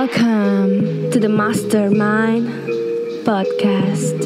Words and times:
Welcome 0.00 1.10
to 1.10 1.20
the 1.20 1.28
Mastermind 1.28 2.48
Podcast. 3.22 4.16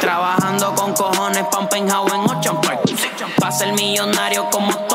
Trabajando 0.00 0.72
con 0.76 0.92
cojones 0.92 1.44
penthouse 1.68 2.12
en 2.12 2.20
Ocean 2.20 2.60
Park. 2.60 2.82
Pa' 3.40 3.50
ser 3.50 3.72
millonario 3.72 4.48
como 4.50 4.85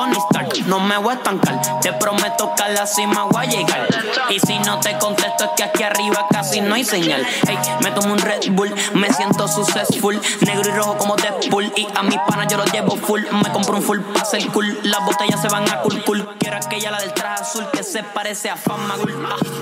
No 0.67 0.79
me 0.79 0.97
voy 0.97 1.13
a 1.13 1.17
estancar. 1.17 1.59
Te 1.81 1.91
prometo 1.93 2.51
que 2.55 2.63
a 2.63 2.69
la 2.69 2.85
cima 2.85 3.23
voy 3.23 3.45
a 3.45 3.49
llegar. 3.49 3.87
Y 4.29 4.39
si 4.39 4.59
no 4.59 4.79
te 4.79 4.97
contesto 4.99 5.45
es 5.45 5.49
que 5.57 5.63
aquí 5.63 5.83
arriba 5.83 6.27
casi 6.29 6.61
no 6.61 6.75
hay 6.75 6.83
señal. 6.83 7.25
Hey, 7.47 7.57
me 7.83 7.91
tomo 7.91 8.13
un 8.13 8.19
Red 8.19 8.51
Bull 8.51 8.71
Me 8.93 9.11
siento 9.11 9.47
successful. 9.47 10.19
Negro 10.45 10.69
y 10.69 10.71
rojo 10.73 10.97
como 10.97 11.15
Deadpool. 11.15 11.71
Y 11.75 11.87
a 11.95 12.03
mis 12.03 12.17
panas 12.27 12.47
yo 12.51 12.57
los 12.57 12.71
llevo 12.71 12.95
full. 12.95 13.21
Me 13.43 13.51
compro 13.51 13.77
un 13.77 13.81
full 13.81 13.99
pa' 13.99 14.25
ser 14.25 14.45
cool. 14.47 14.65
Las 14.83 15.05
botellas 15.05 15.41
se 15.41 15.47
van 15.47 15.67
a 15.69 15.81
cool 15.81 16.03
cool. 16.03 16.27
Quiero 16.37 16.57
aquella 16.57 16.91
la 16.91 16.99
del 16.99 17.13
traje 17.13 17.41
azul 17.41 17.65
Que 17.71 17.83
se 17.83 18.03
parece 18.03 18.49
a 18.49 18.55
Fama. 18.55 18.95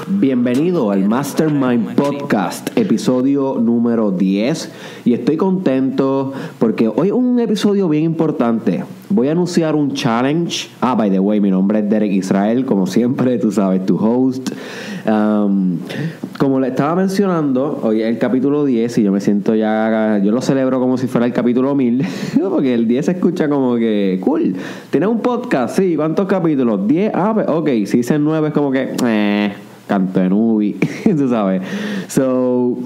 Bienvenido 0.08 0.92
al 0.92 1.08
Mastermind 1.08 1.96
Podcast, 1.96 2.78
episodio 2.78 3.56
número 3.60 4.12
10. 4.12 4.72
Y 5.06 5.14
estoy 5.14 5.38
contento 5.38 6.34
porque 6.60 6.90
hoy 6.90 7.08
es 7.08 7.14
un 7.14 7.40
episodio 7.40 7.88
bien 7.88 8.04
importante. 8.04 8.84
Voy 9.12 9.28
a 9.28 9.32
anunciar 9.32 9.76
un 9.76 9.94
challenge. 9.94 10.70
Ah, 10.82 10.94
by 10.94 11.10
the 11.10 11.20
way, 11.20 11.42
mi 11.42 11.50
nombre 11.50 11.80
es 11.80 11.90
Derek 11.90 12.12
Israel, 12.12 12.64
como 12.66 12.86
siempre, 12.86 13.40
tú 13.40 13.52
sabes, 13.52 13.84
tu 13.84 13.98
host. 13.98 14.52
Um, 15.08 15.80
como 16.38 16.60
le 16.60 16.68
estaba 16.68 16.94
mencionando, 16.96 17.80
hoy 17.82 18.04
es 18.04 18.08
el 18.08 18.20
capítulo 18.20 18.66
10 18.66 19.00
y 19.00 19.04
yo 19.04 19.12
me 19.12 19.20
siento 19.20 19.56
ya, 19.56 20.22
yo 20.24 20.32
lo 20.32 20.42
celebro 20.42 20.80
como 20.80 20.96
si 21.00 21.08
fuera 21.08 21.26
el 21.26 21.34
capítulo 21.34 21.74
1000, 21.74 22.06
porque 22.52 22.76
el 22.76 22.88
10 22.88 23.06
se 23.06 23.12
escucha 23.14 23.50
como 23.50 23.78
que, 23.78 24.20
cool, 24.24 24.56
tienes 24.92 25.10
un 25.10 25.22
podcast, 25.22 25.78
sí, 25.78 25.96
¿cuántos 25.96 26.28
capítulos? 26.28 26.88
10, 26.88 27.12
ah, 27.16 27.32
pues, 27.34 27.48
ok, 27.48 27.68
si 27.86 27.98
dicen 27.98 28.24
9 28.24 28.50
es 28.50 28.54
como 28.54 28.72
que, 28.72 28.96
eh, 29.06 29.54
canto 29.88 30.20
de 30.20 30.30
nubi, 30.30 30.74
tú 31.18 31.28
sabes. 31.28 31.64
So, 32.10 32.78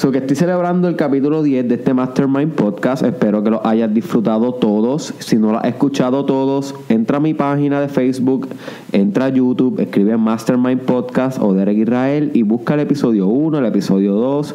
so 0.00 0.10
que 0.10 0.16
estoy 0.16 0.34
celebrando 0.34 0.88
el 0.88 0.96
capítulo 0.96 1.42
10 1.42 1.68
de 1.68 1.74
este 1.74 1.92
Mastermind 1.92 2.54
Podcast. 2.54 3.02
Espero 3.02 3.42
que 3.42 3.50
lo 3.50 3.66
hayas 3.66 3.92
disfrutado 3.92 4.54
todos. 4.54 5.12
Si 5.18 5.36
no 5.36 5.52
lo 5.52 5.58
has 5.58 5.66
escuchado 5.66 6.24
todos, 6.24 6.74
entra 6.88 7.18
a 7.18 7.20
mi 7.20 7.34
página 7.34 7.82
de 7.82 7.88
Facebook, 7.88 8.48
entra 8.92 9.26
a 9.26 9.28
YouTube, 9.28 9.78
escribe 9.78 10.16
Mastermind 10.16 10.80
Podcast 10.80 11.38
o 11.38 11.52
Derek 11.52 11.76
Israel 11.76 12.30
y 12.32 12.44
busca 12.44 12.72
el 12.72 12.80
episodio 12.80 13.26
1, 13.26 13.58
el 13.58 13.66
episodio 13.66 14.14
2. 14.14 14.54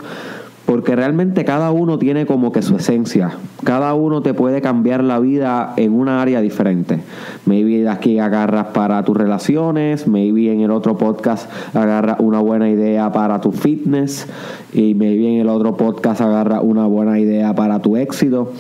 Porque 0.65 0.95
realmente 0.95 1.45
cada 1.45 1.71
uno 1.71 1.99
tiene 1.99 2.25
como 2.25 2.51
que 2.51 2.61
su 2.61 2.75
esencia. 2.75 3.37
Cada 3.63 3.93
uno 3.93 4.21
te 4.21 4.33
puede 4.33 4.61
cambiar 4.61 5.03
la 5.03 5.19
vida 5.19 5.73
en 5.77 5.93
una 5.93 6.21
área 6.21 6.41
diferente. 6.41 7.01
Maybe 7.45 7.81
de 7.81 7.89
aquí 7.89 8.17
agarras 8.19 8.67
para 8.67 9.03
tus 9.03 9.15
relaciones, 9.15 10.07
maybe 10.07 10.51
en 10.51 10.61
el 10.61 10.71
otro 10.71 10.97
podcast 10.97 11.49
agarras 11.75 12.19
una 12.19 12.39
buena 12.39 12.69
idea 12.69 13.11
para 13.11 13.41
tu 13.41 13.51
fitness 13.51 14.27
y 14.73 14.95
maybe 14.95 15.35
en 15.35 15.41
el 15.41 15.49
otro 15.49 15.77
podcast 15.77 16.21
agarras 16.21 16.61
una 16.63 16.87
buena 16.87 17.19
idea 17.19 17.53
para 17.53 17.79
tu 17.79 17.95
éxito. 17.95 18.51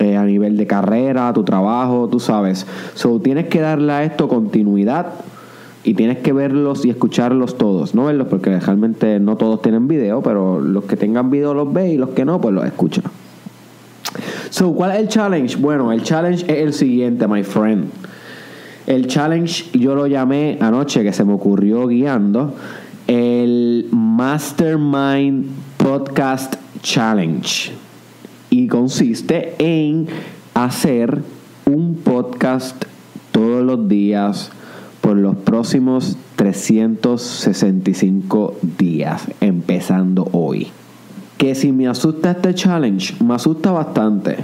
eh, 0.00 0.16
a 0.16 0.24
nivel 0.24 0.56
de 0.56 0.66
carrera, 0.66 1.32
tu 1.32 1.44
trabajo, 1.44 2.08
tú 2.08 2.18
sabes. 2.18 2.66
So, 2.94 3.20
tienes 3.20 3.46
que 3.46 3.60
darle 3.60 3.92
a 3.92 4.04
esto 4.04 4.28
continuidad 4.28 5.06
y 5.84 5.94
tienes 5.94 6.18
que 6.18 6.32
verlos 6.32 6.84
y 6.86 6.90
escucharlos 6.90 7.58
todos, 7.58 7.94
no 7.94 8.06
verlos 8.06 8.26
porque 8.28 8.58
realmente 8.58 9.20
no 9.20 9.36
todos 9.36 9.60
tienen 9.60 9.86
video, 9.86 10.22
pero 10.22 10.60
los 10.60 10.84
que 10.84 10.96
tengan 10.96 11.30
video 11.30 11.52
los 11.52 11.72
ve 11.72 11.92
y 11.92 11.98
los 11.98 12.10
que 12.10 12.24
no, 12.24 12.40
pues 12.40 12.54
los 12.54 12.64
escucha. 12.64 13.02
So, 14.48 14.72
¿cuál 14.72 14.92
es 14.92 14.98
el 14.98 15.08
challenge? 15.08 15.56
Bueno, 15.56 15.92
el 15.92 16.02
challenge 16.02 16.44
es 16.44 16.58
el 16.58 16.72
siguiente, 16.72 17.28
my 17.28 17.42
friend. 17.42 17.90
El 18.86 19.06
challenge 19.06 19.66
yo 19.78 19.94
lo 19.94 20.06
llamé 20.06 20.58
anoche 20.60 21.02
que 21.02 21.12
se 21.12 21.24
me 21.24 21.32
ocurrió 21.32 21.86
guiando 21.86 22.54
el 23.06 23.88
Mastermind 23.90 25.46
Podcast 25.76 26.54
Challenge 26.82 27.72
y 28.48 28.66
consiste 28.68 29.54
en 29.58 30.06
hacer 30.54 31.22
un 31.66 31.96
podcast 31.96 32.84
todos 33.32 33.64
los 33.64 33.88
días 33.88 34.50
por 35.04 35.16
los 35.18 35.36
próximos 35.36 36.16
365 36.36 38.56
días, 38.78 39.28
empezando 39.42 40.26
hoy. 40.32 40.68
Que 41.36 41.54
si 41.54 41.72
me 41.72 41.86
asusta 41.86 42.30
este 42.30 42.54
challenge, 42.54 43.22
me 43.22 43.34
asusta 43.34 43.70
bastante, 43.70 44.38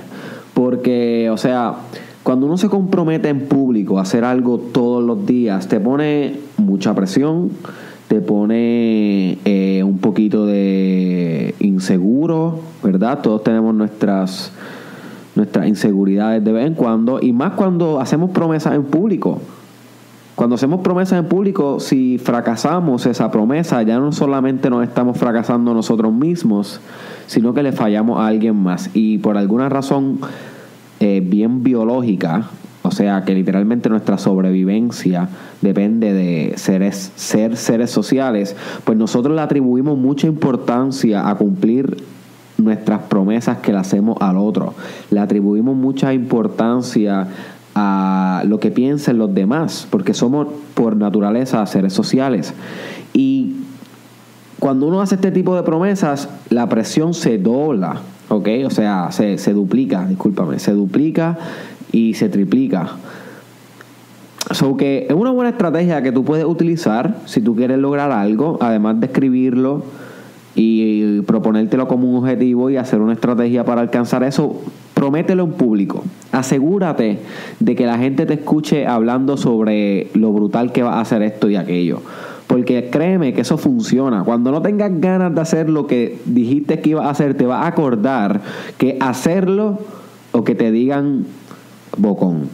porque, 0.53 1.31
o 1.33 1.39
sea, 1.39 1.77
cuando 2.23 2.45
uno 2.45 2.59
se 2.59 2.69
compromete 2.69 3.31
en 3.31 3.49
público 3.49 3.99
a 3.99 4.03
hacer 4.03 4.23
algo 4.23 4.59
todos 4.59 5.03
los 5.03 5.25
días, 5.25 5.67
te 5.67 5.81
pone 5.81 6.35
mucha 6.59 6.95
presión, 6.95 7.53
te 8.09 8.21
pone 8.21 9.39
eh, 9.47 9.83
un 9.83 9.97
poquito 9.97 10.45
de 10.45 11.55
inseguro, 11.61 12.61
¿verdad? 12.83 13.21
Todos 13.23 13.43
tenemos 13.43 13.75
nuestras 13.75 14.53
nuestras 15.37 15.69
inseguridades 15.69 16.45
de 16.45 16.53
vez 16.53 16.67
en 16.67 16.75
cuando 16.75 17.19
y 17.23 17.33
más 17.33 17.53
cuando 17.53 17.99
hacemos 17.99 18.33
promesas 18.33 18.75
en 18.75 18.85
público. 18.85 19.41
Cuando 20.41 20.55
hacemos 20.55 20.81
promesas 20.81 21.19
en 21.19 21.27
público, 21.27 21.81
si 21.81 22.17
fracasamos 22.17 23.05
esa 23.05 23.31
promesa, 23.31 23.83
ya 23.83 23.99
no 23.99 24.11
solamente 24.11 24.71
nos 24.71 24.83
estamos 24.89 25.19
fracasando 25.19 25.75
nosotros 25.75 26.15
mismos, 26.15 26.81
sino 27.27 27.53
que 27.53 27.63
le 27.63 27.73
fallamos 27.73 28.19
a 28.19 28.29
alguien 28.29 28.57
más. 28.57 28.89
Y 28.95 29.19
por 29.19 29.37
alguna 29.37 29.69
razón 29.69 30.19
eh, 30.99 31.21
bien 31.23 31.63
biológica, 31.63 32.49
o 32.81 32.91
sea 32.91 33.23
que 33.27 33.35
literalmente 33.35 33.91
nuestra 33.91 34.17
sobrevivencia 34.17 35.29
depende 35.61 36.15
de 36.15 36.55
seres, 36.57 37.13
ser 37.17 37.59
seres 37.59 37.91
sociales, 37.91 38.57
pues 38.85 38.97
nosotros 38.97 39.37
le 39.37 39.43
atribuimos 39.43 39.99
mucha 39.99 40.27
importancia 40.27 41.29
a 41.29 41.35
cumplir 41.35 42.03
nuestras 42.57 43.03
promesas 43.03 43.59
que 43.59 43.73
le 43.73 43.79
hacemos 43.79 44.17
al 44.23 44.39
otro. 44.39 44.73
Le 45.11 45.21
atribuimos 45.21 45.77
mucha 45.77 46.15
importancia 46.15 47.29
a 47.81 48.43
lo 48.45 48.61
que 48.61 48.71
piensen 48.71 49.17
los 49.17 49.35
demás, 49.35 49.87
porque 49.91 50.13
somos 50.13 50.49
por 50.75 50.97
naturaleza 50.97 51.65
seres 51.67 51.93
sociales. 51.93 52.53
Y 53.15 53.57
cuando 54.59 54.87
uno 54.87 55.01
hace 55.01 55.15
este 55.15 55.31
tipo 55.31 55.57
de 55.57 55.63
promesas, 55.63 56.29
la 56.51 56.69
presión 56.69 57.15
se 57.15 57.39
dobla, 57.39 58.03
¿ok? 58.29 58.49
O 58.67 58.71
sea, 58.71 59.11
se, 59.13 59.39
se 59.39 59.55
duplica, 59.55 60.07
discúlpame, 60.07 60.59
se 60.59 60.73
duplica 60.73 61.39
y 61.91 62.15
se 62.15 62.29
triplica. 62.29 62.97
So 64.51 64.77
que 64.77 65.07
es 65.09 65.15
una 65.15 65.31
buena 65.31 65.51
estrategia 65.51 66.03
que 66.03 66.13
tú 66.13 66.25
puedes 66.25 66.45
utilizar 66.45 67.17
si 67.25 67.41
tú 67.41 67.57
quieres 67.57 67.79
lograr 67.79 68.11
algo, 68.11 68.59
además 68.61 69.01
de 69.01 69.07
escribirlo 69.07 69.85
y 70.55 71.21
proponértelo 71.23 71.89
como 71.89 72.11
un 72.11 72.17
objetivo 72.17 72.69
y 72.69 72.77
hacer 72.77 73.01
una 73.01 73.15
estrategia 73.15 73.65
para 73.65 73.81
alcanzar 73.81 74.25
eso, 74.25 74.61
promételo 75.01 75.45
en 75.45 75.53
público. 75.53 76.05
Asegúrate 76.31 77.21
de 77.59 77.75
que 77.75 77.87
la 77.87 77.97
gente 77.97 78.27
te 78.27 78.35
escuche 78.35 78.87
hablando 78.87 79.39
sobre 79.39 80.09
lo 80.13 80.31
brutal 80.31 80.73
que 80.73 80.83
va 80.83 80.99
a 80.99 81.01
hacer 81.01 81.23
esto 81.23 81.49
y 81.49 81.57
aquello. 81.57 82.03
Porque 82.47 82.91
créeme 82.91 83.33
que 83.33 83.41
eso 83.41 83.57
funciona. 83.57 84.25
Cuando 84.25 84.51
no 84.51 84.61
tengas 84.61 85.01
ganas 85.01 85.35
de 85.35 85.41
hacer 85.41 85.71
lo 85.71 85.87
que 85.87 86.19
dijiste 86.27 86.81
que 86.81 86.91
ibas 86.91 87.07
a 87.07 87.11
hacer, 87.11 87.33
te 87.33 87.47
vas 87.47 87.65
a 87.65 87.69
acordar 87.69 88.43
que 88.77 88.99
hacerlo 89.01 89.79
o 90.33 90.45
que 90.45 90.55
te 90.55 90.71
digan 90.71 91.25
bocón. 91.97 92.51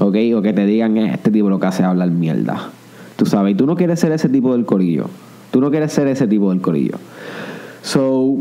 ¿Ok? 0.00 0.16
O 0.34 0.40
que 0.40 0.54
te 0.54 0.64
digan 0.64 0.96
"Eh, 0.96 1.10
este 1.12 1.30
tipo 1.30 1.50
lo 1.50 1.60
que 1.60 1.66
hace 1.66 1.82
hablar 1.82 2.10
mierda. 2.10 2.70
Tú 3.16 3.26
sabes, 3.26 3.52
y 3.52 3.56
tú 3.56 3.66
no 3.66 3.76
quieres 3.76 4.00
ser 4.00 4.12
ese 4.12 4.30
tipo 4.30 4.54
del 4.54 4.64
corillo. 4.64 5.10
Tú 5.50 5.60
no 5.60 5.70
quieres 5.70 5.92
ser 5.92 6.06
ese 6.06 6.26
tipo 6.28 6.48
del 6.48 6.62
corillo. 6.62 6.96
So, 7.82 8.38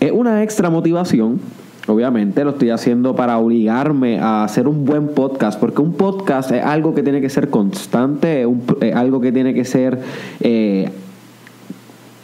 es 0.00 0.12
una 0.12 0.42
extra 0.42 0.68
motivación. 0.68 1.40
Obviamente 1.86 2.44
lo 2.44 2.50
estoy 2.50 2.70
haciendo 2.70 3.14
para 3.14 3.36
obligarme 3.36 4.18
a 4.18 4.44
hacer 4.44 4.66
un 4.66 4.86
buen 4.86 5.08
podcast, 5.08 5.60
porque 5.60 5.82
un 5.82 5.92
podcast 5.92 6.50
es 6.50 6.64
algo 6.64 6.94
que 6.94 7.02
tiene 7.02 7.20
que 7.20 7.28
ser 7.28 7.50
constante, 7.50 8.42
es 8.42 8.48
es 8.80 8.94
algo 8.94 9.20
que 9.20 9.32
tiene 9.32 9.52
que 9.52 9.66
ser 9.66 10.00
eh, 10.40 10.90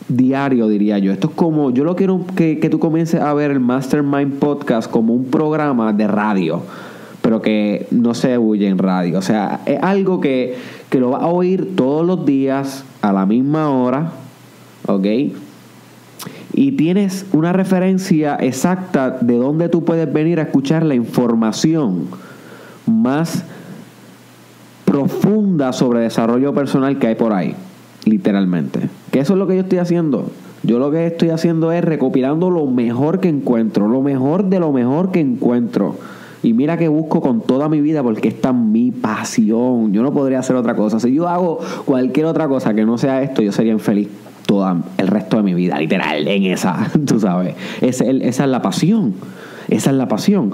diario, 0.08 0.66
diría 0.66 0.98
yo. 0.98 1.12
Esto 1.12 1.28
es 1.28 1.34
como, 1.34 1.70
yo 1.70 1.84
lo 1.84 1.94
quiero 1.94 2.24
que, 2.34 2.58
que 2.58 2.70
tú 2.70 2.78
comiences 2.78 3.20
a 3.20 3.34
ver 3.34 3.50
el 3.50 3.60
Mastermind 3.60 4.38
Podcast 4.38 4.90
como 4.90 5.12
un 5.12 5.26
programa 5.26 5.92
de 5.92 6.08
radio, 6.08 6.62
pero 7.20 7.42
que 7.42 7.86
no 7.90 8.14
se 8.14 8.38
huye 8.38 8.66
en 8.66 8.78
radio. 8.78 9.18
O 9.18 9.22
sea, 9.22 9.60
es 9.66 9.78
algo 9.82 10.22
que, 10.22 10.56
que 10.88 11.00
lo 11.00 11.10
vas 11.10 11.22
a 11.22 11.26
oír 11.26 11.76
todos 11.76 12.06
los 12.06 12.24
días 12.24 12.84
a 13.02 13.12
la 13.12 13.26
misma 13.26 13.68
hora, 13.68 14.12
¿ok? 14.86 15.06
Y 16.60 16.72
tienes 16.72 17.24
una 17.32 17.54
referencia 17.54 18.36
exacta 18.36 19.16
de 19.22 19.38
dónde 19.38 19.70
tú 19.70 19.82
puedes 19.82 20.12
venir 20.12 20.40
a 20.40 20.42
escuchar 20.42 20.84
la 20.84 20.94
información 20.94 22.08
más 22.84 23.46
profunda 24.84 25.72
sobre 25.72 26.00
desarrollo 26.00 26.52
personal 26.52 26.98
que 26.98 27.06
hay 27.06 27.14
por 27.14 27.32
ahí, 27.32 27.54
literalmente. 28.04 28.90
Que 29.10 29.20
eso 29.20 29.32
es 29.32 29.38
lo 29.38 29.46
que 29.46 29.54
yo 29.54 29.62
estoy 29.62 29.78
haciendo. 29.78 30.30
Yo 30.62 30.78
lo 30.78 30.90
que 30.90 31.06
estoy 31.06 31.30
haciendo 31.30 31.72
es 31.72 31.82
recopilando 31.82 32.50
lo 32.50 32.66
mejor 32.66 33.20
que 33.20 33.30
encuentro, 33.30 33.88
lo 33.88 34.02
mejor 34.02 34.50
de 34.50 34.60
lo 34.60 34.70
mejor 34.70 35.12
que 35.12 35.20
encuentro 35.20 35.96
Y 36.42 36.52
mira 36.52 36.76
que 36.76 36.88
busco 36.88 37.22
con 37.22 37.40
toda 37.40 37.70
mi 37.70 37.80
vida 37.80 38.02
porque 38.02 38.28
esta 38.28 38.50
es 38.50 38.54
mi 38.54 38.90
pasión. 38.90 39.94
Yo 39.94 40.02
no 40.02 40.12
podría 40.12 40.40
hacer 40.40 40.56
otra 40.56 40.76
cosa. 40.76 41.00
Si 41.00 41.14
yo 41.14 41.26
hago 41.26 41.58
cualquier 41.86 42.26
otra 42.26 42.48
cosa 42.48 42.74
que 42.74 42.84
no 42.84 42.98
sea 42.98 43.22
esto, 43.22 43.40
yo 43.40 43.50
sería 43.50 43.72
infeliz 43.72 44.10
el 44.98 45.06
resto 45.06 45.36
de 45.36 45.42
mi 45.42 45.54
vida, 45.54 45.78
literal, 45.78 46.26
en 46.26 46.44
esa, 46.44 46.90
tú 47.06 47.20
sabes. 47.20 47.54
esa 47.80 48.04
es 48.04 48.50
la 48.50 48.62
pasión. 48.62 49.14
Esa 49.68 49.90
es 49.90 49.96
la 49.96 50.08
pasión. 50.08 50.52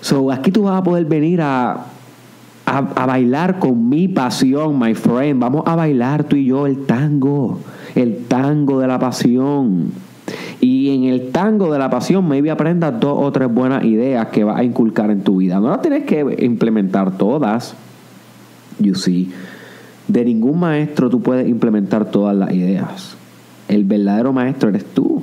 So, 0.00 0.30
aquí 0.30 0.50
tú 0.50 0.64
vas 0.64 0.78
a 0.78 0.82
poder 0.82 1.06
venir 1.06 1.40
a, 1.40 1.86
a, 2.66 3.06
bailar 3.06 3.58
con 3.58 3.88
mi 3.88 4.06
pasión, 4.06 4.78
my 4.78 4.94
friend. 4.94 5.40
Vamos 5.40 5.62
a 5.66 5.74
bailar 5.74 6.24
tú 6.24 6.36
y 6.36 6.44
yo 6.44 6.66
el 6.66 6.84
tango. 6.84 7.58
El 7.94 8.24
tango 8.26 8.80
de 8.80 8.86
la 8.86 8.98
pasión. 8.98 9.92
Y 10.60 10.94
en 10.94 11.04
el 11.04 11.30
tango 11.30 11.72
de 11.72 11.78
la 11.78 11.90
pasión, 11.90 12.28
maybe 12.28 12.50
aprendas 12.50 12.98
dos 13.00 13.16
o 13.18 13.32
tres 13.32 13.52
buenas 13.52 13.84
ideas 13.84 14.28
que 14.28 14.44
vas 14.44 14.58
a 14.58 14.64
inculcar 14.64 15.10
en 15.10 15.22
tu 15.22 15.38
vida. 15.38 15.58
No 15.58 15.68
las 15.68 15.80
tienes 15.80 16.04
que 16.04 16.36
implementar 16.40 17.16
todas. 17.16 17.74
You 18.78 18.94
see. 18.94 19.32
De 20.08 20.24
ningún 20.24 20.60
maestro 20.60 21.08
tú 21.08 21.20
puedes 21.20 21.48
implementar 21.48 22.10
todas 22.10 22.36
las 22.36 22.52
ideas. 22.52 23.16
El 23.68 23.84
verdadero 23.84 24.32
maestro 24.32 24.68
eres 24.68 24.84
tú. 24.84 25.22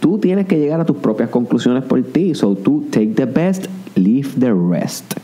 Tú 0.00 0.18
tienes 0.18 0.46
que 0.46 0.58
llegar 0.58 0.80
a 0.80 0.86
tus 0.86 0.96
propias 0.96 1.28
conclusiones 1.28 1.82
por 1.84 2.02
ti. 2.02 2.34
So 2.34 2.54
tú 2.54 2.86
take 2.90 3.08
the 3.08 3.26
best, 3.26 3.66
leave 3.96 4.28
the 4.38 4.52
rest. 4.52 5.14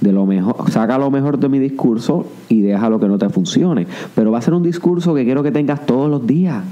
De 0.00 0.12
lo 0.12 0.26
mejor, 0.26 0.70
saca 0.70 0.98
lo 0.98 1.10
mejor 1.10 1.38
de 1.38 1.48
mi 1.48 1.60
discurso 1.60 2.26
y 2.48 2.60
deja 2.60 2.90
lo 2.90 2.98
que 2.98 3.06
no 3.06 3.18
te 3.18 3.28
funcione. 3.28 3.86
Pero 4.14 4.32
va 4.32 4.38
a 4.38 4.42
ser 4.42 4.54
un 4.54 4.62
discurso 4.62 5.14
que 5.14 5.24
quiero 5.24 5.42
que 5.44 5.52
tengas 5.52 5.86
todos 5.86 6.10
los 6.10 6.26
días 6.26 6.64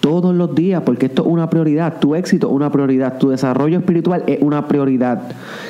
todos 0.00 0.34
los 0.34 0.54
días, 0.54 0.82
porque 0.84 1.06
esto 1.06 1.22
es 1.22 1.28
una 1.28 1.50
prioridad. 1.50 1.98
Tu 1.98 2.14
éxito 2.14 2.48
es 2.48 2.52
una 2.52 2.70
prioridad. 2.70 3.18
Tu 3.18 3.30
desarrollo 3.30 3.78
espiritual 3.78 4.24
es 4.26 4.40
una 4.40 4.68
prioridad. 4.68 5.22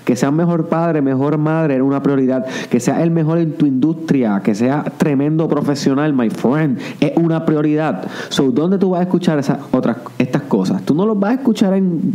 Que 0.04 0.16
seas 0.16 0.32
mejor 0.32 0.68
padre, 0.68 1.02
mejor 1.02 1.38
madre 1.38 1.76
es 1.76 1.82
una 1.82 2.02
prioridad. 2.02 2.46
Que 2.70 2.80
seas 2.80 3.00
el 3.00 3.10
mejor 3.10 3.38
en 3.38 3.52
tu 3.52 3.66
industria, 3.66 4.40
que 4.42 4.54
seas 4.54 4.84
tremendo 4.96 5.48
profesional, 5.48 6.12
my 6.12 6.30
friend, 6.30 6.78
es 7.00 7.16
una 7.16 7.44
prioridad. 7.44 8.06
So, 8.28 8.50
¿dónde 8.50 8.78
tú 8.78 8.90
vas 8.90 9.00
a 9.00 9.02
escuchar 9.04 9.38
esas 9.38 9.58
otras, 9.72 9.98
estas 10.18 10.42
cosas? 10.42 10.82
Tú 10.82 10.94
no 10.94 11.06
los 11.06 11.18
vas 11.18 11.30
a 11.30 11.34
escuchar 11.34 11.74
en 11.74 12.14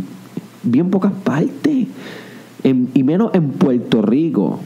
bien 0.62 0.90
pocas 0.90 1.12
partes. 1.12 1.88
y 2.62 3.02
menos 3.02 3.34
en 3.34 3.50
Puerto 3.50 4.00
Rico 4.00 4.60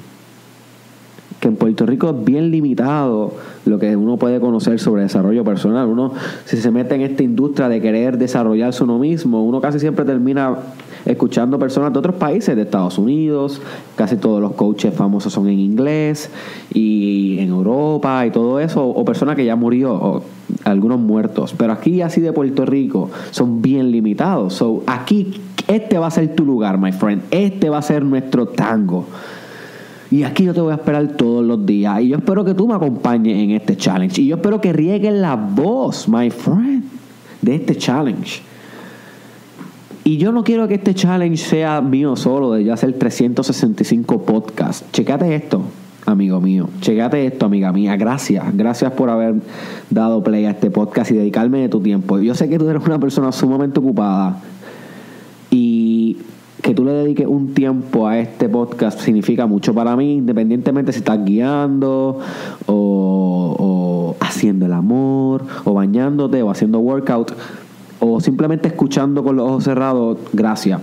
que 1.40 1.48
en 1.48 1.56
Puerto 1.56 1.86
Rico 1.86 2.10
es 2.10 2.24
bien 2.24 2.50
limitado 2.50 3.32
lo 3.64 3.78
que 3.78 3.96
uno 3.96 4.16
puede 4.16 4.40
conocer 4.40 4.78
sobre 4.80 5.02
desarrollo 5.02 5.44
personal. 5.44 5.86
Uno, 5.86 6.12
si 6.44 6.56
se 6.56 6.70
mete 6.70 6.94
en 6.94 7.02
esta 7.02 7.22
industria 7.22 7.68
de 7.68 7.80
querer 7.80 8.18
desarrollarse 8.18 8.82
uno 8.84 8.98
mismo, 8.98 9.44
uno 9.44 9.60
casi 9.60 9.78
siempre 9.78 10.04
termina 10.04 10.56
escuchando 11.04 11.58
personas 11.58 11.92
de 11.92 11.98
otros 11.98 12.16
países, 12.16 12.56
de 12.56 12.62
Estados 12.62 12.98
Unidos, 12.98 13.62
casi 13.96 14.16
todos 14.16 14.40
los 14.40 14.52
coaches 14.52 14.92
famosos 14.92 15.32
son 15.32 15.48
en 15.48 15.58
inglés, 15.58 16.30
y 16.72 17.38
en 17.38 17.50
Europa 17.50 18.26
y 18.26 18.30
todo 18.30 18.60
eso, 18.60 18.86
o 18.86 19.04
personas 19.04 19.36
que 19.36 19.44
ya 19.44 19.56
murió, 19.56 19.94
o 19.94 20.22
algunos 20.64 20.98
muertos. 20.98 21.54
Pero 21.56 21.72
aquí, 21.72 22.02
así 22.02 22.20
de 22.20 22.32
Puerto 22.32 22.66
Rico, 22.66 23.10
son 23.30 23.62
bien 23.62 23.90
limitados. 23.90 24.54
So, 24.54 24.82
aquí, 24.86 25.40
este 25.66 25.98
va 25.98 26.08
a 26.08 26.10
ser 26.10 26.34
tu 26.34 26.44
lugar, 26.44 26.78
my 26.78 26.92
friend. 26.92 27.22
Este 27.30 27.68
va 27.68 27.78
a 27.78 27.82
ser 27.82 28.04
nuestro 28.04 28.46
tango. 28.46 29.06
Y 30.10 30.22
aquí 30.22 30.44
yo 30.44 30.54
te 30.54 30.60
voy 30.60 30.72
a 30.72 30.76
esperar 30.76 31.06
todos 31.08 31.44
los 31.44 31.64
días. 31.66 32.00
Y 32.00 32.08
yo 32.08 32.16
espero 32.16 32.44
que 32.44 32.54
tú 32.54 32.66
me 32.66 32.74
acompañes 32.74 33.36
en 33.36 33.50
este 33.50 33.76
challenge. 33.76 34.22
Y 34.22 34.26
yo 34.26 34.36
espero 34.36 34.60
que 34.60 34.72
rieguen 34.72 35.20
la 35.20 35.36
voz, 35.36 36.08
my 36.08 36.30
friend, 36.30 36.84
de 37.42 37.54
este 37.54 37.76
challenge. 37.76 38.42
Y 40.04 40.16
yo 40.16 40.32
no 40.32 40.42
quiero 40.42 40.66
que 40.66 40.74
este 40.76 40.94
challenge 40.94 41.36
sea 41.36 41.82
mío 41.82 42.16
solo, 42.16 42.52
de 42.52 42.64
yo 42.64 42.72
hacer 42.72 42.94
365 42.94 44.22
podcasts. 44.22 44.90
Checate 44.90 45.34
esto, 45.34 45.60
amigo 46.06 46.40
mío. 46.40 46.70
Checate 46.80 47.26
esto, 47.26 47.44
amiga 47.44 47.70
mía. 47.72 47.94
Gracias. 47.98 48.42
Gracias 48.56 48.90
por 48.92 49.10
haber 49.10 49.34
dado 49.90 50.24
play 50.24 50.46
a 50.46 50.52
este 50.52 50.70
podcast 50.70 51.10
y 51.10 51.14
dedicarme 51.14 51.60
de 51.60 51.68
tu 51.68 51.80
tiempo. 51.80 52.18
Yo 52.20 52.34
sé 52.34 52.48
que 52.48 52.58
tú 52.58 52.66
eres 52.70 52.82
una 52.86 52.98
persona 52.98 53.30
sumamente 53.32 53.80
ocupada. 53.80 54.40
Que 56.62 56.74
tú 56.74 56.84
le 56.84 56.92
dediques 56.92 57.26
un 57.26 57.54
tiempo 57.54 58.06
a 58.06 58.18
este 58.18 58.48
podcast 58.48 59.00
significa 59.00 59.46
mucho 59.46 59.74
para 59.74 59.96
mí, 59.96 60.16
independientemente 60.16 60.92
si 60.92 60.98
estás 60.98 61.24
guiando 61.24 62.18
o, 62.66 64.14
haciendo 64.20 64.66
el 64.66 64.72
amor 64.72 65.44
o 65.64 65.74
bañándote 65.74 66.42
o 66.42 66.50
haciendo 66.50 66.80
workout 66.80 67.32
o 68.00 68.20
simplemente 68.20 68.68
escuchando 68.68 69.24
con 69.24 69.36
los 69.36 69.48
ojos 69.48 69.64
cerrados, 69.64 70.18
gracias. 70.32 70.80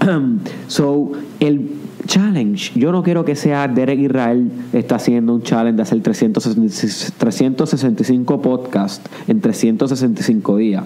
so, 0.68 1.12
el 1.40 1.70
challenge, 2.06 2.78
yo 2.78 2.92
no 2.92 3.02
quiero 3.02 3.24
que 3.24 3.34
sea 3.36 3.68
Derek 3.68 4.00
Israel 4.00 4.50
está 4.72 4.96
haciendo 4.96 5.34
un 5.34 5.42
challenge 5.42 5.76
de 5.76 5.82
hacer 5.82 6.02
365 6.02 8.42
podcasts 8.42 9.08
en 9.28 9.40
365 9.40 10.56
días 10.56 10.84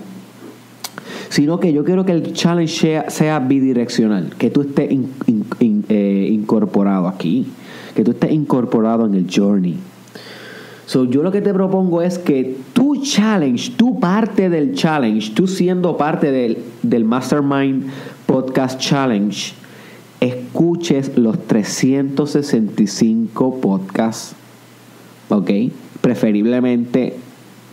sino 1.28 1.60
que 1.60 1.72
yo 1.72 1.84
quiero 1.84 2.04
que 2.04 2.12
el 2.12 2.32
challenge 2.32 3.04
sea, 3.08 3.38
bidireccional, 3.40 4.34
que 4.36 4.50
tú 4.50 4.62
estés 4.62 4.90
eh, 4.90 6.28
incorporado 6.32 7.06
aquí, 7.08 7.46
que 7.94 8.04
tú 8.04 8.12
estés 8.12 8.32
incorporado 8.32 9.06
en 9.06 9.14
el 9.14 9.26
journey. 9.32 9.76
So, 10.86 11.04
yo 11.04 11.22
lo 11.22 11.32
que 11.32 11.42
te 11.42 11.52
propongo 11.52 12.00
es 12.00 12.18
que 12.18 12.56
tu 12.72 13.02
challenge, 13.02 13.72
tu 13.76 13.98
parte 13.98 14.48
del 14.48 14.74
challenge, 14.74 15.32
tú 15.34 15.48
siendo 15.48 15.96
parte 15.96 16.30
del, 16.30 16.58
del 16.82 17.04
Mastermind 17.04 17.86
Podcast 18.26 18.80
Challenge, 18.80 19.52
escuches 20.20 21.18
los 21.18 21.44
365 21.46 23.60
podcasts, 23.60 24.36
¿ok? 25.28 25.50
Preferiblemente 26.00 27.16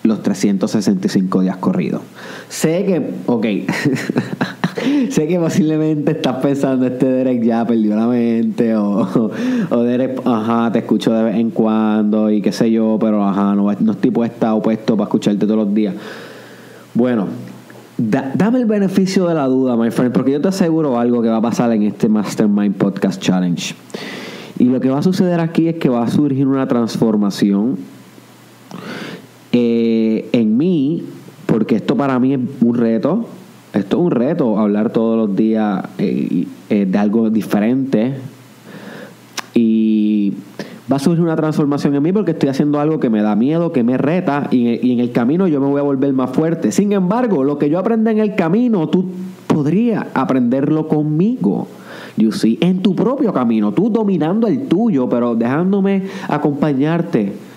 los 0.04 0.22
365 0.22 1.42
días 1.42 1.58
corridos. 1.58 2.02
Sé 2.50 2.86
que, 2.86 3.12
ok, 3.26 3.46
sé 5.10 5.28
que 5.28 5.40
posiblemente 5.40 6.12
estás 6.12 6.36
pensando, 6.38 6.86
este 6.86 7.06
Derek 7.06 7.42
ya 7.42 7.66
perdió 7.66 7.96
la 7.96 8.08
mente, 8.08 8.76
o, 8.76 9.32
o 9.70 9.84
Derek, 9.84 10.22
ajá, 10.26 10.72
te 10.72 10.80
escucho 10.80 11.14
de 11.14 11.24
vez 11.24 11.36
en 11.36 11.52
cuando, 11.52 12.30
y 12.30 12.42
qué 12.42 12.52
sé 12.52 12.70
yo, 12.70 12.98
pero 13.00 13.26
ajá, 13.26 13.56
no, 13.56 13.72
no 13.80 13.92
estoy 13.94 14.12
puesta 14.12 14.54
o 14.54 14.62
puesto 14.62 14.98
para 14.98 15.08
escucharte 15.08 15.46
todos 15.46 15.66
los 15.66 15.74
días. 15.74 15.96
Bueno, 16.94 17.28
dame 17.98 18.60
el 18.60 18.66
beneficio 18.66 19.28
de 19.28 19.36
la 19.36 19.48
duda, 19.48 19.78
my 19.78 19.90
friend, 19.90 20.14
porque 20.14 20.32
yo 20.32 20.42
te 20.42 20.50
aseguro 20.50 21.00
algo 21.00 21.22
que 21.22 21.30
va 21.30 21.38
a 21.38 21.42
pasar 21.42 21.72
en 21.72 21.84
este 21.84 22.10
Mastermind 22.10 22.76
Podcast 22.76 23.22
Challenge. 23.22 23.76
Y 24.60 24.66
lo 24.66 24.80
que 24.80 24.90
va 24.90 25.00
a 25.00 25.04
suceder 25.04 25.40
aquí 25.40 25.68
es 25.68 25.76
que 25.76 25.90
va 25.90 26.04
a 26.04 26.10
surgir 26.10 26.48
una 26.48 26.68
transformación 26.68 27.78
eh, 29.52 29.93
porque 31.54 31.76
esto 31.76 31.96
para 31.96 32.18
mí 32.18 32.34
es 32.34 32.40
un 32.62 32.76
reto, 32.76 33.28
esto 33.74 33.98
es 33.98 34.04
un 34.04 34.10
reto, 34.10 34.58
hablar 34.58 34.90
todos 34.90 35.16
los 35.16 35.36
días 35.36 35.86
eh, 36.00 36.48
eh, 36.68 36.88
de 36.90 36.98
algo 36.98 37.30
diferente. 37.30 38.16
Y 39.54 40.34
va 40.92 40.96
a 40.96 41.00
surgir 41.00 41.22
una 41.22 41.36
transformación 41.36 41.94
en 41.94 42.02
mí 42.02 42.12
porque 42.12 42.32
estoy 42.32 42.50
haciendo 42.50 42.80
algo 42.80 43.00
que 43.00 43.12
me 43.12 43.22
da 43.22 43.36
miedo, 43.36 43.72
que 43.72 43.84
me 43.84 44.00
reta, 44.00 44.48
y, 44.50 44.92
en 44.94 45.00
el 45.00 45.12
camino 45.12 45.48
yo 45.48 45.62
me 45.62 45.68
voy 45.68 45.80
a 45.80 45.84
volver 45.84 46.12
más 46.14 46.32
fuerte. 46.32 46.72
Sin 46.72 46.92
embargo, 46.92 47.44
lo 47.44 47.60
que 47.60 47.70
yo 47.70 47.78
aprenda 47.78 48.10
en 48.10 48.18
el 48.18 48.34
camino, 48.34 48.90
tú 48.90 49.06
podrías 49.46 50.08
aprenderlo 50.16 50.88
conmigo. 50.88 51.68
You 52.18 52.32
see, 52.32 52.58
en 52.62 52.82
tu 52.82 52.96
propio 52.96 53.32
camino, 53.32 53.74
tú 53.74 53.92
dominando 53.92 54.48
el 54.48 54.64
tuyo, 54.64 55.08
pero 55.08 55.36
dejándome 55.36 56.02
acompañarte 56.28 57.53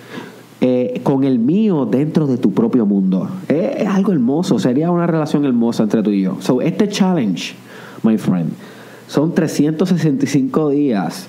con 1.06 1.22
el 1.22 1.38
mío 1.38 1.86
dentro 1.86 2.26
de 2.26 2.36
tu 2.36 2.52
propio 2.52 2.84
mundo. 2.84 3.28
Es, 3.46 3.86
algo 3.86 4.10
hermoso, 4.10 4.58
sería 4.58 4.90
una 4.90 5.06
relación 5.06 5.44
hermosa 5.44 5.84
entre 5.84 6.02
tú 6.02 6.10
y 6.10 6.22
yo. 6.22 6.38
So, 6.40 6.60
este 6.60 6.88
challenge, 6.88 7.54
my 8.02 8.18
friend, 8.18 8.50
son 9.06 9.32
365 9.32 10.70
días 10.70 11.28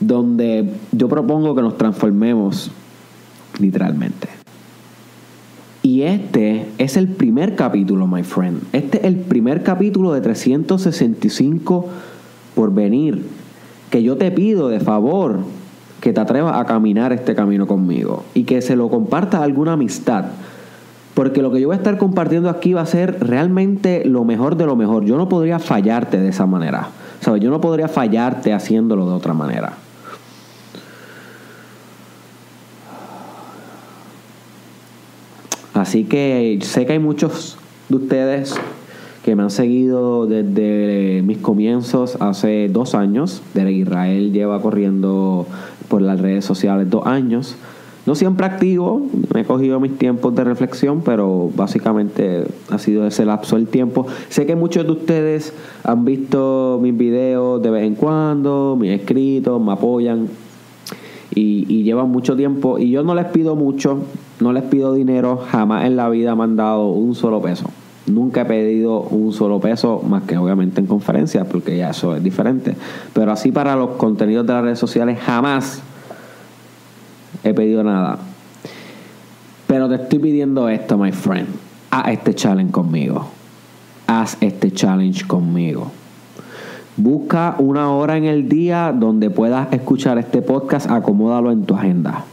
donde 0.00 0.70
yo 0.92 1.10
propongo 1.10 1.54
que 1.54 1.60
nos 1.60 1.76
transformemos 1.76 2.70
literalmente. 3.58 4.28
Y 5.82 6.04
este 6.04 6.64
es 6.78 6.96
el 6.96 7.08
primer 7.08 7.54
capítulo, 7.54 8.06
my 8.06 8.22
friend. 8.22 8.62
Este 8.72 8.96
es 8.96 9.04
el 9.04 9.16
primer 9.16 9.62
capítulo 9.62 10.14
de 10.14 10.22
365 10.22 11.86
por 12.54 12.72
venir. 12.72 13.26
Que 13.90 14.02
yo 14.02 14.16
te 14.16 14.30
pido 14.30 14.70
de 14.70 14.80
favor 14.80 15.40
que 16.00 16.12
te 16.12 16.20
atrevas 16.20 16.56
a 16.56 16.64
caminar 16.64 17.12
este 17.12 17.34
camino 17.34 17.66
conmigo 17.66 18.24
y 18.34 18.44
que 18.44 18.62
se 18.62 18.76
lo 18.76 18.88
comparta 18.88 19.38
a 19.38 19.44
alguna 19.44 19.72
amistad. 19.72 20.26
Porque 21.14 21.42
lo 21.42 21.50
que 21.50 21.60
yo 21.60 21.68
voy 21.68 21.74
a 21.74 21.78
estar 21.78 21.98
compartiendo 21.98 22.48
aquí 22.48 22.72
va 22.72 22.82
a 22.82 22.86
ser 22.86 23.18
realmente 23.20 24.04
lo 24.04 24.24
mejor 24.24 24.56
de 24.56 24.66
lo 24.66 24.76
mejor. 24.76 25.04
Yo 25.04 25.16
no 25.16 25.28
podría 25.28 25.58
fallarte 25.58 26.18
de 26.18 26.28
esa 26.28 26.46
manera. 26.46 26.90
¿Sabes? 27.20 27.42
Yo 27.42 27.50
no 27.50 27.60
podría 27.60 27.88
fallarte 27.88 28.52
haciéndolo 28.52 29.08
de 29.08 29.14
otra 29.14 29.34
manera. 29.34 29.72
Así 35.74 36.04
que 36.04 36.58
sé 36.62 36.86
que 36.86 36.92
hay 36.92 36.98
muchos 36.98 37.56
de 37.88 37.96
ustedes 37.96 38.54
que 39.24 39.36
me 39.36 39.42
han 39.42 39.50
seguido 39.50 40.26
desde 40.26 41.22
mis 41.22 41.38
comienzos 41.38 42.16
hace 42.20 42.68
dos 42.68 42.94
años. 42.94 43.42
Desde 43.54 43.72
Israel 43.72 44.32
lleva 44.32 44.60
corriendo 44.62 45.46
por 45.88 46.02
las 46.02 46.20
redes 46.20 46.44
sociales 46.44 46.88
dos 46.90 47.06
años. 47.06 47.56
No 48.06 48.14
siempre 48.14 48.46
activo, 48.46 49.02
me 49.34 49.42
he 49.42 49.44
cogido 49.44 49.80
mis 49.80 49.98
tiempos 49.98 50.34
de 50.34 50.42
reflexión, 50.42 51.02
pero 51.04 51.50
básicamente 51.54 52.46
ha 52.70 52.78
sido 52.78 53.06
ese 53.06 53.26
lapso 53.26 53.56
del 53.56 53.66
tiempo. 53.66 54.06
Sé 54.30 54.46
que 54.46 54.56
muchos 54.56 54.86
de 54.86 54.92
ustedes 54.92 55.52
han 55.84 56.06
visto 56.06 56.78
mis 56.80 56.96
videos 56.96 57.62
de 57.62 57.70
vez 57.70 57.84
en 57.84 57.96
cuando, 57.96 58.78
mis 58.80 58.92
escritos, 58.92 59.60
me 59.60 59.72
apoyan 59.72 60.28
y, 61.34 61.66
y 61.68 61.82
llevan 61.82 62.10
mucho 62.10 62.34
tiempo. 62.34 62.78
Y 62.78 62.90
yo 62.90 63.02
no 63.02 63.14
les 63.14 63.26
pido 63.26 63.56
mucho, 63.56 63.98
no 64.40 64.54
les 64.54 64.62
pido 64.62 64.94
dinero, 64.94 65.42
jamás 65.50 65.84
en 65.84 65.96
la 65.96 66.08
vida 66.08 66.34
me 66.34 66.44
han 66.44 66.56
dado 66.56 66.88
un 66.88 67.14
solo 67.14 67.42
peso. 67.42 67.68
Nunca 68.08 68.42
he 68.42 68.44
pedido 68.44 69.00
un 69.00 69.32
solo 69.32 69.60
peso, 69.60 70.02
más 70.06 70.22
que 70.24 70.36
obviamente 70.36 70.80
en 70.80 70.86
conferencias, 70.86 71.46
porque 71.46 71.76
ya 71.76 71.90
eso 71.90 72.16
es 72.16 72.22
diferente. 72.22 72.74
Pero 73.12 73.32
así 73.32 73.52
para 73.52 73.76
los 73.76 73.90
contenidos 73.90 74.46
de 74.46 74.52
las 74.52 74.62
redes 74.62 74.78
sociales, 74.78 75.18
jamás 75.20 75.82
he 77.44 77.54
pedido 77.54 77.82
nada. 77.82 78.18
Pero 79.66 79.88
te 79.88 79.96
estoy 79.96 80.18
pidiendo 80.18 80.68
esto, 80.68 80.96
my 80.96 81.12
friend. 81.12 81.48
Haz 81.90 82.08
este 82.08 82.34
challenge 82.34 82.72
conmigo. 82.72 83.28
Haz 84.06 84.36
este 84.40 84.72
challenge 84.72 85.26
conmigo. 85.26 85.90
Busca 86.96 87.54
una 87.58 87.90
hora 87.92 88.16
en 88.16 88.24
el 88.24 88.48
día 88.48 88.92
donde 88.92 89.30
puedas 89.30 89.72
escuchar 89.72 90.18
este 90.18 90.42
podcast. 90.42 90.90
Acomódalo 90.90 91.52
en 91.52 91.64
tu 91.64 91.74
agenda. 91.74 92.24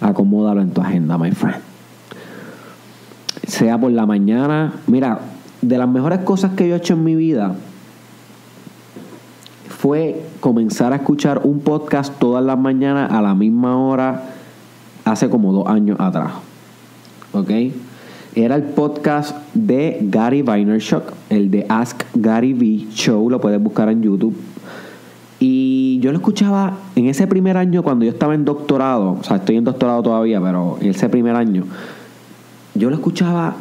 Acomódalo 0.00 0.62
en 0.62 0.70
tu 0.70 0.80
agenda, 0.80 1.18
my 1.18 1.32
friend. 1.32 1.60
Sea 3.48 3.80
por 3.80 3.90
la 3.90 4.06
mañana. 4.06 4.74
Mira, 4.86 5.18
de 5.60 5.76
las 5.76 5.88
mejores 5.88 6.20
cosas 6.20 6.52
que 6.52 6.68
yo 6.68 6.74
he 6.74 6.78
hecho 6.78 6.94
en 6.94 7.02
mi 7.02 7.16
vida 7.16 7.56
fue 9.68 10.22
comenzar 10.40 10.92
a 10.92 10.96
escuchar 10.96 11.40
un 11.44 11.60
podcast 11.60 12.16
todas 12.18 12.44
las 12.44 12.58
mañanas 12.58 13.10
a 13.10 13.22
la 13.22 13.34
misma 13.34 13.76
hora 13.76 14.30
hace 15.04 15.28
como 15.28 15.52
dos 15.52 15.66
años 15.66 15.98
atrás. 15.98 16.32
¿Ok? 17.32 17.50
Era 18.34 18.54
el 18.54 18.64
podcast 18.64 19.36
de 19.54 19.98
Gary 20.02 20.42
Vaynerchuk, 20.42 21.02
el 21.30 21.50
de 21.50 21.66
Ask 21.68 22.02
Gary 22.14 22.54
V 22.54 22.92
Show, 22.92 23.30
lo 23.30 23.40
puedes 23.40 23.60
buscar 23.62 23.88
en 23.88 24.02
YouTube. 24.02 24.36
Y 25.40 25.98
yo 26.00 26.12
lo 26.12 26.18
escuchaba 26.18 26.76
en 26.96 27.06
ese 27.06 27.26
primer 27.26 27.56
año 27.56 27.82
cuando 27.82 28.04
yo 28.04 28.10
estaba 28.10 28.34
en 28.34 28.44
doctorado, 28.44 29.16
o 29.20 29.24
sea, 29.24 29.36
estoy 29.36 29.56
en 29.56 29.64
doctorado 29.64 30.02
todavía, 30.02 30.40
pero 30.40 30.76
en 30.80 30.90
ese 30.90 31.08
primer 31.08 31.36
año, 31.36 31.64
yo 32.78 32.90
lo 32.90 32.96
escuchaba 32.96 33.56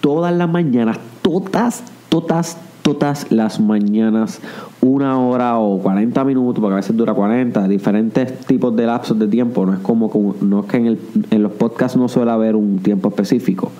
todas 0.00 0.34
las 0.34 0.48
mañanas, 0.48 0.98
todas, 1.22 1.82
todas, 2.08 2.58
todas 2.82 3.30
las 3.30 3.60
mañanas, 3.60 4.40
una 4.80 5.18
hora 5.18 5.58
o 5.58 5.78
40 5.78 6.24
minutos, 6.24 6.60
porque 6.60 6.74
a 6.74 6.76
veces 6.76 6.96
dura 6.96 7.14
40, 7.14 7.66
diferentes 7.68 8.40
tipos 8.46 8.74
de 8.76 8.86
lapsos 8.86 9.18
de 9.18 9.28
tiempo. 9.28 9.66
No 9.66 9.74
es 9.74 9.80
como, 9.80 10.10
como 10.10 10.34
no 10.40 10.60
es 10.60 10.66
que 10.66 10.76
en, 10.76 10.86
el, 10.86 10.98
en 11.30 11.42
los 11.42 11.52
podcasts 11.52 11.96
no 11.96 12.08
suele 12.08 12.30
haber 12.30 12.56
un 12.56 12.78
tiempo 12.78 13.08
específico. 13.08 13.70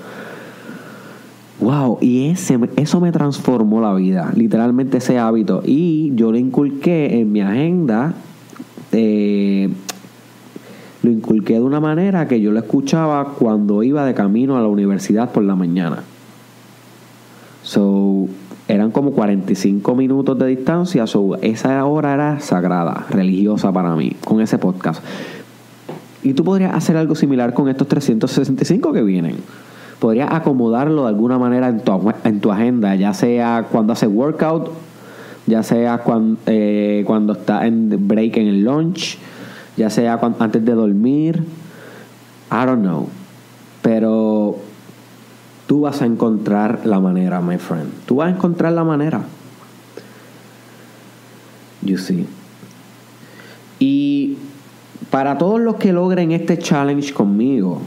Wow, 1.61 1.99
y 2.01 2.29
ese, 2.29 2.59
eso 2.77 3.01
me 3.01 3.13
transformó 3.13 3.81
la 3.81 3.95
vida, 3.95 4.31
literalmente 4.37 4.99
ese 4.99 5.19
hábito. 5.19 5.63
Y 5.65 6.13
yo 6.15 6.31
lo 6.31 6.39
inculqué 6.39 7.19
en 7.19 7.33
mi 7.33 7.41
agenda, 7.41 8.15
eh, 8.93 9.71
lo 11.07 11.13
inculqué 11.13 11.55
de 11.55 11.63
una 11.63 11.81
manera 11.81 12.29
que 12.29 12.41
yo 12.41 12.53
lo 12.53 12.59
escuchaba 12.59 13.33
cuando 13.39 13.83
iba 13.83 14.05
de 14.05 14.13
camino 14.13 14.57
a 14.57 14.61
la 14.61 14.69
universidad 14.69 15.31
por 15.31 15.43
la 15.45 15.57
mañana. 15.57 16.03
So, 17.63 18.29
eran 18.69 18.91
como 18.91 19.13
45 19.13 19.95
minutos 19.95 20.39
de 20.39 20.47
distancia, 20.47 21.07
so, 21.07 21.37
esa 21.37 21.85
hora 21.85 22.15
era 22.15 22.41
sagrada, 22.41 23.07
religiosa 23.11 23.73
para 23.73 23.95
mí, 23.97 24.13
con 24.25 24.41
ese 24.41 24.59
podcast. 24.59 25.03
Y 26.23 26.35
tú 26.35 26.45
podrías 26.45 26.75
hacer 26.75 26.97
algo 26.97 27.15
similar 27.15 27.55
con 27.55 27.69
estos 27.69 27.89
365 27.89 28.93
que 28.93 29.03
vienen 29.03 29.37
podrías 29.99 30.31
acomodarlo 30.31 31.03
de 31.03 31.09
alguna 31.09 31.39
manera 31.39 31.69
en 31.69 31.81
tu, 31.81 32.13
en 32.25 32.41
tu 32.41 32.53
agenda, 32.53 32.95
ya 32.97 33.15
sea 33.15 33.67
cuando 33.71 33.93
hace 33.93 34.07
workout, 34.07 34.71
ya 35.47 35.63
sea 35.63 35.99
cuando, 35.99 36.39
eh, 36.47 37.03
cuando 37.07 37.33
está 37.33 37.67
en 37.67 38.07
break 38.07 38.37
en 38.37 38.49
el 38.49 38.65
lunch, 38.65 39.19
ya 39.77 39.91
sea 39.91 40.19
antes 40.39 40.65
de 40.65 40.73
dormir. 40.73 41.45
I 42.51 42.65
don't 42.67 42.83
know. 42.83 43.09
Pero 43.83 44.57
tú 45.67 45.83
vas 45.83 46.03
a 46.03 46.07
encontrar 46.07 46.87
la 46.87 47.01
manera, 47.01 47.41
my 47.41 47.59
friend. 47.59 47.91
Tú 48.07 48.17
vas 48.17 48.29
a 48.29 48.31
encontrar 48.31 48.73
la 48.73 48.85
manera. 48.85 49.23
You 51.83 51.99
see. 51.99 52.27
Y 53.79 54.39
para 55.11 55.39
todos 55.39 55.61
los 55.61 55.77
que 55.77 55.93
logren 55.93 56.33
este 56.33 56.59
challenge 56.59 57.13
conmigo, 57.13 57.81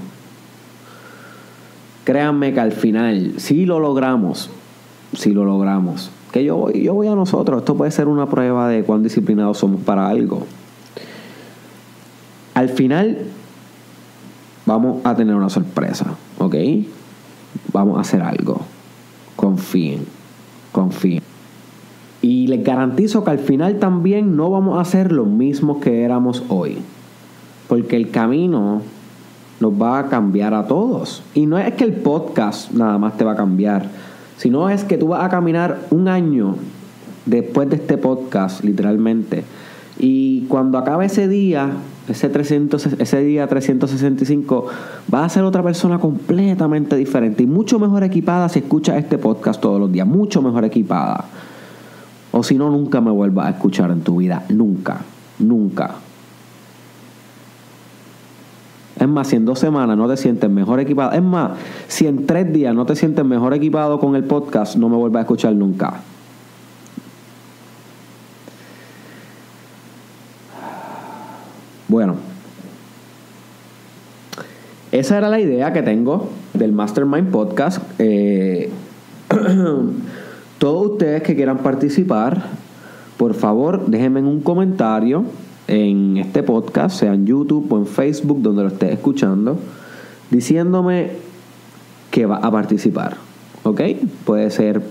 créanme 2.05 2.53
que 2.53 2.60
al 2.60 2.72
final, 2.72 3.34
si 3.38 3.65
lo 3.65 3.79
logramos, 3.79 4.50
si 5.13 5.31
lo 5.31 5.46
logramos, 5.46 6.12
que 6.31 6.43
yo 6.43 6.55
voy, 6.58 6.84
yo 6.84 6.93
voy 6.93 7.08
a 7.08 7.15
nosotros, 7.15 7.60
esto 7.60 7.75
puede 7.75 7.91
ser 7.91 8.08
una 8.08 8.27
prueba 8.27 8.69
de 8.69 8.84
cuán 8.84 9.03
disciplinados 9.03 9.58
somos 9.58 9.81
para 9.81 10.08
algo. 10.08 10.46
Al 12.60 12.68
final 12.68 13.20
vamos 14.66 15.00
a 15.06 15.16
tener 15.16 15.34
una 15.34 15.48
sorpresa, 15.48 16.08
¿ok? 16.39 16.56
Vamos 17.72 17.98
a 17.98 18.01
hacer 18.01 18.22
algo. 18.22 18.60
Confíen, 19.38 20.06
confíen. 20.74 21.24
Y 22.22 22.48
les 22.48 22.62
garantizo 22.62 23.24
que 23.24 23.32
al 23.32 23.39
final 23.39 23.80
también 23.80 24.36
no 24.36 24.50
vamos 24.50 24.78
a 24.78 24.84
ser 24.84 25.13
los 25.13 25.25
mismos 25.25 25.78
que 25.78 26.04
éramos 26.04 26.44
hoy. 26.50 26.80
Porque 27.70 27.96
el 27.96 28.12
camino 28.12 28.82
nos 29.62 29.82
va 29.82 30.00
a 30.00 30.10
cambiar 30.10 30.54
a 30.54 30.68
todos. 30.68 31.24
Y 31.34 31.46
no 31.46 31.58
es 31.58 31.74
que 31.75 31.86
el 31.86 31.94
podcast 31.94 32.74
nada 32.74 32.98
más 32.98 33.16
te 33.16 33.24
va 33.24 33.32
a 33.32 33.38
cambiar, 33.38 33.86
sino 34.36 34.70
es 34.70 34.84
que 34.84 34.98
tú 34.98 35.08
vas 35.08 35.24
a 35.24 35.30
caminar 35.30 35.80
un 35.92 36.10
año 36.10 36.56
después 37.25 37.70
de 37.70 37.78
este 37.78 37.98
podcast, 37.98 38.66
literalmente. 38.66 39.46
Y 39.98 40.42
cuando 40.50 40.78
acabe 40.78 41.06
ese 41.06 41.30
día, 41.30 41.72
ese, 42.10 42.30
300, 42.30 42.86
ese 43.00 43.20
día 43.22 43.48
365, 43.48 44.68
vas 45.08 45.25
a 45.25 45.30
ser 45.30 45.44
otra 45.44 45.63
persona 45.63 46.00
completamente 46.00 46.96
diferente 46.96 47.44
y 47.44 47.48
mucho 47.48 47.80
mejor 47.80 48.04
equipada 48.04 48.50
si 48.50 48.60
escuchas 48.60 48.98
este 48.98 49.18
podcast 49.18 49.62
todos 49.62 49.80
los 49.80 49.92
días, 49.92 50.08
mucho 50.08 50.42
mejor 50.42 50.66
equipada. 50.66 51.25
O 52.32 52.44
si 52.44 52.56
no, 52.56 52.70
nunca 52.70 53.01
me 53.01 53.12
vuelvas 53.12 53.48
a 53.48 53.50
escuchar 53.51 53.92
en 53.92 54.01
tu 54.01 54.18
vida, 54.18 54.46
nunca, 54.50 55.01
nunca. 55.39 55.96
Es 59.00 59.08
más, 59.08 59.28
si 59.28 59.38
en 59.38 59.46
dos 59.46 59.60
semanas 59.60 59.98
no 59.98 60.08
te 60.10 60.18
sientes 60.18 60.50
mejor 60.50 60.80
equipado, 60.80 61.12
es 61.13 61.24
más, 61.24 61.51
si 61.88 62.06
en 62.06 62.25
tres 62.25 62.51
días 62.51 62.75
no 62.75 62.86
te 62.86 62.96
sientes 62.96 63.24
mejor 63.24 63.54
equipado 63.54 64.00
con 64.00 64.16
el 64.16 64.25
podcast, 64.25 64.75
no 64.75 64.89
me 64.89 64.98
vuelvas 64.98 65.20
a 65.20 65.22
escuchar 65.22 65.56
nunca. 65.56 66.01
Bueno, 71.89 72.17
esa 74.91 75.17
era 75.17 75.27
la 75.27 75.39
idea 75.39 75.74
que 75.74 75.81
tengo 75.81 76.29
del 76.53 76.72
Mastermind 76.72 77.31
Podcast. 77.31 77.81
Eh, 77.98 78.69
todos 80.60 80.91
ustedes 80.91 81.24
que 81.24 81.36
quieran 81.36 81.58
participar, 81.58 82.43
por 83.17 83.34
favor, 83.34 83.88
déjenme 83.88 84.19
en 84.19 84.27
un 84.27 84.41
comentario 84.41 85.25
en 85.67 86.17
este 86.17 86.43
podcast, 86.43 87.00
sea 87.00 87.15
en 87.15 87.25
YouTube 87.25 87.65
o 87.74 87.77
en 87.79 87.88
Facebook, 87.88 88.43
donde 88.43 88.62
lo 88.62 88.67
estés 88.67 88.93
escuchando, 88.93 89.58
diciéndome 90.29 91.10
que 92.12 92.27
va 92.27 92.38
a 92.38 92.51
participar. 92.51 93.17
¿Ok? 93.63 93.81
Puede 94.25 94.51
ser 94.51 94.84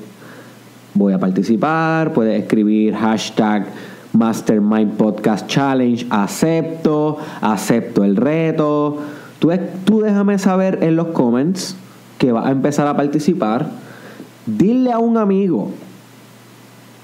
voy 0.95 1.13
a 1.13 1.21
participar, 1.21 2.13
puede 2.13 2.37
escribir 2.37 2.97
hashtag 2.97 3.67
Mastermind 4.19 4.97
Podcast 4.97 5.47
Challenge, 5.47 6.07
acepto, 6.11 7.19
acepto 7.41 8.05
el 8.05 8.17
reto. 8.17 8.99
Tú, 9.39 9.53
tú 9.85 10.01
déjame 10.01 10.39
saber 10.39 10.81
en 10.83 10.97
los 10.97 11.09
comments 11.09 11.77
que 12.19 12.33
vas 12.33 12.47
a 12.47 12.51
empezar 12.51 12.89
a 12.89 12.97
participar. 12.97 13.71
Dile 14.45 14.91
a 14.91 14.99
un 14.99 15.17
amigo 15.17 15.71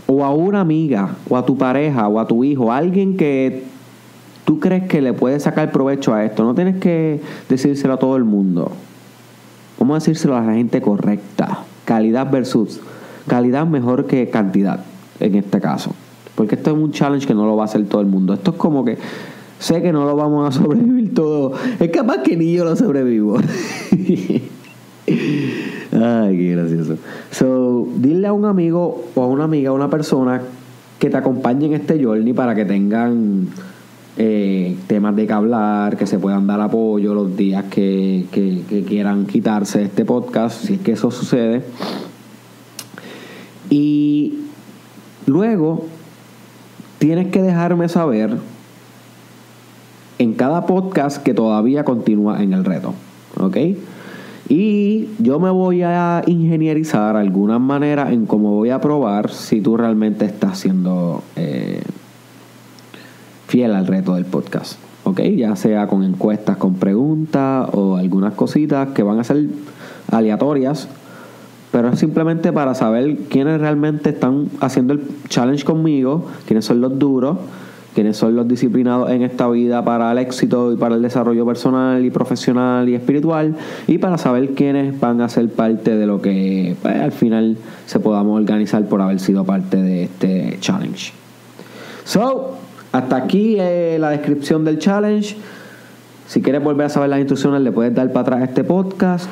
o 0.07 0.25
a 0.25 0.35
una 0.35 0.61
amiga, 0.61 1.17
o 1.29 1.37
a 1.37 1.47
tu 1.47 1.57
pareja, 1.57 2.09
o 2.09 2.19
a 2.19 2.27
tu 2.27 2.45
hijo, 2.45 2.73
alguien 2.73 3.17
que 3.17 3.65
tú 4.45 4.61
crees 4.61 4.85
que 4.89 5.01
le 5.01 5.13
puede 5.13 5.41
sacar 5.41 5.73
provecho 5.73 6.13
a 6.13 6.25
esto. 6.25 6.45
No 6.45 6.55
tienes 6.55 6.77
que 6.77 7.21
decírselo 7.49 7.95
a 7.95 7.99
todo 7.99 8.17
el 8.17 8.25
mundo. 8.25 8.73
Vamos 9.79 9.95
a 9.95 9.99
decírselo 10.01 10.37
a 10.37 10.41
la 10.41 10.55
gente 10.55 10.83
correcta. 10.83 11.61
Calidad 11.85 12.31
versus 12.31 12.81
calidad 13.27 13.67
mejor 13.67 14.07
que 14.07 14.29
cantidad 14.31 14.85
en 15.21 15.37
este 15.37 15.61
caso. 15.61 15.95
Porque 16.35 16.57
esto 16.57 16.71
es 16.71 16.77
un 16.77 16.93
challenge 16.93 17.27
que 17.27 17.35
no 17.35 17.47
lo 17.47 17.57
va 17.57 17.63
a 17.63 17.67
hacer 17.67 17.85
todo 17.87 18.01
el 18.01 18.07
mundo. 18.07 18.35
Esto 18.35 18.53
es 18.53 18.57
como 18.57 18.85
que 18.85 18.99
sé 19.59 19.83
que 19.83 19.93
no 19.93 20.05
lo 20.05 20.17
vamos 20.17 20.49
a 20.49 20.53
sobrevivir 20.63 21.15
todo. 21.15 21.53
Es 21.79 21.91
capaz 21.91 22.23
que 22.23 22.37
ni 22.37 22.53
yo 22.53 22.65
lo 22.65 22.77
sobrevivo. 22.77 23.39
Ay, 25.07 26.37
qué 26.37 26.57
gracioso. 26.57 26.97
So, 27.31 27.89
dile 27.97 28.27
a 28.27 28.33
un 28.33 28.45
amigo 28.47 29.05
o 29.15 29.23
a 29.23 29.27
una 29.27 29.45
amiga, 29.45 29.71
a 29.71 29.73
una 29.73 29.89
persona 29.89 30.43
que 30.99 31.11
te 31.11 31.17
acompañe 31.17 31.67
en 31.67 31.75
este 31.75 32.03
journey 32.03 32.33
para 32.33 32.55
que 32.55 32.65
tengan 32.65 33.49
eh, 34.17 34.77
temas 34.87 35.17
de 35.17 35.27
que 35.27 35.33
hablar, 35.33 35.97
que 35.97 36.07
se 36.07 36.19
puedan 36.19 36.47
dar 36.47 36.61
apoyo 36.61 37.15
los 37.15 37.37
días 37.37 37.65
que, 37.65 38.27
que, 38.31 38.85
quieran 38.87 39.27
quitarse 39.27 39.83
este 39.83 40.05
podcast, 40.05 40.65
si 40.65 40.75
es 40.75 40.81
que 40.81 40.93
eso 40.93 41.11
sucede. 41.11 41.63
Y 43.71 44.39
luego 45.27 45.87
tienes 47.05 47.27
que 47.27 47.43
dejarme 47.43 47.87
saber 47.91 48.39
en 50.19 50.33
cada 50.33 50.65
podcast 50.65 51.23
que 51.23 51.35
todavía 51.35 51.85
continúa 51.85 52.43
en 52.43 52.55
el 52.55 52.65
reto. 52.65 52.95
¿Ok? 53.39 53.59
Y 54.49 55.11
yo 55.19 55.39
me 55.39 55.51
voy 55.51 55.83
a 55.83 56.23
ingenierizar 56.27 57.19
algunas 57.19 57.61
maneras 57.61 58.11
en 58.11 58.25
cómo 58.25 58.53
voy 58.53 58.71
a 58.71 58.81
probar 58.81 59.31
si 59.31 59.61
tú 59.61 59.77
realmente 59.77 60.25
estás 60.25 60.61
siendo 60.61 61.23
eh, 61.37 61.83
fiel 63.49 63.75
al 63.75 63.87
reto 63.87 64.15
del 64.15 64.25
podcast. 64.25 64.79
¿Ok? 65.03 65.21
Ya 65.37 65.57
sea 65.57 65.87
con 65.89 66.05
encuestas, 66.05 66.57
con 66.57 66.77
preguntas 66.77 67.69
o 67.75 67.97
algunas 67.97 68.33
cositas 68.33 68.89
que 68.95 69.03
van 69.03 69.21
a 69.21 69.25
ser 69.25 69.45
aleatorias. 70.11 70.89
Pero 71.75 71.89
es 71.89 71.99
simplemente 71.99 72.53
para 72.53 72.73
saber 72.77 73.17
quiénes 73.29 73.61
realmente 73.61 74.11
están 74.11 74.47
haciendo 74.61 74.93
el 74.93 75.03
challenge 75.29 75.65
conmigo, 75.65 76.25
quiénes 76.47 76.65
son 76.67 76.81
los 76.81 76.97
duros 77.01 77.37
quienes 77.95 78.17
son 78.17 78.37
los 78.37 78.47
disciplinados 78.47 79.11
en 79.11 79.23
esta 79.23 79.49
vida 79.49 79.85
para 79.85 80.13
el 80.13 80.19
éxito 80.19 80.73
y 80.73 80.77
para 80.77 80.97
el 80.97 81.03
desarrollo 81.03 81.47
personal 81.47 82.05
y 82.05 82.11
profesional 82.11 82.89
y 82.89 82.95
espiritual 82.95 83.57
y 83.87 83.99
para 83.99 84.19
saber 84.19 84.51
quiénes 84.55 84.99
van 84.99 85.21
a 85.21 85.29
ser 85.29 85.49
parte 85.49 85.97
de 85.97 86.07
lo 86.07 86.21
que 86.21 86.77
pues, 86.83 86.97
al 86.97 87.13
final 87.13 87.57
se 87.87 88.01
podamos 88.01 88.37
organizar 88.37 88.85
por 88.87 89.01
haber 89.01 89.21
sido 89.21 89.45
parte 89.45 89.77
de 89.77 90.05
este 90.05 90.59
challenge. 90.61 91.13
So, 92.05 92.59
hasta 92.93 93.17
aquí 93.17 93.57
eh, 93.59 93.97
la 93.99 94.11
descripción 94.11 94.65
del 94.65 94.79
challenge. 94.79 95.37
Si 96.27 96.41
quieres 96.41 96.63
volver 96.63 96.87
a 96.87 96.89
saber 96.89 97.11
las 97.11 97.19
instrucciones, 97.19 97.63
le 97.63 97.73
puedes 97.73 97.95
dar 97.95 98.13
para 98.13 98.37
atrás 98.37 98.49
este 98.49 98.65
podcast. 98.65 99.31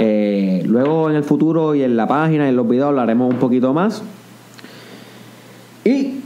Eh, 0.00 0.62
luego 0.66 1.10
en 1.10 1.16
el 1.16 1.24
futuro 1.24 1.74
y 1.74 1.82
en 1.82 1.96
la 1.96 2.08
página 2.08 2.46
y 2.46 2.48
en 2.48 2.56
los 2.56 2.68
videos 2.68 2.88
hablaremos 2.88 3.32
un 3.32 3.38
poquito 3.38 3.74
más. 3.74 4.02
Y 5.84 6.20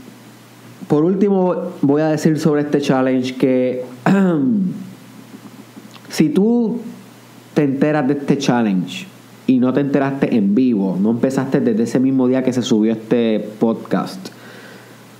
por 0.87 1.03
último, 1.03 1.55
voy 1.81 2.01
a 2.01 2.07
decir 2.07 2.39
sobre 2.39 2.61
este 2.61 2.79
challenge 2.79 3.35
que 3.35 3.83
si 6.09 6.29
tú 6.29 6.79
te 7.53 7.63
enteras 7.63 8.07
de 8.07 8.13
este 8.13 8.37
challenge 8.37 9.07
y 9.47 9.59
no 9.59 9.73
te 9.73 9.79
enteraste 9.79 10.35
en 10.35 10.53
vivo, 10.53 10.97
no 11.01 11.11
empezaste 11.11 11.59
desde 11.59 11.83
ese 11.83 11.99
mismo 11.99 12.27
día 12.27 12.43
que 12.43 12.53
se 12.53 12.61
subió 12.61 12.91
este 12.91 13.39
podcast, 13.59 14.29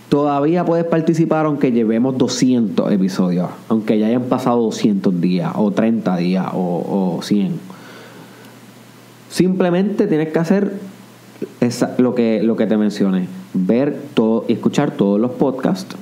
todavía 0.10 0.66
puedes 0.66 0.86
participar 0.86 1.46
aunque 1.46 1.72
llevemos 1.72 2.18
200 2.18 2.92
episodios, 2.92 3.50
aunque 3.68 3.98
ya 3.98 4.08
hayan 4.08 4.24
pasado 4.24 4.62
200 4.62 5.20
días 5.20 5.52
o 5.56 5.72
30 5.72 6.18
días 6.18 6.48
o, 6.54 7.20
100. 7.22 7.75
Simplemente 9.36 10.08
tienes 10.08 10.32
que 10.32 10.40
hacer 10.40 10.80
lo, 11.98 12.16
que, 12.16 12.42
lo 12.42 12.56
que 12.56 12.68
te 12.68 12.78
mencioné 12.78 13.28
ver 13.54 14.02
todo 14.14 14.46
y 14.48 14.54
escuchar 14.54 14.92
todos 14.92 15.20
los 15.20 15.32
podcasts, 15.32 15.98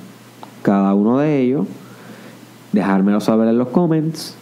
cada 0.62 0.94
uno 0.94 1.18
de 1.18 1.40
ellos, 1.40 1.66
dejármelo 2.70 3.20
saber 3.20 3.48
en 3.48 3.58
los 3.58 3.70
comments, 3.70 4.36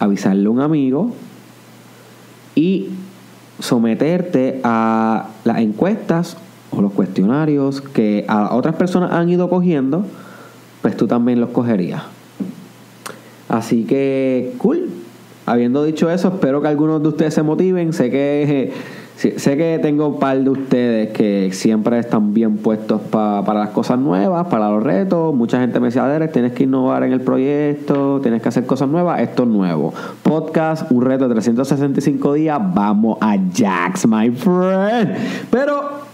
avisarle 0.00 0.48
a 0.48 0.50
un 0.50 0.60
amigo 0.60 1.14
y 2.54 2.90
someterte 3.58 4.60
a 4.64 5.30
las 5.44 5.60
encuestas 5.60 6.36
o 6.72 6.82
los 6.82 6.92
cuestionarios 6.92 7.80
que 7.80 8.26
otras 8.50 8.74
personas 8.74 9.12
han 9.12 9.30
ido 9.30 9.48
cogiendo, 9.48 10.04
pues 10.82 10.94
tú 10.94 11.06
también 11.06 11.40
los 11.40 11.48
cogerías. 11.48 12.02
Así 13.48 13.84
que, 13.84 14.52
cool. 14.58 14.83
Habiendo 15.46 15.84
dicho 15.84 16.10
eso, 16.10 16.28
espero 16.28 16.62
que 16.62 16.68
algunos 16.68 17.02
de 17.02 17.08
ustedes 17.08 17.34
se 17.34 17.42
motiven. 17.42 17.92
Sé 17.92 18.10
que 18.10 18.72
sé 19.16 19.56
que 19.56 19.78
tengo 19.80 20.08
un 20.08 20.18
par 20.18 20.38
de 20.38 20.50
ustedes 20.50 21.10
que 21.10 21.50
siempre 21.52 21.98
están 21.98 22.34
bien 22.34 22.56
puestos 22.56 23.00
para 23.00 23.54
las 23.54 23.70
cosas 23.70 23.98
nuevas, 23.98 24.46
para 24.48 24.70
los 24.70 24.82
retos. 24.82 25.34
Mucha 25.34 25.60
gente 25.60 25.78
me 25.80 25.86
decía, 25.86 26.06
Derek, 26.06 26.32
tienes 26.32 26.52
que 26.52 26.64
innovar 26.64 27.04
en 27.04 27.12
el 27.12 27.20
proyecto, 27.20 28.20
tienes 28.22 28.42
que 28.42 28.48
hacer 28.48 28.66
cosas 28.66 28.88
nuevas. 28.88 29.20
Esto 29.20 29.44
es 29.44 29.48
nuevo. 29.48 29.92
Podcast, 30.22 30.90
un 30.90 31.02
reto 31.02 31.28
de 31.28 31.34
365 31.34 32.32
días. 32.34 32.58
Vamos 32.74 33.18
a 33.20 33.36
Jax, 33.54 34.06
my 34.06 34.30
friend. 34.30 35.14
Pero 35.50 36.04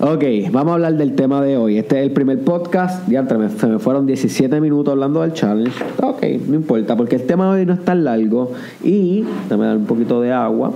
Ok, 0.00 0.24
vamos 0.50 0.72
a 0.72 0.74
hablar 0.74 0.96
del 0.96 1.14
tema 1.14 1.40
de 1.40 1.56
hoy. 1.56 1.78
Este 1.78 2.00
es 2.00 2.06
el 2.06 2.10
primer 2.10 2.40
podcast. 2.40 3.08
Ya 3.08 3.26
se 3.28 3.66
me 3.68 3.78
fueron 3.78 4.06
17 4.06 4.60
minutos 4.60 4.90
hablando 4.90 5.22
del 5.22 5.32
challenge. 5.34 5.84
Ok, 6.02 6.20
no 6.48 6.56
importa, 6.56 6.96
porque 6.96 7.14
el 7.14 7.22
tema 7.22 7.44
de 7.54 7.60
hoy 7.60 7.66
no 7.66 7.74
es 7.74 7.84
tan 7.84 8.02
largo. 8.02 8.50
Y, 8.82 9.24
déjame 9.44 9.66
dar 9.66 9.76
un 9.76 9.86
poquito 9.86 10.20
de 10.20 10.32
agua. 10.32 10.72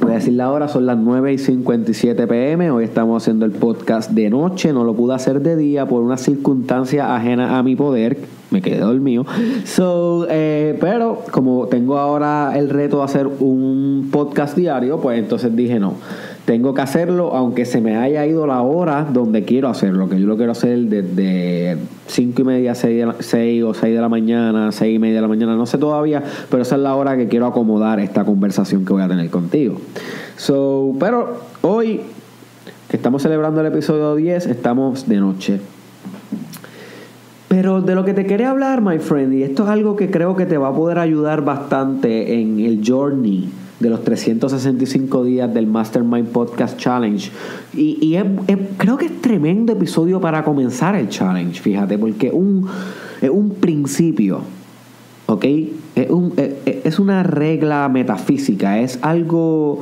Voy 0.00 0.10
a 0.10 0.14
decir 0.14 0.32
la 0.32 0.50
hora, 0.50 0.66
son 0.66 0.84
las 0.84 0.98
9 0.98 1.32
y 1.32 1.38
57 1.38 2.26
pm. 2.26 2.72
Hoy 2.72 2.82
estamos 2.82 3.22
haciendo 3.22 3.46
el 3.46 3.52
podcast 3.52 4.10
de 4.10 4.28
noche. 4.28 4.72
No 4.72 4.82
lo 4.82 4.94
pude 4.94 5.14
hacer 5.14 5.40
de 5.42 5.54
día 5.54 5.86
por 5.86 6.02
una 6.02 6.16
circunstancia 6.16 7.14
ajena 7.14 7.56
a 7.56 7.62
mi 7.62 7.76
poder. 7.76 8.18
Me 8.50 8.60
quedé 8.60 8.80
dormido. 8.80 9.24
So, 9.64 10.26
eh, 10.28 10.76
pero 10.80 11.22
como 11.30 11.68
tengo 11.68 11.98
ahora 11.98 12.58
el 12.58 12.68
reto 12.68 12.98
de 12.98 13.04
hacer 13.04 13.28
un 13.28 14.08
podcast 14.10 14.56
diario, 14.56 15.00
pues 15.00 15.20
entonces 15.20 15.54
dije 15.54 15.78
no 15.78 15.94
tengo 16.44 16.74
que 16.74 16.80
hacerlo 16.80 17.34
aunque 17.34 17.64
se 17.64 17.80
me 17.80 17.96
haya 17.96 18.26
ido 18.26 18.46
la 18.46 18.62
hora 18.62 19.06
donde 19.10 19.44
quiero 19.44 19.68
hacerlo, 19.68 20.08
que 20.08 20.20
yo 20.20 20.26
lo 20.26 20.36
quiero 20.36 20.52
hacer 20.52 20.78
desde 20.80 21.78
5 22.06 22.40
y 22.40 22.44
media, 22.44 22.74
6, 22.74 23.04
6 23.20 23.62
o 23.62 23.74
6 23.74 23.94
de 23.94 24.00
la 24.00 24.08
mañana, 24.08 24.72
6 24.72 24.96
y 24.96 24.98
media 24.98 25.16
de 25.16 25.22
la 25.22 25.28
mañana, 25.28 25.54
no 25.56 25.66
sé 25.66 25.78
todavía, 25.78 26.22
pero 26.50 26.62
esa 26.62 26.76
es 26.76 26.82
la 26.82 26.96
hora 26.96 27.16
que 27.16 27.28
quiero 27.28 27.46
acomodar 27.46 28.00
esta 28.00 28.24
conversación 28.24 28.84
que 28.84 28.92
voy 28.92 29.02
a 29.02 29.08
tener 29.08 29.30
contigo. 29.30 29.76
So, 30.36 30.94
pero 30.98 31.38
hoy 31.62 32.00
que 32.88 32.96
estamos 32.96 33.22
celebrando 33.22 33.60
el 33.60 33.68
episodio 33.68 34.14
10, 34.16 34.46
estamos 34.46 35.08
de 35.08 35.16
noche. 35.16 35.60
Pero 37.48 37.82
de 37.82 37.94
lo 37.94 38.04
que 38.04 38.14
te 38.14 38.26
quería 38.26 38.50
hablar, 38.50 38.82
my 38.82 38.98
friend, 38.98 39.32
y 39.34 39.42
esto 39.42 39.62
es 39.62 39.68
algo 39.68 39.94
que 39.94 40.10
creo 40.10 40.36
que 40.36 40.46
te 40.46 40.58
va 40.58 40.68
a 40.68 40.74
poder 40.74 40.98
ayudar 40.98 41.44
bastante 41.44 42.40
en 42.40 42.60
el 42.60 42.82
journey 42.86 43.50
de 43.82 43.90
los 43.90 44.04
365 44.04 45.24
días 45.24 45.52
del 45.52 45.66
Mastermind 45.66 46.28
Podcast 46.28 46.78
Challenge. 46.78 47.30
Y, 47.74 48.16
creo 48.78 48.96
que 48.96 49.06
es 49.06 49.20
tremendo 49.20 49.72
episodio 49.72 50.20
para 50.20 50.44
comenzar 50.44 50.94
el 50.94 51.08
challenge, 51.08 51.60
fíjate, 51.60 51.98
porque 51.98 52.30
un, 52.30 52.68
es 53.20 53.28
un 53.28 53.50
principio, 53.50 54.40
¿ok? 55.26 55.44
Es, 55.96 56.10
un, 56.10 56.32
es 56.36 56.98
una 56.98 57.24
regla 57.24 57.88
metafísica, 57.88 58.78
es 58.78 58.98
algo, 59.02 59.80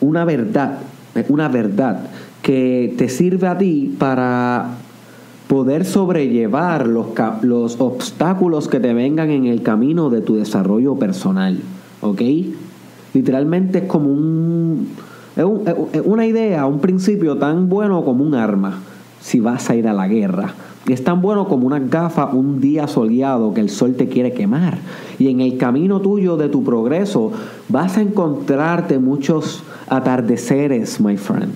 una 0.00 0.24
verdad, 0.24 0.80
es 1.14 1.30
una 1.30 1.48
verdad 1.48 2.10
que 2.42 2.92
te 2.98 3.08
sirve 3.08 3.46
a 3.46 3.56
ti 3.56 3.94
para 3.98 4.78
poder 5.46 5.84
sobrellevar 5.84 6.86
los, 6.86 7.06
los 7.42 7.80
obstáculos 7.80 8.68
que 8.68 8.80
te 8.80 8.92
vengan 8.92 9.30
en 9.30 9.46
el 9.46 9.62
camino 9.62 10.10
de 10.10 10.20
tu 10.20 10.36
desarrollo 10.36 10.96
personal, 10.96 11.58
¿ok? 12.02 12.22
Literalmente 13.14 13.78
es 13.78 13.84
como 13.84 14.10
un 14.10 14.88
es, 15.38 16.02
una 16.04 16.26
idea, 16.26 16.66
un 16.66 16.80
principio 16.80 17.36
tan 17.36 17.68
bueno 17.68 18.04
como 18.04 18.24
un 18.24 18.34
arma 18.34 18.80
si 19.20 19.38
vas 19.38 19.70
a 19.70 19.76
ir 19.76 19.86
a 19.86 19.92
la 19.92 20.08
guerra. 20.08 20.54
Es 20.88 21.04
tan 21.04 21.20
bueno 21.20 21.46
como 21.48 21.66
una 21.66 21.78
gafa 21.78 22.26
un 22.26 22.60
día 22.60 22.88
soleado 22.88 23.52
que 23.52 23.60
el 23.60 23.68
sol 23.68 23.94
te 23.94 24.08
quiere 24.08 24.32
quemar. 24.32 24.78
Y 25.18 25.28
en 25.28 25.40
el 25.40 25.58
camino 25.58 26.00
tuyo 26.00 26.36
de 26.36 26.48
tu 26.48 26.64
progreso 26.64 27.30
vas 27.68 27.98
a 27.98 28.00
encontrarte 28.00 28.98
muchos 28.98 29.62
atardeceres, 29.88 31.00
my 31.00 31.16
friend. 31.16 31.52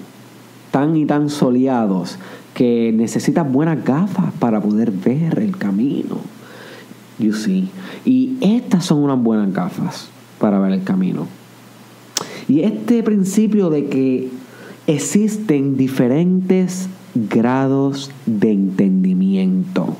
Tan 0.71 0.97
y 0.97 1.07
tan 1.07 1.29
soleados 1.29 2.19
que 2.55 2.93
necesitas 2.95 3.51
buenas 3.51 3.85
gafas 3.85 4.33
para 4.39 4.61
poder 4.61 4.91
ver 4.91 5.39
el 5.39 5.57
camino. 5.57 6.19
You 7.19 7.33
see. 7.33 7.71
Y 8.05 8.37
estas 8.41 8.85
son 8.85 8.99
unas 8.99 9.21
buenas 9.21 9.53
gafas 9.53 10.09
para 10.39 10.59
ver 10.59 10.73
el 10.73 10.85
camino. 10.85 11.27
Y 12.49 12.61
este 12.61 13.03
principio 13.03 13.71
de 13.71 13.87
que 13.87 14.29
existen 14.87 15.77
diferentes 15.77 16.89
grados 17.15 18.11
de 18.27 18.53
entendimiento. 18.53 19.97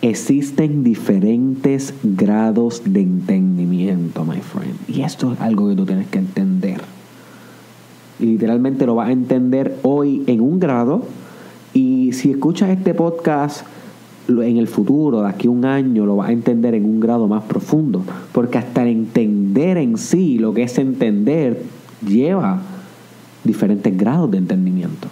Existen 0.00 0.82
diferentes 0.82 1.94
grados 2.02 2.82
de 2.84 3.02
entendimiento, 3.02 4.24
my 4.24 4.40
friend. 4.40 4.76
Y 4.88 5.02
esto 5.02 5.32
es 5.32 5.40
algo 5.40 5.68
que 5.68 5.76
tú 5.76 5.86
tienes 5.86 6.08
que 6.08 6.18
entender. 6.18 6.80
Y 8.18 8.26
literalmente 8.26 8.84
lo 8.86 8.96
vas 8.96 9.08
a 9.08 9.12
entender 9.12 9.78
hoy 9.82 10.24
en 10.26 10.40
un 10.40 10.58
grado. 10.58 11.06
Y 11.72 12.12
si 12.12 12.32
escuchas 12.32 12.70
este 12.70 12.94
podcast 12.94 13.64
en 14.28 14.56
el 14.56 14.68
futuro, 14.68 15.22
de 15.22 15.28
aquí 15.28 15.48
a 15.48 15.50
un 15.50 15.64
año, 15.64 16.06
lo 16.06 16.16
vas 16.16 16.28
a 16.28 16.32
entender 16.32 16.74
en 16.74 16.84
un 16.84 17.00
grado 17.00 17.26
más 17.28 17.42
profundo. 17.44 18.02
Porque 18.32 18.58
hasta 18.58 18.82
el 18.82 18.88
entender 18.88 19.78
en 19.78 19.98
sí, 19.98 20.38
lo 20.38 20.54
que 20.54 20.62
es 20.62 20.78
entender, 20.78 21.62
lleva 22.06 22.60
diferentes 23.44 23.96
grados 23.96 24.30
de 24.30 24.38
entendimiento. 24.38 25.08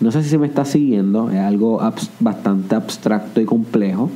No 0.00 0.10
sé 0.10 0.22
si 0.22 0.30
se 0.30 0.38
me 0.38 0.46
está 0.46 0.64
siguiendo, 0.64 1.30
es 1.30 1.38
algo 1.38 1.80
abs- 1.80 2.08
bastante 2.20 2.74
abstracto 2.74 3.40
y 3.40 3.44
complejo. 3.44 4.10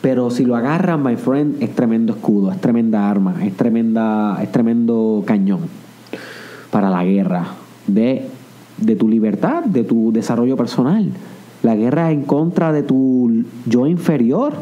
Pero 0.00 0.30
si 0.30 0.44
lo 0.44 0.54
agarran, 0.54 1.02
my 1.02 1.16
friend, 1.16 1.60
es 1.60 1.74
tremendo 1.74 2.12
escudo, 2.12 2.52
es 2.52 2.60
tremenda 2.60 3.10
arma, 3.10 3.44
es 3.44 3.56
tremenda, 3.56 4.38
es 4.40 4.52
tremendo 4.52 5.24
cañón 5.26 5.60
para 6.70 6.90
la 6.90 7.04
guerra 7.04 7.46
de, 7.88 8.26
de 8.76 8.94
tu 8.94 9.08
libertad, 9.08 9.64
de 9.64 9.82
tu 9.82 10.12
desarrollo 10.12 10.56
personal. 10.56 11.10
La 11.66 11.74
guerra 11.74 12.12
en 12.12 12.22
contra 12.22 12.70
de 12.70 12.84
tu 12.84 13.42
yo 13.64 13.88
inferior, 13.88 14.54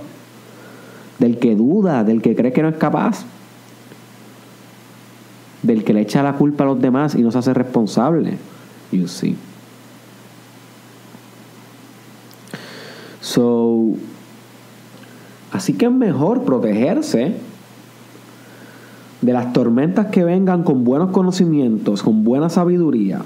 del 1.18 1.38
que 1.38 1.54
duda, 1.54 2.02
del 2.02 2.22
que 2.22 2.34
cree 2.34 2.54
que 2.54 2.62
no 2.62 2.70
es 2.70 2.76
capaz, 2.76 3.26
del 5.62 5.84
que 5.84 5.92
le 5.92 6.00
echa 6.00 6.22
la 6.22 6.32
culpa 6.32 6.64
a 6.64 6.68
los 6.68 6.80
demás 6.80 7.14
y 7.14 7.20
no 7.20 7.30
se 7.30 7.36
hace 7.36 7.52
responsable. 7.52 8.38
You 8.90 9.06
see. 9.06 9.36
So, 13.20 13.96
así 15.52 15.74
que 15.74 15.84
es 15.84 15.92
mejor 15.92 16.44
protegerse 16.44 17.34
de 19.20 19.32
las 19.34 19.52
tormentas 19.52 20.06
que 20.06 20.24
vengan 20.24 20.62
con 20.62 20.84
buenos 20.84 21.10
conocimientos, 21.10 22.02
con 22.02 22.24
buena 22.24 22.48
sabiduría, 22.48 23.20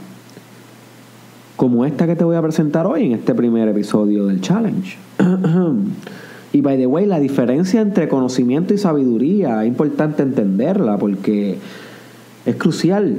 como 1.58 1.84
esta 1.84 2.06
que 2.06 2.14
te 2.14 2.22
voy 2.22 2.36
a 2.36 2.40
presentar 2.40 2.86
hoy 2.86 3.06
en 3.06 3.12
este 3.14 3.34
primer 3.34 3.66
episodio 3.66 4.26
del 4.26 4.40
challenge. 4.40 4.96
y 6.52 6.60
by 6.60 6.76
the 6.76 6.86
way, 6.86 7.04
la 7.04 7.18
diferencia 7.18 7.80
entre 7.80 8.08
conocimiento 8.08 8.74
y 8.74 8.78
sabiduría 8.78 9.64
es 9.64 9.68
importante 9.68 10.22
entenderla 10.22 10.98
porque 10.98 11.58
es 12.46 12.54
crucial. 12.54 13.16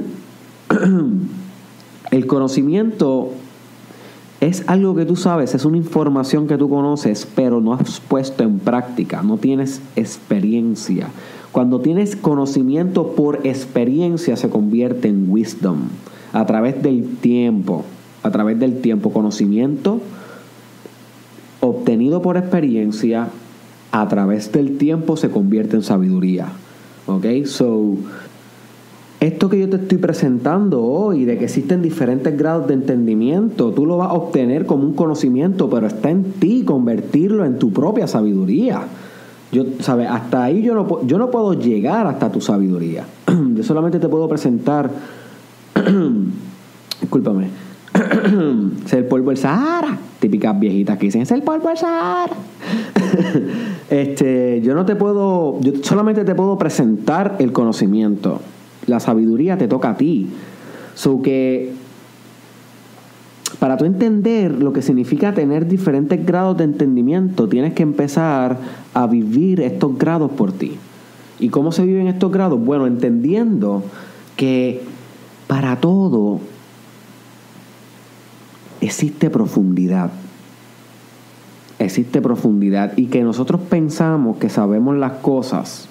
El 2.10 2.26
conocimiento 2.26 3.28
es 4.40 4.64
algo 4.68 4.94
que 4.94 5.04
tú 5.04 5.16
sabes, 5.16 5.54
es 5.54 5.66
una 5.66 5.76
información 5.76 6.48
que 6.48 6.56
tú 6.56 6.70
conoces, 6.70 7.28
pero 7.34 7.60
no 7.60 7.74
has 7.74 8.00
puesto 8.00 8.42
en 8.42 8.58
práctica, 8.58 9.22
no 9.22 9.36
tienes 9.36 9.82
experiencia. 9.96 11.08
Cuando 11.52 11.82
tienes 11.82 12.16
conocimiento 12.16 13.08
por 13.08 13.46
experiencia 13.46 14.34
se 14.36 14.48
convierte 14.48 15.08
en 15.08 15.30
wisdom 15.30 15.90
a 16.32 16.46
través 16.46 16.82
del 16.82 17.18
tiempo, 17.18 17.84
a 18.22 18.30
través 18.30 18.58
del 18.58 18.80
tiempo, 18.80 19.12
conocimiento 19.12 20.00
obtenido 21.60 22.22
por 22.22 22.36
experiencia 22.36 23.28
a 23.92 24.08
través 24.08 24.52
del 24.52 24.78
tiempo 24.78 25.16
se 25.16 25.30
convierte 25.30 25.76
en 25.76 25.82
sabiduría. 25.82 26.48
¿Ok? 27.06 27.26
So, 27.44 27.96
esto 29.20 29.50
que 29.50 29.58
yo 29.58 29.68
te 29.68 29.76
estoy 29.76 29.98
presentando 29.98 30.82
hoy, 30.82 31.24
de 31.24 31.36
que 31.36 31.44
existen 31.44 31.82
diferentes 31.82 32.36
grados 32.36 32.68
de 32.68 32.74
entendimiento, 32.74 33.72
tú 33.72 33.84
lo 33.84 33.98
vas 33.98 34.10
a 34.10 34.14
obtener 34.14 34.64
como 34.64 34.84
un 34.84 34.94
conocimiento, 34.94 35.68
pero 35.68 35.86
está 35.86 36.10
en 36.10 36.24
ti 36.24 36.64
convertirlo 36.64 37.44
en 37.44 37.58
tu 37.58 37.72
propia 37.72 38.06
sabiduría. 38.06 38.82
Yo, 39.52 39.64
¿sabes? 39.80 40.08
Hasta 40.08 40.44
ahí 40.44 40.62
yo 40.62 40.74
no, 40.74 41.06
yo 41.06 41.18
no 41.18 41.30
puedo 41.30 41.54
llegar 41.54 42.06
hasta 42.06 42.30
tu 42.30 42.40
sabiduría. 42.40 43.04
Yo 43.56 43.64
solamente 43.64 43.98
te 43.98 44.08
puedo 44.08 44.28
presentar, 44.28 44.90
discúlpame, 47.00 47.48
es 48.86 48.92
el 48.92 49.04
polvo 49.04 49.30
del 49.30 49.38
Sahara. 49.38 49.98
Típicas 50.18 50.58
viejitas 50.58 50.98
que 50.98 51.06
dicen, 51.06 51.22
es 51.22 51.30
el 51.30 51.42
polvo 51.42 51.68
del 51.68 51.78
Sahara. 51.78 52.32
este, 53.90 54.60
yo 54.62 54.74
no 54.74 54.84
te 54.84 54.96
puedo, 54.96 55.60
yo 55.60 55.72
solamente 55.82 56.24
te 56.24 56.34
puedo 56.34 56.58
presentar 56.58 57.36
el 57.38 57.52
conocimiento. 57.52 58.40
La 58.86 59.00
sabiduría 59.00 59.58
te 59.58 59.68
toca 59.68 59.90
a 59.90 59.96
ti. 59.96 60.28
So 60.94 61.22
que 61.22 61.72
para 63.58 63.76
tú 63.76 63.84
entender 63.84 64.52
lo 64.52 64.72
que 64.72 64.80
significa 64.80 65.34
tener 65.34 65.66
diferentes 65.66 66.24
grados 66.24 66.56
de 66.56 66.64
entendimiento, 66.64 67.48
tienes 67.48 67.74
que 67.74 67.82
empezar 67.82 68.58
a 68.94 69.06
vivir 69.06 69.60
estos 69.60 69.98
grados 69.98 70.30
por 70.30 70.52
ti. 70.52 70.78
¿Y 71.38 71.48
cómo 71.48 71.72
se 71.72 71.84
viven 71.84 72.06
estos 72.06 72.30
grados? 72.32 72.58
Bueno, 72.62 72.86
entendiendo 72.86 73.82
que 74.36 74.82
para 75.46 75.76
todo 75.76 76.40
existe 78.80 79.30
profundidad. 79.30 80.10
Existe 81.78 82.20
profundidad 82.20 82.92
y 82.96 83.06
que 83.06 83.22
nosotros 83.22 83.60
pensamos 83.62 84.36
que 84.36 84.50
sabemos 84.50 84.96
las 84.96 85.12
cosas, 85.12 85.88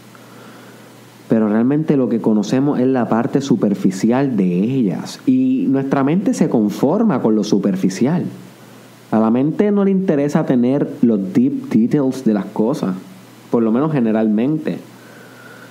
pero 1.28 1.50
realmente 1.50 1.98
lo 1.98 2.10
que 2.10 2.22
conocemos 2.22 2.80
es 2.80 2.88
la 2.88 3.10
parte 3.10 3.42
superficial 3.42 4.38
de 4.38 4.46
ellas. 4.46 5.20
Y 5.26 5.66
nuestra 5.68 6.04
mente 6.04 6.34
se 6.34 6.50
conforma 6.50 7.22
con 7.22 7.36
lo 7.36 7.44
superficial. 7.44 8.26
A 9.12 9.20
la 9.20 9.32
mente 9.32 9.72
no 9.72 9.84
le 9.86 9.92
interesa 9.92 10.46
tener 10.46 10.88
los 11.02 11.34
deep 11.34 11.70
details 11.70 12.24
de 12.24 12.34
las 12.36 12.46
cosas, 12.46 12.96
por 13.50 13.64
lo 13.64 13.72
menos 13.72 13.92
generalmente. 13.92 14.78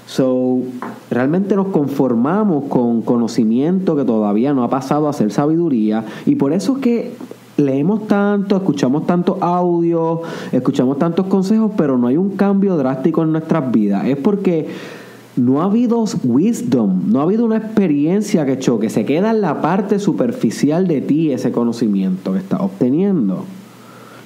So, 0.08 0.62
realmente 1.10 1.54
nos 1.54 1.66
conformamos 1.66 2.64
con 2.70 3.02
conocimiento 3.02 3.94
que 3.94 4.06
todavía 4.06 4.54
no 4.54 4.64
ha 4.64 4.70
pasado 4.70 5.06
a 5.06 5.12
ser 5.12 5.30
sabiduría 5.30 6.02
y 6.24 6.36
por 6.36 6.54
eso 6.54 6.76
es 6.76 6.78
que 6.78 7.12
leemos 7.58 8.06
tanto, 8.06 8.56
escuchamos 8.56 9.06
tantos 9.06 9.36
audios, 9.42 10.20
escuchamos 10.50 10.98
tantos 10.98 11.26
consejos, 11.26 11.72
pero 11.76 11.98
no 11.98 12.06
hay 12.06 12.16
un 12.16 12.36
cambio 12.36 12.78
drástico 12.78 13.22
en 13.22 13.32
nuestras 13.32 13.70
vidas. 13.70 14.06
Es 14.06 14.16
porque 14.16 14.68
no 15.36 15.60
ha 15.60 15.66
habido 15.66 16.02
wisdom, 16.24 17.12
no 17.12 17.20
ha 17.20 17.24
habido 17.24 17.44
una 17.44 17.58
experiencia 17.58 18.46
que 18.46 18.58
choque, 18.58 18.88
se 18.88 19.04
queda 19.04 19.32
en 19.32 19.42
la 19.42 19.60
parte 19.60 19.98
superficial 19.98 20.88
de 20.88 21.02
ti 21.02 21.32
ese 21.32 21.52
conocimiento 21.52 22.32
que 22.32 22.38
estás 22.38 22.62
obteniendo. 22.62 23.44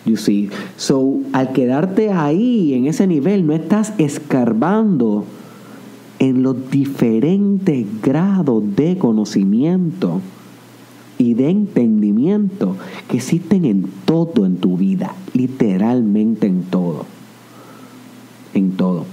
You 0.04 0.16
see, 0.16 0.48
so 0.76 1.16
al 1.32 1.52
quedarte 1.52 2.12
ahí 2.12 2.72
en 2.74 2.86
ese 2.86 3.08
nivel 3.08 3.48
no 3.48 3.52
estás 3.52 3.94
escarbando 3.98 5.24
en 6.22 6.44
los 6.44 6.70
diferentes 6.70 7.84
grados 8.00 8.62
de 8.76 8.96
conocimiento 8.96 10.20
y 11.18 11.34
de 11.34 11.50
entendimiento 11.50 12.76
que 13.08 13.16
existen 13.16 13.64
en 13.64 13.90
todo 14.04 14.46
en 14.46 14.58
tu 14.58 14.76
vida, 14.76 15.16
literalmente 15.34 16.46
en 16.46 16.62
todo. 16.62 17.06
En 18.54 18.70
todo. 18.76 19.04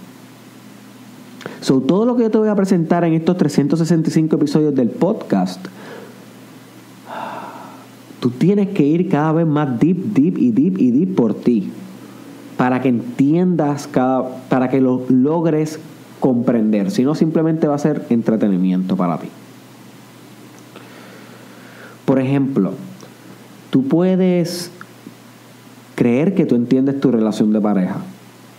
So, 1.62 1.82
todo 1.82 2.06
lo 2.06 2.16
que 2.16 2.22
yo 2.22 2.30
te 2.30 2.38
voy 2.38 2.50
a 2.50 2.56
presentar 2.56 3.04
en 3.04 3.14
estos 3.14 3.38
365 3.38 4.36
episodios 4.36 4.76
del 4.76 4.92
podcast, 4.92 5.66
tú 8.20 8.30
tienes 8.30 8.70
que 8.70 8.86
ir 8.86 9.10
cada 9.10 9.32
vez 9.32 9.48
más 9.48 9.80
deep, 9.80 10.14
deep 10.14 10.38
y 10.38 10.52
deep 10.52 10.78
y 10.78 10.92
deep 10.92 11.16
por 11.16 11.34
ti. 11.34 11.72
Para 12.56 12.84
que 12.84 12.90
entiendas 12.90 13.88
cada, 13.88 14.44
para 14.48 14.70
que 14.70 14.80
lo 14.80 15.06
logres 15.10 15.80
comprender. 16.20 16.92
Si 16.92 17.04
no, 17.04 17.16
simplemente 17.16 17.68
va 17.68 17.76
a 17.76 17.80
ser 17.80 18.06
entretenimiento 18.10 18.96
para 18.96 19.18
ti. 19.18 19.30
Por 22.06 22.20
ejemplo, 22.20 22.74
tú 23.70 23.88
puedes 23.88 24.72
creer 25.96 26.34
que 26.34 26.46
tú 26.46 26.56
entiendes 26.56 27.00
tu 27.00 27.12
relación 27.12 27.54
de 27.54 27.62
pareja, 27.62 27.98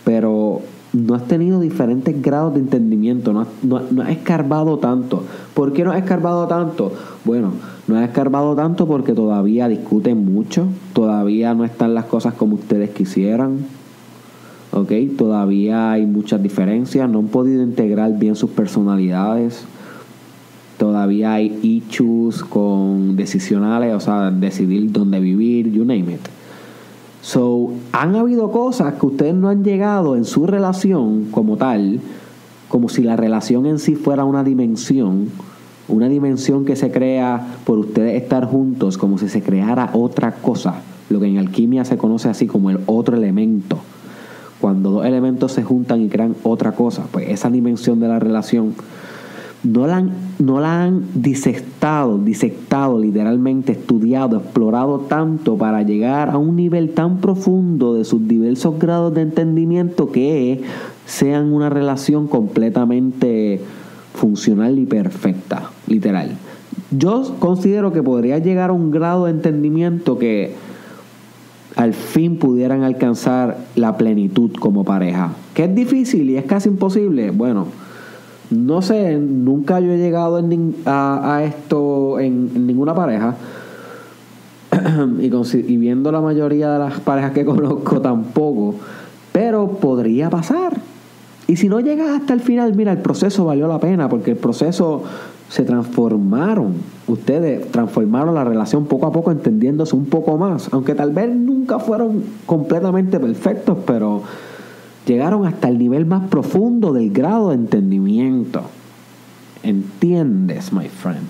pero 0.03 0.61
no 0.93 1.15
has 1.15 1.27
tenido 1.27 1.59
diferentes 1.59 2.21
grados 2.21 2.53
de 2.53 2.59
entendimiento, 2.59 3.33
no 3.33 3.41
has, 3.41 3.47
no, 3.63 3.81
no 3.91 4.03
has 4.03 4.09
escarbado 4.09 4.77
tanto. 4.77 5.23
¿Por 5.53 5.73
qué 5.73 5.83
no 5.83 5.91
has 5.91 5.97
escarbado 5.97 6.47
tanto? 6.47 6.93
Bueno, 7.25 7.53
no 7.87 7.97
has 7.97 8.07
escarbado 8.07 8.55
tanto 8.55 8.87
porque 8.87 9.13
todavía 9.13 9.67
discuten 9.67 10.33
mucho, 10.33 10.67
todavía 10.93 11.53
no 11.53 11.65
están 11.65 11.93
las 11.93 12.05
cosas 12.05 12.33
como 12.33 12.55
ustedes 12.55 12.91
quisieran, 12.91 13.65
¿ok? 14.71 14.91
Todavía 15.17 15.91
hay 15.91 16.05
muchas 16.05 16.41
diferencias, 16.41 17.09
no 17.09 17.19
han 17.19 17.27
podido 17.27 17.63
integrar 17.63 18.17
bien 18.17 18.35
sus 18.35 18.51
personalidades, 18.51 19.65
todavía 20.77 21.33
hay 21.33 21.59
issues 21.61 22.43
con 22.43 23.15
decisionales, 23.15 23.93
o 23.93 23.99
sea, 23.99 24.31
decidir 24.31 24.91
dónde 24.91 25.19
vivir, 25.19 25.71
you 25.71 25.85
name 25.85 26.13
it. 26.13 26.21
So, 27.21 27.73
han 27.91 28.15
habido 28.15 28.51
cosas 28.51 28.95
que 28.95 29.05
ustedes 29.05 29.35
no 29.35 29.49
han 29.49 29.63
llegado 29.63 30.15
en 30.15 30.25
su 30.25 30.47
relación 30.47 31.27
como 31.29 31.55
tal, 31.55 31.99
como 32.67 32.89
si 32.89 33.03
la 33.03 33.15
relación 33.15 33.67
en 33.67 33.77
sí 33.77 33.95
fuera 33.95 34.23
una 34.25 34.43
dimensión, 34.43 35.29
una 35.87 36.09
dimensión 36.09 36.65
que 36.65 36.75
se 36.75 36.89
crea 36.89 37.57
por 37.63 37.77
ustedes 37.77 38.19
estar 38.19 38.45
juntos, 38.45 38.97
como 38.97 39.19
si 39.19 39.29
se 39.29 39.43
creara 39.43 39.91
otra 39.93 40.31
cosa, 40.31 40.81
lo 41.09 41.19
que 41.19 41.27
en 41.27 41.37
alquimia 41.37 41.85
se 41.85 41.97
conoce 41.97 42.29
así 42.29 42.47
como 42.47 42.71
el 42.71 42.79
otro 42.87 43.17
elemento. 43.17 43.77
Cuando 44.61 44.91
dos 44.91 45.05
elementos 45.05 45.51
se 45.51 45.63
juntan 45.63 46.01
y 46.01 46.07
crean 46.07 46.35
otra 46.43 46.73
cosa, 46.73 47.07
pues 47.11 47.29
esa 47.29 47.49
dimensión 47.49 47.99
de 47.99 48.07
la 48.07 48.19
relación, 48.19 48.75
no 49.63 49.87
la, 49.87 49.97
han, 49.97 50.11
no 50.37 50.59
la 50.59 50.83
han 50.83 51.03
disectado, 51.15 52.19
disectado 52.19 52.99
literalmente, 52.99 53.71
estudiado, 53.71 54.37
explorado 54.37 54.99
tanto 54.99 55.57
para 55.57 55.81
llegar 55.81 56.29
a 56.29 56.37
un 56.37 56.55
nivel 56.55 56.91
tan 56.91 57.17
profundo 57.17 57.95
de 57.95 58.05
sus 58.05 58.27
diversos 58.27 58.77
grados 58.77 59.15
de 59.15 59.21
entendimiento 59.21 60.11
que 60.11 60.61
sean 61.07 61.51
una 61.51 61.69
relación 61.71 62.27
completamente 62.27 63.59
funcional 64.13 64.77
y 64.77 64.85
perfecta, 64.85 65.71
literal. 65.87 66.37
Yo 66.91 67.35
considero 67.39 67.91
que 67.91 68.03
podría 68.03 68.37
llegar 68.37 68.69
a 68.69 68.73
un 68.73 68.91
grado 68.91 69.25
de 69.25 69.31
entendimiento 69.31 70.19
que 70.19 70.53
al 71.81 71.95
fin 71.95 72.37
pudieran 72.37 72.83
alcanzar 72.83 73.57
la 73.75 73.97
plenitud 73.97 74.51
como 74.59 74.83
pareja. 74.83 75.31
Que 75.55 75.63
es 75.63 75.73
difícil 75.73 76.29
y 76.29 76.37
es 76.37 76.45
casi 76.45 76.69
imposible. 76.69 77.31
Bueno, 77.31 77.65
no 78.51 78.83
sé, 78.83 79.17
nunca 79.17 79.79
yo 79.79 79.91
he 79.91 79.97
llegado 79.97 80.39
a, 80.85 81.43
esto 81.43 82.19
en, 82.19 82.67
ninguna 82.67 82.93
pareja. 82.93 83.35
y, 85.19 85.25
y 85.25 85.77
viendo 85.77 86.11
la 86.11 86.21
mayoría 86.21 86.71
de 86.71 86.77
las 86.77 86.99
parejas 86.99 87.31
que 87.31 87.45
conozco 87.45 87.99
tampoco. 87.99 88.75
Pero 89.31 89.67
podría 89.79 90.29
pasar. 90.29 90.77
Y 91.47 91.55
si 91.55 91.67
no 91.67 91.79
llegas 91.79 92.09
hasta 92.09 92.33
el 92.33 92.41
final, 92.41 92.75
mira, 92.75 92.91
el 92.91 92.99
proceso 92.99 93.43
valió 93.45 93.67
la 93.67 93.79
pena 93.79 94.07
porque 94.07 94.31
el 94.31 94.37
proceso 94.37 95.03
se 95.51 95.63
transformaron. 95.63 96.75
Ustedes 97.07 97.69
transformaron 97.71 98.35
la 98.35 98.45
relación 98.45 98.85
poco 98.85 99.05
a 99.05 99.11
poco, 99.11 99.31
entendiéndose 99.31 99.97
un 99.97 100.05
poco 100.05 100.37
más. 100.37 100.69
Aunque 100.71 100.95
tal 100.95 101.11
vez 101.11 101.29
nunca 101.35 101.77
fueron 101.77 102.23
completamente 102.45 103.19
perfectos, 103.19 103.77
pero 103.85 104.23
llegaron 105.05 105.45
hasta 105.45 105.67
el 105.67 105.77
nivel 105.77 106.05
más 106.05 106.29
profundo 106.29 106.93
del 106.93 107.11
grado 107.11 107.49
de 107.49 107.55
entendimiento. 107.55 108.61
¿Entiendes, 109.61 110.71
my 110.71 110.87
friend? 110.87 111.27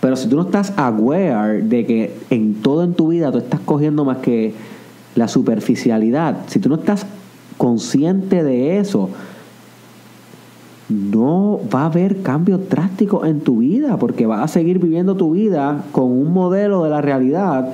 Pero 0.00 0.16
si 0.16 0.28
tú 0.28 0.34
no 0.34 0.42
estás 0.42 0.72
aware 0.76 1.62
de 1.62 1.86
que 1.86 2.18
en 2.30 2.54
todo 2.54 2.82
en 2.82 2.94
tu 2.94 3.08
vida 3.08 3.30
tú 3.30 3.38
estás 3.38 3.60
cogiendo 3.60 4.04
más 4.04 4.16
que 4.16 4.52
la 5.14 5.28
superficialidad, 5.28 6.38
si 6.48 6.58
tú 6.58 6.68
no 6.68 6.74
estás 6.74 7.06
consciente 7.56 8.42
de 8.42 8.80
eso, 8.80 9.10
no 10.88 11.60
va 11.74 11.82
a 11.82 11.86
haber 11.86 12.22
cambios 12.22 12.68
drásticos 12.68 13.26
en 13.26 13.40
tu 13.40 13.58
vida, 13.58 13.98
porque 13.98 14.26
vas 14.26 14.42
a 14.42 14.48
seguir 14.48 14.78
viviendo 14.78 15.16
tu 15.16 15.32
vida 15.32 15.84
con 15.92 16.04
un 16.04 16.32
modelo 16.32 16.84
de 16.84 16.90
la 16.90 17.00
realidad 17.00 17.72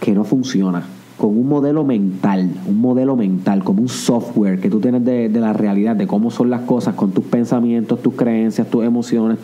que 0.00 0.12
no 0.12 0.24
funciona, 0.24 0.82
con 1.18 1.36
un 1.36 1.46
modelo 1.46 1.84
mental, 1.84 2.50
un 2.66 2.80
modelo 2.80 3.16
mental, 3.16 3.62
como 3.62 3.82
un 3.82 3.88
software 3.88 4.60
que 4.60 4.70
tú 4.70 4.80
tienes 4.80 5.04
de, 5.04 5.28
la 5.28 5.52
realidad, 5.52 5.94
de 5.94 6.06
cómo 6.06 6.30
son 6.30 6.48
las 6.48 6.62
cosas, 6.62 6.94
con 6.94 7.12
tus 7.12 7.24
pensamientos, 7.24 8.00
tus 8.00 8.14
creencias, 8.14 8.68
tus 8.68 8.82
emociones, 8.84 9.38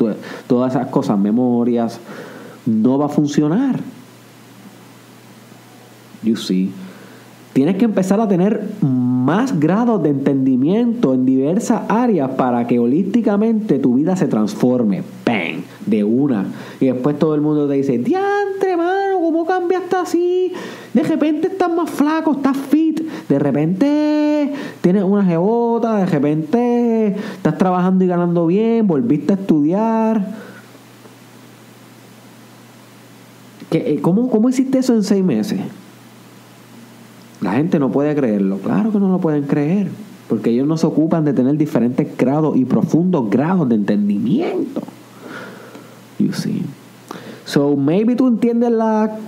todas 0.47 0.75
esas 0.75 0.87
cosas, 0.88 1.19
memorias, 1.19 2.01
no 2.64 2.97
va 2.97 3.07
a 3.07 3.11
funcionar. 3.11 3.79
You 6.23 6.37
see. 6.37 6.73
Tienes 7.57 7.77
que 7.77 7.87
empezar 7.87 8.21
a 8.21 8.29
tener 8.29 8.61
más 8.83 9.59
grados 9.59 10.03
de 10.03 10.11
entendimiento 10.11 11.14
en 11.14 11.25
diversas 11.25 11.85
áreas 11.88 12.33
para 12.33 12.66
que 12.66 12.79
holísticamente 12.79 13.79
tu 13.79 13.95
vida 13.95 14.14
se 14.14 14.29
transforme. 14.29 15.03
¡Bang! 15.25 15.62
De 15.87 16.05
una. 16.05 16.45
Y 16.81 16.85
después 16.85 17.19
todo 17.19 17.35
el 17.35 17.40
mundo 17.40 17.66
te 17.66 17.73
dice, 17.73 17.97
diantre, 17.97 18.77
mano, 18.77 19.21
¿cómo 19.23 19.47
cambiaste 19.47 19.97
así? 19.97 20.53
De 20.92 21.03
repente 21.03 21.47
estás 21.47 21.73
más 21.73 21.88
flaco, 21.88 22.33
estás 22.33 22.59
fit. 22.59 23.01
De 23.27 23.38
repente 23.38 24.53
tienes 24.83 25.05
una 25.05 25.25
jebota, 25.25 25.97
de 25.97 26.05
repente 26.05 27.07
estás 27.37 27.57
trabajando 27.57 28.05
y 28.05 28.07
ganando 28.07 28.47
bien, 28.47 28.87
volviste 28.87 29.33
a 29.33 29.37
estudiar. 29.37 30.35
Eh, 33.71 33.99
¿Cómo, 34.03 34.29
¿Cómo 34.29 34.51
hiciste 34.51 34.77
eso 34.77 34.92
en 34.92 35.03
seis 35.03 35.25
meses? 35.25 35.59
La 37.40 37.53
gente 37.53 37.79
no 37.79 37.90
puede 37.90 38.14
creerlo. 38.14 38.59
Claro 38.59 38.92
que 38.92 38.99
no 38.99 39.09
lo 39.09 39.18
pueden 39.18 39.44
creer. 39.44 39.88
Porque 40.29 40.51
ellos 40.51 40.66
no 40.66 40.77
se 40.77 40.87
ocupan 40.87 41.25
de 41.25 41.33
tener 41.33 41.57
diferentes 41.57 42.16
grados 42.16 42.57
y 42.57 42.64
profundos 42.64 43.31
grados 43.31 43.68
de 43.68 43.77
entendimiento. 43.77 44.83
You 46.18 46.33
see. 46.33 46.62
So, 47.44 47.77
maybe 47.77 48.16
tú 48.16 48.27
entiendes 48.27 48.72
la 48.72 49.18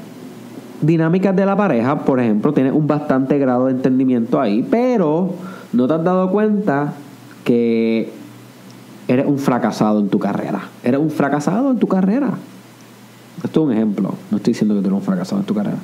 dinámicas 0.81 1.35
de 1.35 1.45
la 1.45 1.57
pareja, 1.57 2.05
por 2.05 2.21
ejemplo, 2.21 2.53
tienes 2.53 2.73
un 2.73 2.87
bastante 2.87 3.39
grado 3.39 3.67
de 3.67 3.73
entendimiento 3.73 4.41
ahí, 4.41 4.67
pero 4.69 5.35
no 5.73 5.87
te 5.87 5.95
has 5.95 6.05
dado 6.05 6.31
cuenta 6.31 6.95
que 7.45 8.13
eres 9.09 9.27
un 9.27 9.39
fracasado 9.39 10.01
en 10.01 10.09
tu 10.09 10.19
carrera. 10.19 10.63
Eres 10.85 11.01
un 11.01 11.11
fracasado 11.11 11.71
en 11.71 11.79
tu 11.79 11.87
carrera. 11.87 12.31
Esto 13.43 13.61
es 13.61 13.67
un 13.67 13.73
ejemplo. 13.73 14.15
No 14.31 14.37
estoy 14.37 14.53
diciendo 14.53 14.75
que 14.75 14.81
tú 14.81 14.89
eres 14.89 14.99
un 14.99 15.05
fracasado 15.05 15.41
en 15.41 15.47
tu 15.47 15.55
carrera. 15.55 15.79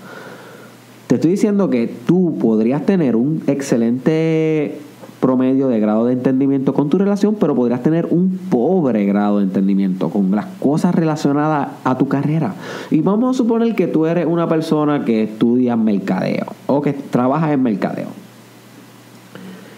Te 1.15 1.19
estoy 1.19 1.31
diciendo 1.31 1.71
que 1.71 1.87
tú 1.87 2.39
podrías 2.41 2.85
tener 2.85 3.15
un 3.15 3.45
excelente 3.47 4.81
promedio 5.21 5.69
de 5.69 5.79
grado 5.79 6.07
de 6.07 6.15
entendimiento 6.15 6.75
con 6.75 6.91
tu 6.91 6.99
relación, 6.99 7.37
pero 7.37 7.55
podrías 7.55 7.85
tener 7.85 8.07
un 8.07 8.37
pobre 8.51 9.07
grado 9.07 9.39
de 9.39 9.45
entendimiento 9.45 10.11
con 10.11 10.33
las 10.33 10.47
cosas 10.59 10.93
relacionadas 10.93 11.69
a 11.85 11.97
tu 11.97 12.09
carrera. 12.09 12.57
Y 12.91 13.01
vamos 13.01 13.37
a 13.37 13.39
suponer 13.39 13.77
que 13.77 13.87
tú 13.87 14.07
eres 14.07 14.27
una 14.27 14.49
persona 14.49 15.05
que 15.05 15.23
estudia 15.23 15.77
mercadeo 15.77 16.47
o 16.67 16.83
que 16.83 16.93
trabajas 16.93 17.53
en 17.53 17.63
mercadeo 17.63 18.09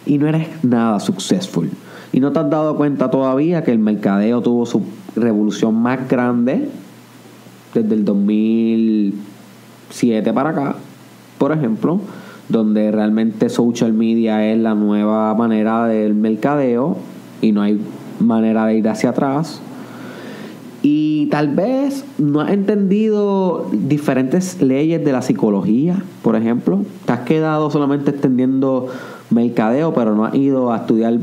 y 0.06 0.16
no 0.16 0.28
eres 0.28 0.48
nada 0.64 0.98
successful. 1.00 1.68
Y 2.14 2.20
no 2.20 2.32
te 2.32 2.38
has 2.38 2.48
dado 2.48 2.78
cuenta 2.78 3.10
todavía 3.10 3.62
que 3.62 3.72
el 3.72 3.78
mercadeo 3.78 4.40
tuvo 4.40 4.64
su 4.64 4.84
revolución 5.14 5.74
más 5.74 6.08
grande 6.08 6.70
desde 7.74 7.94
el 7.94 8.06
2007 8.06 10.32
para 10.32 10.48
acá 10.48 10.76
por 11.38 11.52
ejemplo, 11.52 12.00
donde 12.48 12.90
realmente 12.92 13.48
social 13.48 13.92
media 13.92 14.50
es 14.50 14.58
la 14.58 14.74
nueva 14.74 15.34
manera 15.34 15.86
del 15.86 16.14
mercadeo 16.14 16.96
y 17.42 17.52
no 17.52 17.62
hay 17.62 17.80
manera 18.20 18.66
de 18.66 18.78
ir 18.78 18.88
hacia 18.88 19.10
atrás. 19.10 19.60
Y 20.82 21.26
tal 21.30 21.48
vez 21.48 22.04
no 22.18 22.40
has 22.40 22.52
entendido 22.52 23.68
diferentes 23.72 24.62
leyes 24.62 25.04
de 25.04 25.12
la 25.12 25.22
psicología, 25.22 26.02
por 26.22 26.36
ejemplo. 26.36 26.82
Te 27.04 27.12
has 27.12 27.20
quedado 27.20 27.70
solamente 27.70 28.12
extendiendo 28.12 28.86
mercadeo, 29.30 29.92
pero 29.94 30.14
no 30.14 30.24
has 30.24 30.34
ido 30.36 30.72
a 30.72 30.76
estudiar 30.76 31.18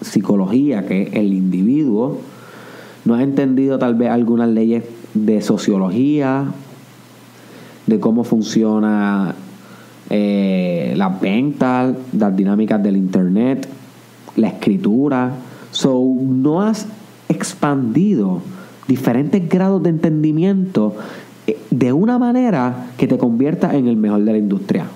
psicología, 0.00 0.86
que 0.86 1.02
es 1.02 1.14
el 1.14 1.32
individuo. 1.32 2.18
No 3.04 3.14
has 3.14 3.22
entendido 3.22 3.78
tal 3.78 3.94
vez 3.94 4.10
algunas 4.10 4.48
leyes 4.48 4.84
de 5.14 5.40
sociología 5.42 6.46
de 7.86 8.00
cómo 8.00 8.24
funciona 8.24 9.34
eh, 10.10 10.94
las 10.96 11.20
ventas, 11.20 11.94
las 12.16 12.36
dinámicas 12.36 12.82
del 12.82 12.96
internet, 12.96 13.68
la 14.36 14.48
escritura. 14.48 15.32
So, 15.70 16.02
no 16.20 16.62
has 16.62 16.86
expandido 17.28 18.42
diferentes 18.86 19.48
grados 19.48 19.82
de 19.82 19.90
entendimiento 19.90 20.94
eh, 21.46 21.58
de 21.70 21.92
una 21.92 22.18
manera 22.18 22.90
que 22.96 23.06
te 23.06 23.18
convierta 23.18 23.74
en 23.74 23.88
el 23.88 23.96
mejor 23.96 24.22
de 24.22 24.32
la 24.32 24.38
industria. 24.38 24.86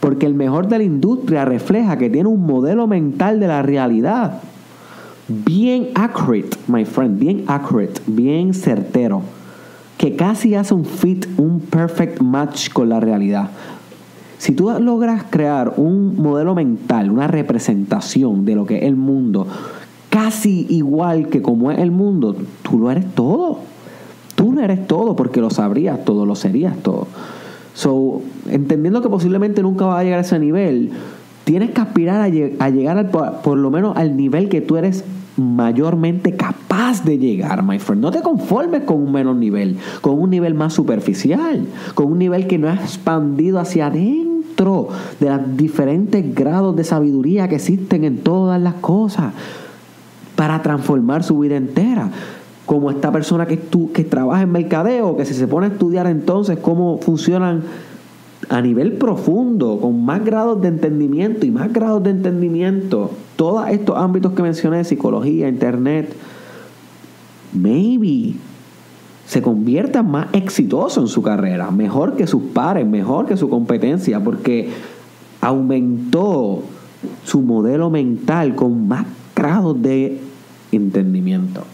Porque 0.00 0.26
el 0.26 0.34
mejor 0.34 0.68
de 0.68 0.78
la 0.78 0.84
industria 0.84 1.44
refleja 1.44 1.96
que 1.96 2.10
tiene 2.10 2.28
un 2.28 2.46
modelo 2.46 2.86
mental 2.86 3.40
de 3.40 3.48
la 3.48 3.62
realidad 3.62 4.42
bien 5.28 5.88
accurate, 5.94 6.50
my 6.68 6.84
friend, 6.84 7.18
bien 7.18 7.44
accurate, 7.48 8.00
bien 8.06 8.54
certero 8.54 9.22
que 9.96 10.16
casi 10.16 10.54
hace 10.54 10.74
un 10.74 10.84
fit, 10.84 11.26
un 11.38 11.60
perfect 11.60 12.20
match 12.20 12.70
con 12.70 12.88
la 12.88 13.00
realidad. 13.00 13.50
Si 14.38 14.52
tú 14.52 14.70
logras 14.78 15.24
crear 15.30 15.74
un 15.78 16.16
modelo 16.20 16.54
mental, 16.54 17.10
una 17.10 17.26
representación 17.26 18.44
de 18.44 18.54
lo 18.54 18.66
que 18.66 18.78
es 18.78 18.82
el 18.84 18.96
mundo, 18.96 19.46
casi 20.10 20.66
igual 20.68 21.28
que 21.28 21.40
como 21.40 21.70
es 21.70 21.78
el 21.78 21.90
mundo, 21.90 22.36
tú 22.62 22.78
lo 22.78 22.90
eres 22.90 23.06
todo. 23.14 23.60
Tú 24.34 24.52
no 24.52 24.60
eres 24.60 24.86
todo 24.86 25.16
porque 25.16 25.40
lo 25.40 25.48
sabrías 25.48 26.04
todo, 26.04 26.26
lo 26.26 26.34
serías 26.34 26.76
todo. 26.76 27.06
So, 27.72 28.20
entendiendo 28.50 29.00
que 29.00 29.08
posiblemente 29.08 29.62
nunca 29.62 29.86
vas 29.86 30.00
a 30.00 30.04
llegar 30.04 30.18
a 30.18 30.22
ese 30.22 30.38
nivel, 30.38 30.90
tienes 31.44 31.70
que 31.70 31.80
aspirar 31.80 32.20
a, 32.20 32.28
llegar 32.28 33.10
por 33.10 33.56
lo 33.56 33.70
menos 33.70 33.96
al 33.96 34.16
nivel 34.16 34.50
que 34.50 34.60
tú 34.60 34.76
eres 34.76 35.04
mayormente 35.36 36.34
capaz 36.36 37.04
de 37.04 37.18
llegar, 37.18 37.62
my 37.62 37.78
friend. 37.78 38.02
No 38.02 38.10
te 38.10 38.22
conformes 38.22 38.82
con 38.82 39.02
un 39.02 39.12
menor 39.12 39.36
nivel, 39.36 39.76
con 40.00 40.20
un 40.20 40.30
nivel 40.30 40.54
más 40.54 40.72
superficial, 40.72 41.66
con 41.94 42.12
un 42.12 42.18
nivel 42.18 42.46
que 42.46 42.58
no 42.58 42.68
ha 42.68 42.74
expandido 42.74 43.58
hacia 43.58 43.86
adentro 43.86 44.88
de 45.20 45.30
los 45.30 45.56
diferentes 45.56 46.34
grados 46.34 46.74
de 46.76 46.84
sabiduría 46.84 47.48
que 47.48 47.56
existen 47.56 48.04
en 48.04 48.18
todas 48.18 48.60
las 48.60 48.74
cosas 48.74 49.32
para 50.34 50.62
transformar 50.62 51.22
su 51.22 51.38
vida 51.38 51.56
entera. 51.56 52.10
Como 52.64 52.90
esta 52.90 53.12
persona 53.12 53.46
que, 53.46 53.56
tú, 53.56 53.92
que 53.92 54.02
trabaja 54.02 54.42
en 54.42 54.50
mercadeo, 54.50 55.16
que 55.16 55.24
si 55.24 55.34
se 55.34 55.46
pone 55.46 55.66
a 55.66 55.70
estudiar 55.70 56.06
entonces 56.08 56.58
cómo 56.58 56.98
funcionan 56.98 57.62
a 58.48 58.60
nivel 58.60 58.92
profundo, 58.92 59.78
con 59.80 60.04
más 60.04 60.24
grados 60.24 60.60
de 60.60 60.68
entendimiento 60.68 61.46
y 61.46 61.50
más 61.50 61.72
grados 61.72 62.02
de 62.02 62.10
entendimiento, 62.10 63.10
todos 63.36 63.68
estos 63.68 63.96
ámbitos 63.96 64.32
que 64.32 64.42
mencioné, 64.42 64.84
psicología, 64.84 65.48
internet, 65.48 66.14
maybe 67.52 68.34
se 69.26 69.42
conviertan 69.42 70.10
más 70.10 70.28
exitosos 70.32 71.04
en 71.04 71.08
su 71.08 71.22
carrera, 71.22 71.70
mejor 71.70 72.16
que 72.16 72.26
sus 72.26 72.42
pares, 72.42 72.86
mejor 72.86 73.26
que 73.26 73.36
su 73.36 73.48
competencia, 73.48 74.22
porque 74.22 74.70
aumentó 75.40 76.62
su 77.24 77.42
modelo 77.42 77.90
mental 77.90 78.54
con 78.54 78.86
más 78.86 79.06
grados 79.34 79.80
de 79.82 80.20
entendimiento. 80.70 81.64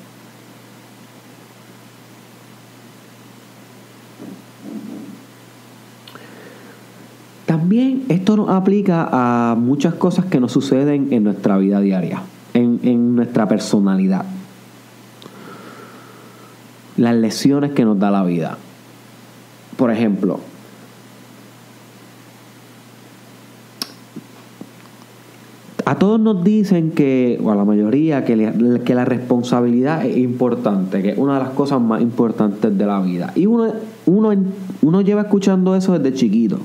También 7.52 8.04
esto 8.08 8.34
nos 8.34 8.48
aplica 8.48 9.10
a 9.12 9.54
muchas 9.56 9.92
cosas 9.92 10.24
que 10.24 10.40
nos 10.40 10.52
suceden 10.52 11.12
en 11.12 11.22
nuestra 11.22 11.58
vida 11.58 11.82
diaria, 11.82 12.22
en, 12.54 13.14
nuestra 13.14 13.46
personalidad. 13.46 14.24
Las 16.96 17.14
lesiones 17.14 17.72
que 17.72 17.84
nos 17.84 17.98
da 17.98 18.10
la 18.10 18.24
vida. 18.24 18.56
Por 19.76 19.90
ejemplo, 19.90 20.40
a 25.84 25.94
todos 25.96 26.18
nos 26.18 26.42
dicen 26.42 26.92
que, 26.92 27.38
o 27.44 27.50
a 27.50 27.54
la 27.54 27.66
mayoría, 27.66 28.24
que, 28.24 28.80
que, 28.82 28.94
la 28.94 29.04
responsabilidad 29.04 30.06
es 30.06 30.16
importante, 30.16 31.02
que 31.02 31.10
es 31.10 31.18
una 31.18 31.34
de 31.34 31.40
las 31.40 31.50
cosas 31.50 31.82
más 31.82 32.00
importantes 32.00 32.78
de 32.78 32.86
la 32.86 33.02
vida. 33.02 33.30
Y 33.34 33.44
uno, 33.44 33.74
uno, 34.06 34.32
uno 34.80 35.00
lleva 35.02 35.20
escuchando 35.20 35.76
eso 35.76 35.98
desde 35.98 36.16
chiquito, 36.16 36.58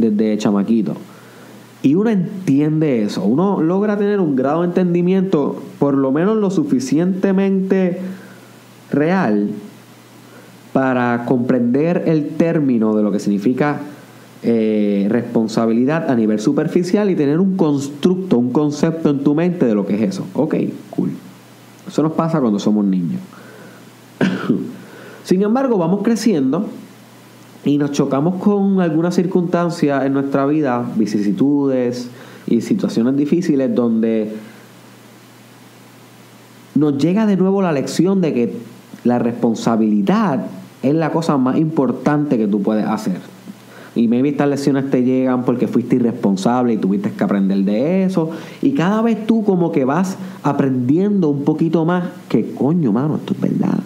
desde 0.00 0.38
chamaquito. 0.38 0.94
Y 1.82 1.94
uno 1.94 2.10
entiende 2.10 3.02
eso, 3.02 3.24
uno 3.24 3.62
logra 3.62 3.96
tener 3.96 4.20
un 4.20 4.36
grado 4.36 4.60
de 4.60 4.68
entendimiento, 4.68 5.62
por 5.78 5.94
lo 5.94 6.12
menos 6.12 6.36
lo 6.36 6.50
suficientemente 6.50 8.00
real, 8.90 9.48
para 10.72 11.24
comprender 11.24 12.04
el 12.06 12.28
término 12.28 12.94
de 12.94 13.02
lo 13.02 13.10
que 13.10 13.18
significa 13.18 13.80
eh, 14.42 15.06
responsabilidad 15.10 16.10
a 16.10 16.14
nivel 16.14 16.38
superficial 16.38 17.10
y 17.10 17.16
tener 17.16 17.40
un 17.40 17.56
constructo, 17.56 18.38
un 18.38 18.52
concepto 18.52 19.10
en 19.10 19.20
tu 19.24 19.34
mente 19.34 19.66
de 19.66 19.74
lo 19.74 19.86
que 19.86 19.96
es 19.96 20.02
eso. 20.02 20.26
Ok, 20.34 20.54
cool. 20.90 21.10
Eso 21.88 22.02
nos 22.02 22.12
pasa 22.12 22.40
cuando 22.40 22.58
somos 22.58 22.84
niños. 22.84 23.20
Sin 25.24 25.42
embargo, 25.42 25.76
vamos 25.76 26.02
creciendo 26.02 26.66
y 27.64 27.78
nos 27.78 27.92
chocamos 27.92 28.36
con 28.36 28.80
algunas 28.80 29.14
circunstancias 29.14 30.04
en 30.04 30.14
nuestra 30.14 30.46
vida, 30.46 30.84
vicisitudes 30.96 32.08
y 32.46 32.62
situaciones 32.62 33.16
difíciles 33.16 33.74
donde 33.74 34.34
nos 36.74 36.96
llega 36.96 37.26
de 37.26 37.36
nuevo 37.36 37.60
la 37.60 37.72
lección 37.72 38.20
de 38.20 38.32
que 38.32 38.56
la 39.04 39.18
responsabilidad 39.18 40.46
es 40.82 40.94
la 40.94 41.12
cosa 41.12 41.36
más 41.36 41.58
importante 41.58 42.38
que 42.38 42.46
tú 42.46 42.62
puedes 42.62 42.86
hacer. 42.86 43.18
Y 43.94 44.08
maybe 44.08 44.30
estas 44.30 44.48
lecciones 44.48 44.88
te 44.90 45.02
llegan 45.02 45.44
porque 45.44 45.66
fuiste 45.66 45.96
irresponsable 45.96 46.74
y 46.74 46.76
tuviste 46.76 47.10
que 47.10 47.24
aprender 47.24 47.58
de 47.64 48.04
eso. 48.04 48.30
Y 48.62 48.72
cada 48.72 49.02
vez 49.02 49.26
tú 49.26 49.44
como 49.44 49.72
que 49.72 49.84
vas 49.84 50.16
aprendiendo 50.42 51.28
un 51.28 51.44
poquito 51.44 51.84
más 51.84 52.04
que 52.28 52.54
coño, 52.54 52.92
mano, 52.92 53.16
esto 53.16 53.34
es 53.34 53.40
verdad. 53.40 53.80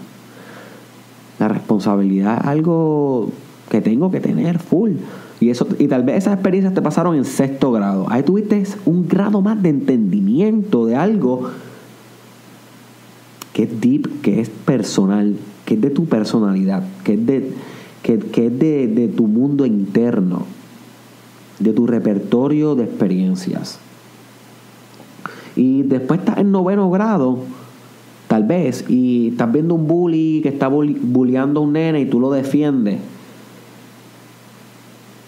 La 1.38 1.48
responsabilidad 1.48 2.38
es 2.42 2.46
algo 2.46 3.32
que 3.74 3.80
tengo 3.80 4.08
que 4.08 4.20
tener 4.20 4.60
full. 4.60 4.92
Y, 5.40 5.50
eso, 5.50 5.66
y 5.80 5.88
tal 5.88 6.04
vez 6.04 6.18
esas 6.18 6.34
experiencias 6.34 6.74
te 6.74 6.80
pasaron 6.80 7.16
en 7.16 7.24
sexto 7.24 7.72
grado. 7.72 8.06
Ahí 8.08 8.22
tuviste 8.22 8.62
un 8.84 9.08
grado 9.08 9.42
más 9.42 9.60
de 9.60 9.70
entendimiento 9.70 10.86
de 10.86 10.94
algo 10.94 11.50
que 13.52 13.64
es 13.64 13.80
deep, 13.80 14.20
que 14.20 14.40
es 14.40 14.48
personal, 14.48 15.34
que 15.64 15.74
es 15.74 15.80
de 15.80 15.90
tu 15.90 16.06
personalidad, 16.06 16.84
que 17.02 17.14
es 17.14 17.26
de 17.26 17.52
que, 18.02 18.14
es 18.14 18.58
de, 18.60 19.12
tu 19.16 19.26
mundo 19.26 19.66
interno, 19.66 20.44
de 21.58 21.72
tu 21.72 21.88
repertorio 21.88 22.76
de 22.76 22.84
experiencias. 22.84 23.80
Y 25.56 25.82
después 25.82 26.20
estás 26.20 26.38
en 26.38 26.52
noveno 26.52 26.90
grado, 26.92 27.38
tal 28.28 28.44
vez, 28.44 28.84
y 28.88 29.30
estás 29.30 29.50
viendo 29.50 29.74
un 29.74 29.88
bully 29.88 30.42
que 30.42 30.50
está 30.50 30.68
bulleando 30.68 31.58
a 31.58 31.62
un 31.64 31.72
nene 31.72 32.02
y 32.02 32.06
tú 32.06 32.20
lo 32.20 32.30
defiendes. 32.30 33.00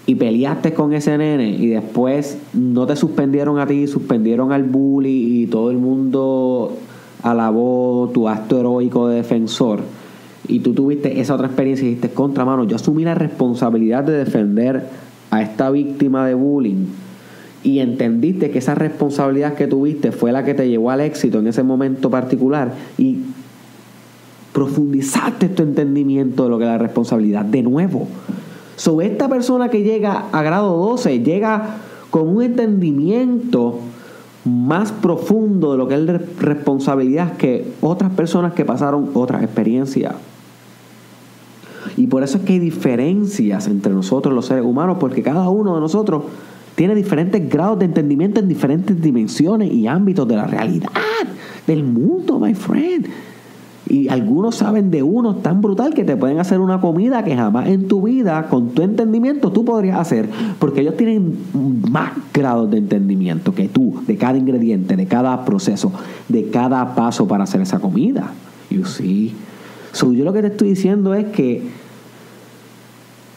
Y 0.07 0.15
peleaste 0.15 0.73
con 0.73 0.93
ese 0.93 1.19
nene 1.19 1.51
y 1.51 1.67
después 1.67 2.39
no 2.55 2.87
te 2.87 2.95
suspendieron 2.95 3.59
a 3.59 3.67
ti, 3.67 3.89
suspendieron 3.89 4.53
al 4.53 4.63
bully 4.63 5.43
y 5.43 5.47
todo 5.47 5.71
el 5.71 5.79
mundo 5.79 6.77
alabó 7.23 8.11
tu 8.15 8.29
acto 8.29 8.61
heroico 8.61 9.09
de 9.09 9.17
defensor 9.17 9.81
y 10.49 10.61
tú 10.61 10.75
tuviste 10.75 11.21
esa 11.21 11.35
otra 11.35 11.47
experiencia 11.47 11.85
y 11.85 11.91
dijiste, 11.91 12.11
contra 12.11 12.45
mano, 12.45 12.65
yo 12.65 12.77
asumí 12.77 13.05
la 13.05 13.15
responsabilidad 13.15 14.05
de 14.05 14.13
defender 14.13 14.87
a 15.31 15.43
esta 15.43 15.71
víctima 15.71 16.27
de 16.27 16.35
bullying 16.35 16.87
y 17.63 17.81
entendiste 17.81 18.51
que 18.51 18.59
esa 18.59 18.75
responsabilidad 18.75 19.55
que 19.55 19.67
tuviste 19.67 20.13
fue 20.13 20.31
la 20.31 20.45
que 20.45 20.55
te 20.55 20.69
llevó 20.69 20.91
al 20.91 21.01
éxito 21.01 21.41
en 21.41 21.49
ese 21.49 21.63
momento 21.63 22.11
particular 22.11 22.73
y 22.97 23.19
profundizaste 24.53 25.49
tu 25.49 25.63
entendimiento 25.63 26.45
de 26.45 26.51
lo 26.51 26.59
que 26.59 26.65
es 26.65 26.71
la 26.71 26.79
responsabilidad 26.79 27.45
de 27.45 27.63
nuevo. 27.63 28.07
Sobre 28.77 29.07
esta 29.07 29.29
persona 29.29 29.71
que 29.71 29.83
llega 29.83 30.27
a 30.33 30.43
grado 30.43 30.77
12 30.77 31.21
llega 31.21 31.77
con 32.11 32.29
un 32.29 32.43
entendimiento 32.43 33.81
más 34.45 34.93
profundo 34.93 35.73
de 35.73 35.79
lo 35.79 35.89
que 35.89 35.95
es 35.95 36.01
la 36.01 36.21
responsabilidad 36.39 37.37
que 37.37 37.73
otras 37.81 38.13
personas 38.13 38.53
que 38.53 38.65
pasaron 38.65 39.11
otras 39.15 39.43
experiencias. 39.43 40.15
Y 41.97 42.07
por 42.07 42.23
eso 42.23 42.39
es 42.39 42.45
que 42.45 42.55
hay 42.55 42.59
diferencias 42.59 43.67
entre 43.67 43.93
nosotros 43.93 44.35
los 44.35 44.47
seres 44.47 44.65
humanos, 44.65 44.99
porque 45.01 45.23
cada 45.23 45.49
uno 45.49 45.75
de 45.75 45.81
nosotros 45.81 46.25
tiene 46.75 46.95
diferentes 46.95 47.49
grados 47.49 47.79
de 47.79 47.87
entendimiento 47.87 48.41
en 48.41 48.49
diferentes 48.49 49.01
dimensiones 49.01 49.73
y 49.73 49.87
ámbitos 49.87 50.29
de 50.29 50.37
la 50.37 50.47
realidad, 50.47 50.91
del 51.67 51.83
mundo, 51.85 52.39
my 52.39 52.55
friend. 52.55 53.09
Y 53.97 54.09
algunos 54.09 54.57
saben 54.57 54.91
de 54.91 55.03
uno 55.03 55.37
tan 55.37 55.63
brutal 55.63 55.95
que 55.95 56.05
te 56.05 56.19
pueden 56.19 56.39
hacer 56.39 56.61
una 56.61 56.83
comida 56.83 57.25
que 57.25 57.35
jamás 57.35 57.69
en 57.69 57.89
tu 57.89 58.03
vida, 58.03 58.47
con 58.49 58.69
tu 58.71 58.83
entendimiento, 58.83 59.53
tú 59.53 59.65
podrías 59.65 59.99
hacer. 59.99 60.29
Porque 60.59 60.83
ellos 60.83 60.99
tienen 60.99 61.39
más 61.91 62.13
grados 62.35 62.71
de 62.71 62.77
entendimiento 62.77 63.55
que 63.55 63.69
tú, 63.69 64.03
de 64.07 64.19
cada 64.19 64.37
ingrediente, 64.37 64.97
de 64.97 65.07
cada 65.07 65.47
proceso, 65.47 65.93
de 66.29 66.51
cada 66.51 66.95
paso 66.95 67.27
para 67.27 67.45
hacer 67.45 67.63
esa 67.63 67.79
comida. 67.79 68.33
You 68.69 68.85
see. 68.85 69.33
So, 69.93 70.13
yo 70.13 70.27
lo 70.27 70.35
que 70.35 70.43
te 70.43 70.49
estoy 70.49 70.69
diciendo 70.69 71.15
es 71.15 71.25
que 71.29 71.63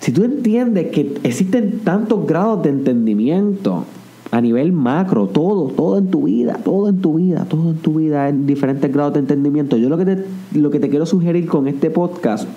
si 0.01 0.11
tú 0.11 0.25
entiendes 0.25 0.87
que 0.87 1.19
existen 1.23 1.79
tantos 1.85 2.27
grados 2.27 2.63
de 2.63 2.69
entendimiento 2.71 3.85
a 4.31 4.41
nivel 4.41 4.71
macro, 4.71 5.27
todo, 5.27 5.69
todo 5.69 5.97
en 5.97 6.11
tu 6.11 6.23
vida, 6.23 6.59
todo 6.63 6.89
en 6.89 7.01
tu 7.01 7.15
vida, 7.15 7.45
todo 7.45 7.71
en 7.71 7.77
tu 7.77 7.95
vida, 7.95 8.29
en 8.29 8.45
diferentes 8.45 8.91
grados 8.91 9.13
de 9.13 9.19
entendimiento, 9.19 9.77
yo 9.77 9.89
lo 9.89 9.97
que 9.97 10.05
te, 10.05 10.25
lo 10.53 10.69
que 10.69 10.79
te 10.79 10.89
quiero 10.89 11.05
sugerir 11.05 11.47
con 11.47 11.67
este 11.67 11.89
podcast 11.89 12.47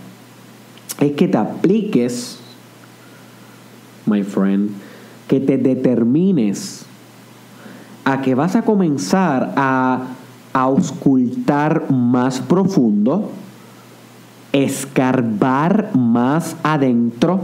es 1.00 1.12
que 1.12 1.28
te 1.28 1.38
apliques, 1.38 2.38
my 4.06 4.22
friend, 4.22 4.70
que 5.28 5.40
te 5.40 5.56
determines 5.56 6.84
a 8.04 8.20
que 8.20 8.34
vas 8.34 8.54
a 8.56 8.62
comenzar 8.62 9.54
a 9.56 10.08
auscultar 10.52 11.90
más 11.90 12.40
profundo, 12.40 13.30
escarbar 14.52 15.96
más 15.96 16.56
adentro 16.62 17.40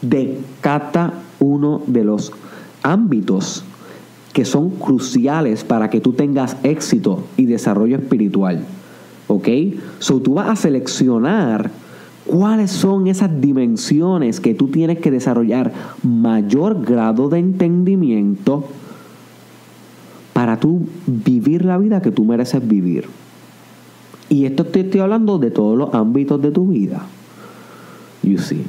de 0.00 0.40
cada 0.60 1.12
uno 1.38 1.82
de 1.86 2.04
los 2.04 2.32
ámbitos 2.82 3.64
que 4.32 4.44
son 4.44 4.70
cruciales 4.70 5.64
para 5.64 5.90
que 5.90 6.00
tú 6.00 6.12
tengas 6.12 6.56
éxito 6.62 7.24
y 7.36 7.46
desarrollo 7.46 7.96
espiritual. 7.96 8.64
¿Ok? 9.28 9.48
So 9.98 10.20
tú 10.20 10.34
vas 10.34 10.48
a 10.48 10.56
seleccionar 10.56 11.70
cuáles 12.26 12.70
son 12.70 13.06
esas 13.06 13.40
dimensiones 13.40 14.40
que 14.40 14.54
tú 14.54 14.68
tienes 14.68 14.98
que 14.98 15.10
desarrollar 15.10 15.72
mayor 16.02 16.84
grado 16.84 17.28
de 17.28 17.38
entendimiento 17.38 18.64
para 20.32 20.58
tú 20.58 20.86
vivir 21.06 21.64
la 21.64 21.78
vida 21.78 22.00
que 22.00 22.10
tú 22.10 22.24
mereces 22.24 22.66
vivir. 22.66 23.06
Y 24.28 24.46
esto 24.46 24.64
te 24.64 24.80
estoy 24.80 25.00
hablando 25.00 25.38
de 25.38 25.50
todos 25.50 25.76
los 25.76 25.92
ámbitos 25.94 26.40
de 26.40 26.50
tu 26.50 26.68
vida. 26.68 27.02
You 28.22 28.38
see. 28.38 28.64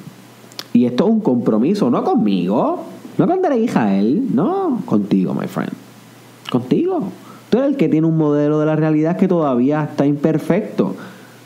Y 0.73 0.85
esto 0.85 1.05
es 1.05 1.11
un 1.11 1.21
compromiso, 1.21 1.89
no 1.89 2.03
conmigo, 2.03 2.83
no 3.17 3.27
con 3.27 3.87
él, 3.89 4.27
no, 4.33 4.81
contigo, 4.85 5.33
my 5.33 5.47
friend. 5.47 5.71
Contigo. 6.51 7.09
Tú 7.49 7.59
eres 7.59 7.71
el 7.71 7.77
que 7.77 7.89
tiene 7.89 8.07
un 8.07 8.17
modelo 8.17 8.59
de 8.59 8.65
la 8.65 8.75
realidad 8.75 9.17
que 9.17 9.27
todavía 9.27 9.83
está 9.83 10.05
imperfecto. 10.05 10.95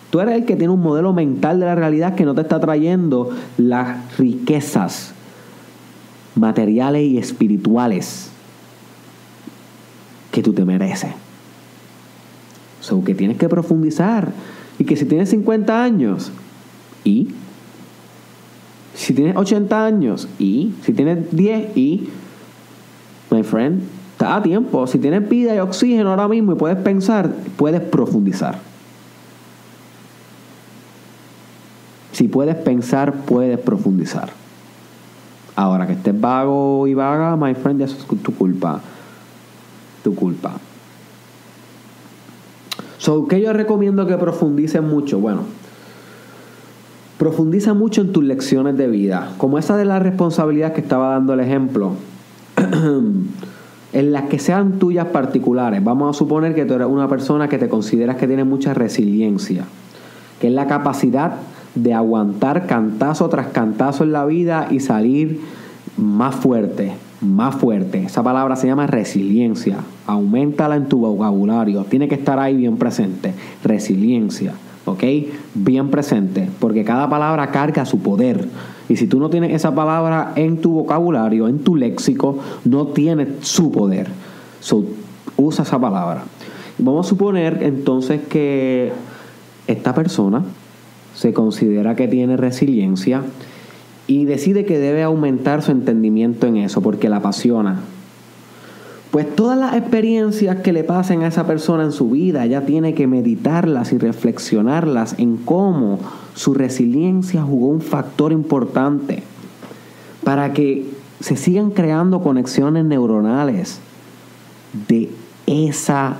Tú 0.09 0.21
eres 0.21 0.35
el 0.35 0.45
que 0.45 0.55
tiene 0.55 0.73
un 0.73 0.81
modelo 0.81 1.11
mental 1.11 1.59
de 1.59 1.65
la 1.65 1.75
realidad 1.75 2.15
que 2.15 2.23
no 2.23 2.33
te 2.33 2.41
está 2.41 2.59
trayendo 2.59 3.29
las 3.57 4.17
riquezas 4.17 5.13
materiales 6.35 7.03
y 7.03 7.17
espirituales 7.17 8.29
que 10.31 10.41
tú 10.41 10.53
te 10.53 10.63
mereces. 10.63 11.11
So 12.79 13.03
que 13.03 13.15
tienes 13.15 13.37
que 13.37 13.49
profundizar. 13.49 14.31
Y 14.79 14.85
que 14.85 14.95
si 14.95 15.05
tienes 15.05 15.29
50 15.29 15.83
años, 15.83 16.31
¿y? 17.03 17.29
Si 18.97 19.13
tienes 19.13 19.37
80 19.37 19.85
años, 19.85 20.27
¿y? 20.39 20.73
Si 20.81 20.91
tienes 20.91 21.29
10, 21.31 21.77
¿y? 21.77 22.09
My 23.29 23.43
friend, 23.43 23.83
está 24.13 24.37
a 24.37 24.41
tiempo. 24.41 24.87
Si 24.87 24.97
tienes 24.97 25.29
vida 25.29 25.55
y 25.55 25.59
oxígeno 25.59 26.09
ahora 26.09 26.27
mismo 26.27 26.53
y 26.53 26.55
puedes 26.55 26.77
pensar, 26.79 27.31
puedes 27.57 27.79
profundizar. 27.79 28.57
Si 32.11 32.27
puedes 32.27 32.55
pensar, 32.55 33.13
puedes 33.13 33.59
profundizar. 33.59 34.31
Ahora 35.55 35.85
que 35.85 35.93
estés 35.93 36.19
vago 36.19 36.87
y 36.87 36.95
vaga, 36.95 37.35
my 37.35 37.53
friend, 37.53 37.83
eso 37.83 37.97
es 37.97 38.21
tu 38.23 38.33
culpa. 38.33 38.81
Tu 40.03 40.15
culpa. 40.15 40.53
So, 42.97 43.27
¿qué 43.27 43.39
yo 43.41 43.53
recomiendo 43.53 44.07
que 44.07 44.17
profundices 44.17 44.81
mucho? 44.81 45.19
Bueno, 45.19 45.43
profundiza 47.17 47.73
mucho 47.73 48.01
en 48.01 48.11
tus 48.11 48.23
lecciones 48.23 48.77
de 48.77 48.87
vida. 48.87 49.33
Como 49.37 49.57
esa 49.57 49.75
de 49.77 49.85
la 49.85 49.99
responsabilidad 49.99 50.73
que 50.73 50.81
estaba 50.81 51.09
dando 51.09 51.33
el 51.33 51.39
ejemplo. 51.39 51.93
en 53.93 54.11
las 54.11 54.23
que 54.23 54.39
sean 54.39 54.79
tuyas 54.79 55.07
particulares. 55.07 55.83
Vamos 55.83 56.15
a 56.15 56.17
suponer 56.17 56.53
que 56.53 56.65
tú 56.65 56.75
eres 56.75 56.87
una 56.87 57.07
persona 57.07 57.47
que 57.47 57.57
te 57.57 57.69
consideras 57.69 58.17
que 58.17 58.27
tiene 58.27 58.43
mucha 58.43 58.73
resiliencia, 58.73 59.65
que 60.39 60.47
es 60.47 60.53
la 60.53 60.67
capacidad 60.67 61.35
de 61.75 61.93
aguantar 61.93 62.67
cantazo 62.67 63.29
tras 63.29 63.47
cantazo 63.47 64.03
en 64.03 64.11
la 64.11 64.25
vida 64.25 64.67
y 64.69 64.79
salir 64.79 65.41
más 65.97 66.35
fuerte, 66.35 66.93
más 67.21 67.55
fuerte. 67.55 68.03
Esa 68.03 68.23
palabra 68.23 68.55
se 68.55 68.67
llama 68.67 68.87
resiliencia. 68.87 69.77
Aumentala 70.05 70.75
en 70.75 70.87
tu 70.87 70.99
vocabulario. 70.99 71.83
Tiene 71.85 72.07
que 72.07 72.15
estar 72.15 72.39
ahí 72.39 72.55
bien 72.55 72.77
presente. 72.77 73.33
Resiliencia. 73.63 74.53
¿Ok? 74.87 75.03
Bien 75.53 75.89
presente. 75.89 76.49
Porque 76.59 76.83
cada 76.83 77.09
palabra 77.09 77.51
carga 77.51 77.85
su 77.85 77.99
poder. 77.99 78.47
Y 78.89 78.95
si 78.95 79.07
tú 79.07 79.19
no 79.19 79.29
tienes 79.29 79.53
esa 79.53 79.75
palabra 79.75 80.33
en 80.35 80.61
tu 80.61 80.71
vocabulario, 80.71 81.47
en 81.47 81.59
tu 81.59 81.75
léxico, 81.75 82.39
no 82.63 82.87
tiene 82.87 83.27
su 83.41 83.71
poder. 83.71 84.07
So, 84.61 84.85
usa 85.35 85.63
esa 85.63 85.79
palabra. 85.79 86.23
Vamos 86.77 87.05
a 87.05 87.09
suponer 87.09 87.59
entonces 87.63 88.21
que 88.29 88.91
esta 89.67 89.93
persona 89.93 90.43
se 91.15 91.33
considera 91.33 91.95
que 91.95 92.07
tiene 92.07 92.37
resiliencia 92.37 93.23
y 94.05 94.25
decide 94.25 94.65
que 94.65 94.79
debe 94.79 95.03
aumentar 95.03 95.61
su 95.61 95.71
entendimiento 95.71 96.47
en 96.47 96.57
eso 96.57 96.81
porque 96.81 97.09
la 97.09 97.17
apasiona. 97.17 97.81
Pues 99.17 99.35
todas 99.35 99.57
las 99.57 99.73
experiencias 99.73 100.57
que 100.57 100.71
le 100.71 100.83
pasen 100.83 101.23
a 101.23 101.27
esa 101.29 101.47
persona 101.47 101.83
en 101.83 101.91
su 101.91 102.11
vida, 102.11 102.45
ella 102.45 102.67
tiene 102.67 102.93
que 102.93 103.07
meditarlas 103.07 103.91
y 103.91 103.97
reflexionarlas 103.97 105.15
en 105.17 105.37
cómo 105.37 105.97
su 106.35 106.53
resiliencia 106.53 107.41
jugó 107.41 107.69
un 107.69 107.81
factor 107.81 108.31
importante 108.31 109.23
para 110.23 110.53
que 110.53 110.91
se 111.19 111.35
sigan 111.35 111.71
creando 111.71 112.21
conexiones 112.21 112.85
neuronales 112.85 113.79
de 114.87 115.09
esa 115.47 116.17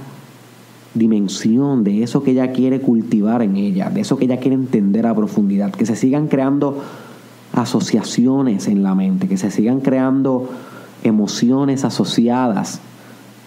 dimensión 0.96 1.84
de 1.84 2.02
eso 2.02 2.24
que 2.24 2.32
ella 2.32 2.52
quiere 2.52 2.82
cultivar 2.82 3.44
en 3.44 3.58
ella, 3.58 3.92
de 3.92 4.02
eso 4.02 4.18
que 4.18 4.26
ella 4.26 4.40
quiere 4.40 4.56
entender 4.56 5.06
a 5.06 5.14
profundidad, 5.14 5.72
que 5.72 5.86
se 5.86 5.96
sigan 5.96 6.30
creando 6.30 6.82
asociaciones 7.54 8.68
en 8.68 8.82
la 8.82 8.96
mente, 8.96 9.28
que 9.28 9.38
se 9.38 9.52
sigan 9.52 9.82
creando 9.82 10.50
emociones 11.08 11.86
asociadas 11.86 12.80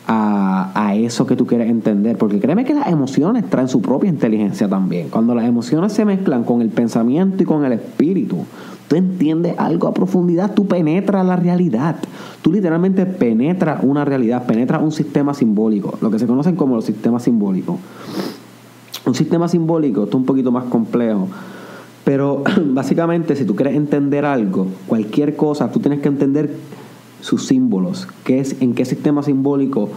a, 0.07 0.73
a, 0.75 0.95
eso 0.97 1.27
que 1.27 1.37
tú 1.37 1.47
quieres 1.47 1.71
entender. 1.71 2.17
Porque 2.19 2.41
créeme 2.41 2.65
que 2.65 2.75
las 2.75 2.89
emociones 2.89 3.49
traen 3.49 3.69
su 3.69 3.81
propia 3.81 4.11
inteligencia 4.11 4.69
también. 4.69 5.09
Cuando 5.09 5.35
las 5.35 5.45
emociones 5.45 5.93
se 5.93 6.05
mezclan 6.05 6.45
con 6.45 6.63
el 6.63 6.71
pensamiento 6.71 7.43
y 7.43 7.47
con 7.47 7.65
el 7.65 7.73
espíritu, 7.73 8.45
tú 8.89 8.97
entiendes 8.97 9.55
algo 9.57 9.87
a 9.87 9.95
profundidad, 9.95 10.53
tú 10.53 10.67
penetras 10.67 11.25
la 11.25 11.37
realidad. 11.37 11.97
Tú 12.43 12.51
literalmente 12.53 13.07
penetras 13.07 13.85
una 13.85 14.05
realidad, 14.05 14.47
penetras 14.47 14.83
un 14.83 14.91
sistema 14.91 15.33
simbólico, 15.33 15.97
lo 16.01 16.11
que 16.11 16.19
se 16.19 16.27
conocen 16.27 16.57
como 16.57 16.75
los 16.75 16.85
sistemas 16.87 17.23
simbólicos. 17.23 17.77
Un 19.07 19.15
sistema 19.15 19.49
simbólico, 19.49 20.05
esto 20.05 20.17
es 20.17 20.21
un 20.21 20.27
poquito 20.27 20.51
más 20.51 20.65
complejo. 20.65 21.29
Pero 22.05 22.43
básicamente, 22.67 23.37
si 23.37 23.45
tú 23.45 23.55
quieres 23.55 23.77
entender 23.77 24.25
algo, 24.25 24.67
cualquier 24.87 25.37
cosa, 25.37 25.71
tú 25.71 25.79
tienes 25.79 26.01
que 26.01 26.09
entender 26.09 26.51
sus 27.21 27.47
símbolos, 27.47 28.09
qué 28.25 28.41
es, 28.41 28.61
en 28.61 28.75
qué 28.75 28.85
sistema 28.85 29.23
simbólico 29.23 29.91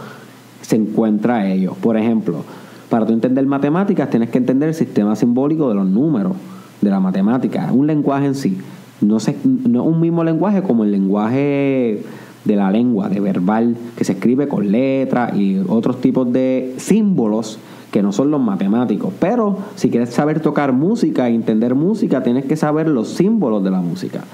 se 0.62 0.76
encuentra 0.76 1.50
ello. 1.50 1.74
Por 1.80 1.96
ejemplo, 1.96 2.44
para 2.88 3.06
entender 3.08 3.46
matemáticas, 3.46 4.10
tienes 4.10 4.30
que 4.30 4.38
entender 4.38 4.68
el 4.68 4.74
sistema 4.74 5.16
simbólico 5.16 5.68
de 5.68 5.74
los 5.74 5.86
números, 5.86 6.32
de 6.80 6.90
la 6.90 7.00
matemática, 7.00 7.70
un 7.72 7.86
lenguaje 7.86 8.26
en 8.26 8.34
sí. 8.34 8.58
No 9.00 9.16
es 9.16 9.30
un 9.44 10.00
mismo 10.00 10.24
lenguaje 10.24 10.62
como 10.62 10.84
el 10.84 10.92
lenguaje 10.92 12.02
de 12.44 12.56
la 12.56 12.70
lengua, 12.70 13.08
de 13.08 13.20
verbal, 13.20 13.76
que 13.96 14.04
se 14.04 14.12
escribe 14.12 14.48
con 14.48 14.70
letras 14.70 15.36
y 15.36 15.58
otros 15.66 16.00
tipos 16.00 16.32
de 16.32 16.74
símbolos 16.76 17.58
que 17.94 18.02
no 18.02 18.10
son 18.10 18.32
los 18.32 18.40
matemáticos. 18.40 19.12
Pero 19.20 19.56
si 19.76 19.88
quieres 19.88 20.10
saber 20.10 20.40
tocar 20.40 20.72
música 20.72 21.28
e 21.28 21.34
entender 21.34 21.76
música, 21.76 22.24
tienes 22.24 22.44
que 22.44 22.56
saber 22.56 22.88
los 22.88 23.10
símbolos 23.10 23.62
de 23.62 23.70
la 23.70 23.80
música. 23.80 24.24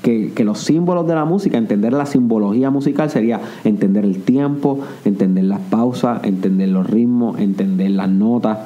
Que, 0.00 0.32
los 0.42 0.60
símbolos 0.60 1.06
de 1.06 1.14
la 1.14 1.26
música, 1.26 1.58
entender 1.58 1.92
la 1.92 2.06
simbología 2.06 2.70
musical 2.70 3.10
sería 3.10 3.42
entender 3.64 4.06
el 4.06 4.22
tiempo, 4.22 4.80
entender 5.04 5.44
las 5.44 5.60
pausas, 5.60 6.24
entender 6.24 6.70
los 6.70 6.88
ritmos, 6.88 7.38
entender 7.38 7.90
las 7.90 8.08
notas 8.08 8.56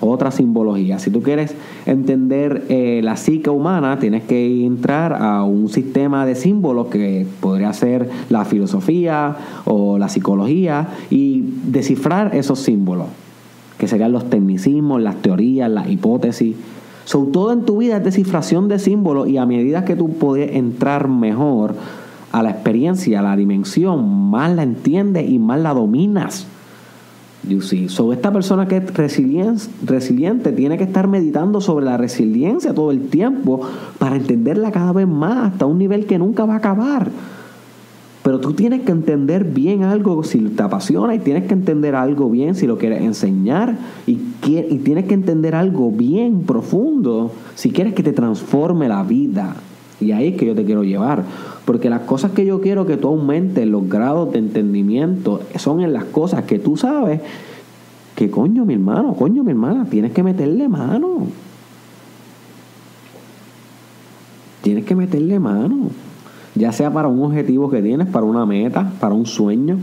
otra 0.00 0.30
simbología. 0.30 0.98
Si 0.98 1.10
tú 1.10 1.22
quieres 1.22 1.54
entender 1.86 2.66
eh, 2.68 3.00
la 3.02 3.16
psique 3.16 3.48
humana, 3.48 3.98
tienes 3.98 4.24
que 4.24 4.66
entrar 4.66 5.14
a 5.14 5.42
un 5.44 5.70
sistema 5.70 6.26
de 6.26 6.34
símbolos 6.34 6.88
que 6.88 7.26
podría 7.40 7.72
ser 7.72 8.10
la 8.28 8.44
filosofía 8.44 9.36
o 9.64 9.96
la 9.96 10.10
psicología 10.10 10.88
y 11.08 11.44
descifrar 11.64 12.34
esos 12.34 12.58
símbolos, 12.58 13.06
que 13.84 13.88
serían 13.88 14.12
los 14.12 14.30
tecnicismos, 14.30 15.02
las 15.02 15.16
teorías, 15.16 15.70
las 15.70 15.90
hipótesis. 15.90 16.56
Sobre 17.04 17.32
todo 17.32 17.52
en 17.52 17.66
tu 17.66 17.76
vida 17.76 17.98
es 17.98 18.04
descifración 18.04 18.66
de 18.66 18.78
símbolos 18.78 19.28
y 19.28 19.36
a 19.36 19.44
medida 19.44 19.84
que 19.84 19.94
tú 19.94 20.08
puedes 20.14 20.56
entrar 20.56 21.06
mejor 21.06 21.74
a 22.32 22.42
la 22.42 22.48
experiencia, 22.48 23.20
a 23.20 23.22
la 23.22 23.36
dimensión, 23.36 24.30
más 24.30 24.54
la 24.56 24.62
entiendes 24.62 25.28
y 25.28 25.38
más 25.38 25.60
la 25.60 25.74
dominas. 25.74 26.46
You 27.46 27.60
see. 27.60 27.90
So, 27.90 28.14
esta 28.14 28.32
persona 28.32 28.66
que 28.66 28.78
es 28.78 28.84
resiliente 29.84 30.52
tiene 30.52 30.78
que 30.78 30.84
estar 30.84 31.06
meditando 31.06 31.60
sobre 31.60 31.84
la 31.84 31.98
resiliencia 31.98 32.72
todo 32.72 32.90
el 32.90 33.08
tiempo 33.08 33.60
para 33.98 34.16
entenderla 34.16 34.72
cada 34.72 34.94
vez 34.94 35.06
más 35.06 35.52
hasta 35.52 35.66
un 35.66 35.76
nivel 35.76 36.06
que 36.06 36.18
nunca 36.18 36.46
va 36.46 36.54
a 36.54 36.56
acabar. 36.56 37.10
Pero 38.24 38.40
tú 38.40 38.54
tienes 38.54 38.80
que 38.80 38.90
entender 38.90 39.44
bien 39.44 39.84
algo 39.84 40.24
si 40.24 40.38
te 40.38 40.62
apasiona 40.62 41.14
y 41.14 41.18
tienes 41.18 41.44
que 41.44 41.52
entender 41.52 41.94
algo 41.94 42.30
bien 42.30 42.54
si 42.54 42.66
lo 42.66 42.78
quieres 42.78 43.02
enseñar 43.02 43.76
y, 44.06 44.14
tienes 44.82 45.04
que 45.04 45.12
entender 45.12 45.54
algo 45.54 45.90
bien 45.90 46.40
profundo 46.40 47.32
si 47.54 47.70
quieres 47.70 47.92
que 47.92 48.02
te 48.02 48.14
transforme 48.14 48.88
la 48.88 49.02
vida. 49.02 49.56
Y 50.00 50.12
ahí 50.12 50.28
es 50.28 50.36
que 50.38 50.46
yo 50.46 50.54
te 50.54 50.64
quiero 50.64 50.84
llevar. 50.84 51.22
Porque 51.66 51.90
las 51.90 52.00
cosas 52.00 52.30
que 52.30 52.46
yo 52.46 52.62
quiero 52.62 52.86
que 52.86 52.96
tú 52.96 53.08
aumentes 53.08 53.66
los 53.66 53.86
grados 53.90 54.32
de 54.32 54.38
entendimiento 54.38 55.42
son 55.56 55.82
en 55.82 55.92
las 55.92 56.04
cosas 56.04 56.44
que 56.44 56.58
tú 56.58 56.78
sabes 56.78 57.20
que 58.14 58.30
coño 58.30 58.64
mi 58.64 58.72
hermano, 58.72 59.14
coño 59.14 59.44
mi 59.44 59.50
hermana, 59.50 59.84
tienes 59.90 60.12
que 60.12 60.22
meterle 60.22 60.66
mano. 60.66 61.26
Tienes 64.62 64.86
que 64.86 64.94
meterle 64.94 65.38
mano. 65.38 65.90
Ya 66.54 66.72
sea 66.72 66.92
para 66.92 67.08
un 67.08 67.22
objetivo 67.22 67.70
que 67.70 67.82
tienes, 67.82 68.08
para 68.08 68.24
una 68.24 68.46
meta, 68.46 68.92
para 69.00 69.14
un 69.14 69.26
sueño. 69.26 69.78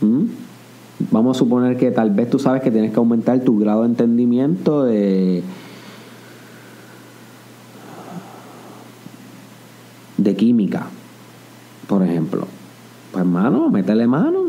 ¿Mm? 0.00 0.24
Vamos 1.10 1.36
a 1.36 1.38
suponer 1.38 1.76
que 1.76 1.90
tal 1.90 2.10
vez 2.10 2.30
tú 2.30 2.38
sabes 2.38 2.62
que 2.62 2.70
tienes 2.70 2.92
que 2.92 2.98
aumentar 2.98 3.40
tu 3.40 3.58
grado 3.58 3.82
de 3.82 3.88
entendimiento 3.88 4.84
de 4.84 5.42
de 10.22 10.36
química, 10.36 10.86
por 11.88 12.02
ejemplo. 12.02 12.46
Pues 13.10 13.22
hermano, 13.22 13.68
métele 13.68 14.06
mano. 14.06 14.44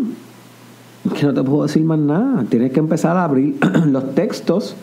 Que 1.18 1.26
no 1.26 1.34
te 1.34 1.44
puedo 1.44 1.64
decir 1.64 1.84
más 1.84 2.00
nada. 2.00 2.46
Tienes 2.50 2.72
que 2.72 2.80
empezar 2.80 3.18
a 3.18 3.26
abrir 3.26 3.58
los 3.88 4.16
textos. 4.16 4.76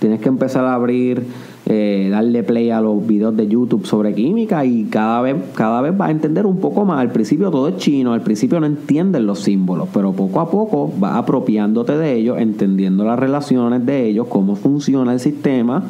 Tienes 0.00 0.20
que 0.20 0.28
empezar 0.28 0.64
a 0.64 0.74
abrir, 0.74 1.26
eh, 1.66 2.08
darle 2.10 2.42
play 2.42 2.70
a 2.70 2.80
los 2.80 3.06
videos 3.06 3.36
de 3.36 3.46
YouTube 3.46 3.86
sobre 3.86 4.14
química 4.14 4.64
y 4.64 4.84
cada 4.84 5.20
vez, 5.22 5.36
cada 5.54 5.80
vez 5.80 5.96
vas 5.96 6.08
a 6.08 6.10
entender 6.10 6.46
un 6.46 6.58
poco 6.58 6.84
más. 6.84 6.98
Al 6.98 7.12
principio 7.12 7.50
todo 7.50 7.68
es 7.68 7.76
chino, 7.76 8.12
al 8.12 8.22
principio 8.22 8.58
no 8.60 8.66
entiendes 8.66 9.22
los 9.22 9.40
símbolos, 9.40 9.88
pero 9.92 10.12
poco 10.12 10.40
a 10.40 10.50
poco 10.50 10.92
vas 10.98 11.16
apropiándote 11.16 11.96
de 11.96 12.14
ellos, 12.14 12.38
entendiendo 12.38 13.04
las 13.04 13.18
relaciones 13.18 13.86
de 13.86 14.08
ellos, 14.08 14.26
cómo 14.28 14.56
funciona 14.56 15.12
el 15.12 15.20
sistema 15.20 15.84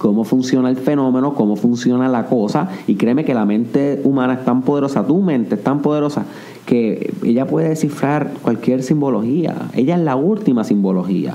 cómo 0.00 0.24
funciona 0.24 0.70
el 0.70 0.78
fenómeno, 0.78 1.34
cómo 1.34 1.56
funciona 1.56 2.08
la 2.08 2.24
cosa. 2.24 2.70
Y 2.86 2.94
créeme 2.94 3.26
que 3.26 3.34
la 3.34 3.44
mente 3.44 4.00
humana 4.02 4.32
es 4.32 4.44
tan 4.46 4.62
poderosa, 4.62 5.06
tu 5.06 5.20
mente 5.20 5.56
es 5.56 5.62
tan 5.62 5.82
poderosa, 5.82 6.24
que 6.64 7.12
ella 7.22 7.46
puede 7.46 7.68
descifrar 7.68 8.32
cualquier 8.40 8.82
simbología. 8.82 9.54
Ella 9.74 9.96
es 9.96 10.00
la 10.00 10.16
última 10.16 10.64
simbología. 10.64 11.34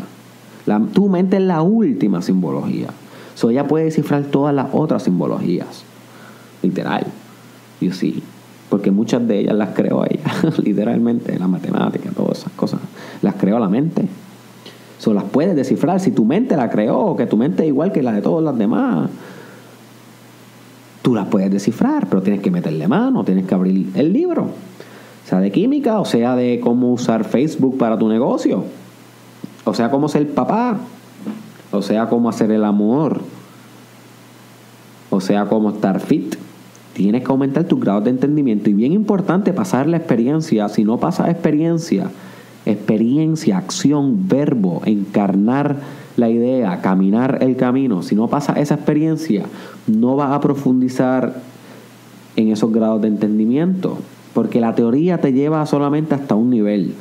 Tu 0.93 1.09
mente 1.09 1.37
es 1.37 1.43
la 1.43 1.61
última 1.61 2.23
simbología. 2.23 2.87
So, 3.35 3.49
ella 3.49 3.67
puede 3.67 3.85
descifrar 3.85 4.23
todas 4.23 4.55
las 4.55 4.67
otras 4.73 5.03
simbologías. 5.03 5.83
Literal. 6.61 7.05
You 7.81 7.91
see. 7.91 8.23
Porque 8.69 8.91
muchas 8.91 9.27
de 9.27 9.39
ellas 9.39 9.55
las 9.55 9.69
creó 9.75 10.05
ella. 10.05 10.23
Literalmente. 10.63 11.37
La 11.37 11.47
matemática, 11.47 12.09
todas 12.15 12.39
esas 12.39 12.53
cosas. 12.53 12.79
Las 13.21 13.35
creó 13.35 13.59
la 13.59 13.69
mente. 13.69 14.07
So, 14.97 15.13
las 15.13 15.25
puedes 15.25 15.55
descifrar. 15.55 15.99
Si 15.99 16.11
tu 16.11 16.25
mente 16.25 16.55
la 16.55 16.69
creó, 16.69 17.15
que 17.15 17.27
tu 17.27 17.37
mente 17.37 17.63
es 17.63 17.67
igual 17.67 17.91
que 17.91 18.01
la 18.01 18.13
de 18.13 18.21
todas 18.21 18.43
las 18.43 18.57
demás, 18.57 19.09
tú 21.01 21.13
las 21.13 21.27
puedes 21.27 21.51
descifrar, 21.51 22.07
pero 22.07 22.23
tienes 22.23 22.41
que 22.41 22.49
meterle 22.49 22.87
mano, 22.87 23.23
tienes 23.23 23.45
que 23.45 23.53
abrir 23.53 23.91
el 23.95 24.11
libro. 24.11 24.47
Sea 25.25 25.39
de 25.39 25.51
química, 25.51 25.99
o 25.99 26.05
sea 26.05 26.35
de 26.35 26.59
cómo 26.59 26.91
usar 26.93 27.25
Facebook 27.25 27.77
para 27.77 27.97
tu 27.97 28.07
negocio. 28.07 28.63
O 29.65 29.73
sea, 29.73 29.91
cómo 29.91 30.07
ser 30.07 30.27
papá. 30.33 30.77
O 31.71 31.81
sea, 31.81 32.07
cómo 32.07 32.29
hacer 32.29 32.51
el 32.51 32.63
amor. 32.63 33.21
O 35.09 35.21
sea, 35.21 35.45
cómo 35.45 35.71
estar 35.71 35.99
fit. 35.99 36.35
Tienes 36.93 37.23
que 37.23 37.31
aumentar 37.31 37.65
tus 37.65 37.79
grados 37.79 38.05
de 38.05 38.09
entendimiento. 38.09 38.69
Y 38.69 38.73
bien 38.73 38.93
importante, 38.93 39.53
pasar 39.53 39.87
la 39.87 39.97
experiencia. 39.97 40.69
Si 40.69 40.83
no 40.83 40.97
pasas 40.97 41.29
experiencia, 41.29 42.09
experiencia, 42.65 43.57
acción, 43.57 44.27
verbo, 44.27 44.81
encarnar 44.85 45.77
la 46.17 46.29
idea, 46.29 46.81
caminar 46.81 47.39
el 47.41 47.55
camino. 47.57 48.01
Si 48.01 48.15
no 48.15 48.27
pasa 48.27 48.53
esa 48.53 48.75
experiencia, 48.75 49.45
no 49.87 50.15
vas 50.15 50.31
a 50.31 50.39
profundizar 50.39 51.41
en 52.35 52.49
esos 52.49 52.71
grados 52.71 53.01
de 53.01 53.09
entendimiento. 53.09 53.97
Porque 54.33 54.59
la 54.59 54.75
teoría 54.75 55.19
te 55.19 55.33
lleva 55.33 55.65
solamente 55.65 56.15
hasta 56.15 56.35
un 56.35 56.49
nivel. 56.49 56.93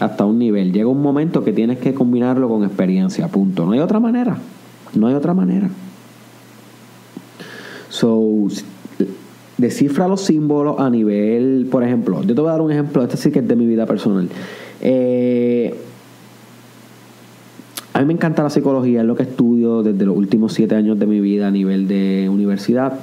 Hasta 0.00 0.24
un 0.24 0.38
nivel. 0.38 0.72
Llega 0.72 0.88
un 0.88 1.02
momento 1.02 1.44
que 1.44 1.52
tienes 1.52 1.78
que 1.78 1.94
combinarlo 1.94 2.48
con 2.48 2.64
experiencia. 2.64 3.28
Punto. 3.28 3.64
No 3.64 3.72
hay 3.72 3.80
otra 3.80 4.00
manera. 4.00 4.38
No 4.94 5.06
hay 5.06 5.14
otra 5.14 5.34
manera. 5.34 5.68
So, 7.88 8.48
descifra 9.56 10.08
los 10.08 10.20
símbolos 10.22 10.80
a 10.80 10.90
nivel, 10.90 11.68
por 11.70 11.84
ejemplo, 11.84 12.22
yo 12.22 12.34
te 12.34 12.40
voy 12.40 12.48
a 12.48 12.52
dar 12.52 12.60
un 12.60 12.72
ejemplo, 12.72 13.02
este 13.02 13.16
sí 13.16 13.30
que 13.30 13.38
es 13.38 13.48
de 13.48 13.56
mi 13.56 13.66
vida 13.66 13.86
personal. 13.86 14.28
Eh, 14.80 15.74
a 17.92 18.00
mí 18.00 18.06
me 18.06 18.12
encanta 18.12 18.42
la 18.42 18.50
psicología, 18.50 19.02
es 19.02 19.06
lo 19.06 19.14
que 19.14 19.22
estudio 19.22 19.82
desde 19.82 20.04
los 20.04 20.16
últimos 20.16 20.52
siete 20.52 20.74
años 20.74 20.98
de 20.98 21.06
mi 21.06 21.20
vida 21.20 21.46
a 21.46 21.50
nivel 21.50 21.86
de 21.86 22.28
universidad. 22.28 22.98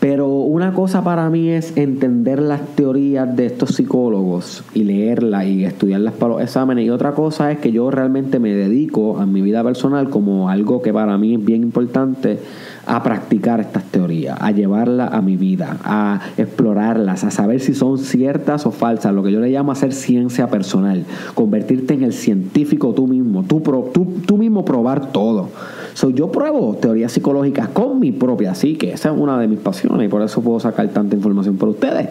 Pero 0.00 0.28
una 0.28 0.72
cosa 0.72 1.04
para 1.04 1.28
mí 1.28 1.50
es 1.50 1.76
entender 1.76 2.40
las 2.40 2.66
teorías 2.74 3.36
de 3.36 3.44
estos 3.44 3.74
psicólogos 3.74 4.64
y 4.72 4.84
leerlas 4.84 5.44
y 5.44 5.66
estudiarlas 5.66 6.14
para 6.14 6.32
los 6.32 6.42
exámenes. 6.42 6.86
Y 6.86 6.90
otra 6.90 7.12
cosa 7.12 7.52
es 7.52 7.58
que 7.58 7.70
yo 7.70 7.90
realmente 7.90 8.38
me 8.38 8.54
dedico 8.54 9.18
a 9.18 9.26
mi 9.26 9.42
vida 9.42 9.62
personal 9.62 10.08
como 10.08 10.48
algo 10.48 10.80
que 10.80 10.90
para 10.94 11.18
mí 11.18 11.34
es 11.34 11.44
bien 11.44 11.62
importante 11.62 12.38
a 12.86 13.02
practicar 13.02 13.60
estas 13.60 13.84
teorías, 13.84 14.38
a 14.40 14.50
llevarlas 14.52 15.12
a 15.12 15.20
mi 15.20 15.36
vida, 15.36 15.76
a 15.84 16.20
explorarlas, 16.38 17.22
a 17.24 17.30
saber 17.30 17.60
si 17.60 17.74
son 17.74 17.98
ciertas 17.98 18.64
o 18.64 18.70
falsas, 18.70 19.12
lo 19.12 19.22
que 19.22 19.32
yo 19.32 19.40
le 19.40 19.50
llamo 19.50 19.70
hacer 19.70 19.92
ciencia 19.92 20.48
personal, 20.48 21.04
convertirte 21.34 21.92
en 21.92 22.04
el 22.04 22.14
científico 22.14 22.94
tú 22.94 23.06
mismo, 23.06 23.44
tú, 23.44 23.60
tú, 23.92 24.14
tú 24.26 24.38
mismo 24.38 24.64
probar 24.64 25.12
todo. 25.12 25.50
So, 25.94 26.10
yo 26.10 26.30
pruebo 26.30 26.76
teorías 26.76 27.12
psicológicas 27.12 27.68
con 27.68 28.00
mi 28.00 28.12
propia 28.12 28.54
psique, 28.54 28.92
esa 28.92 29.10
es 29.10 29.18
una 29.18 29.38
de 29.38 29.48
mis 29.48 29.58
pasiones 29.58 30.06
y 30.06 30.08
por 30.08 30.22
eso 30.22 30.40
puedo 30.42 30.60
sacar 30.60 30.88
tanta 30.88 31.16
información 31.16 31.56
por 31.56 31.68
ustedes, 31.68 32.08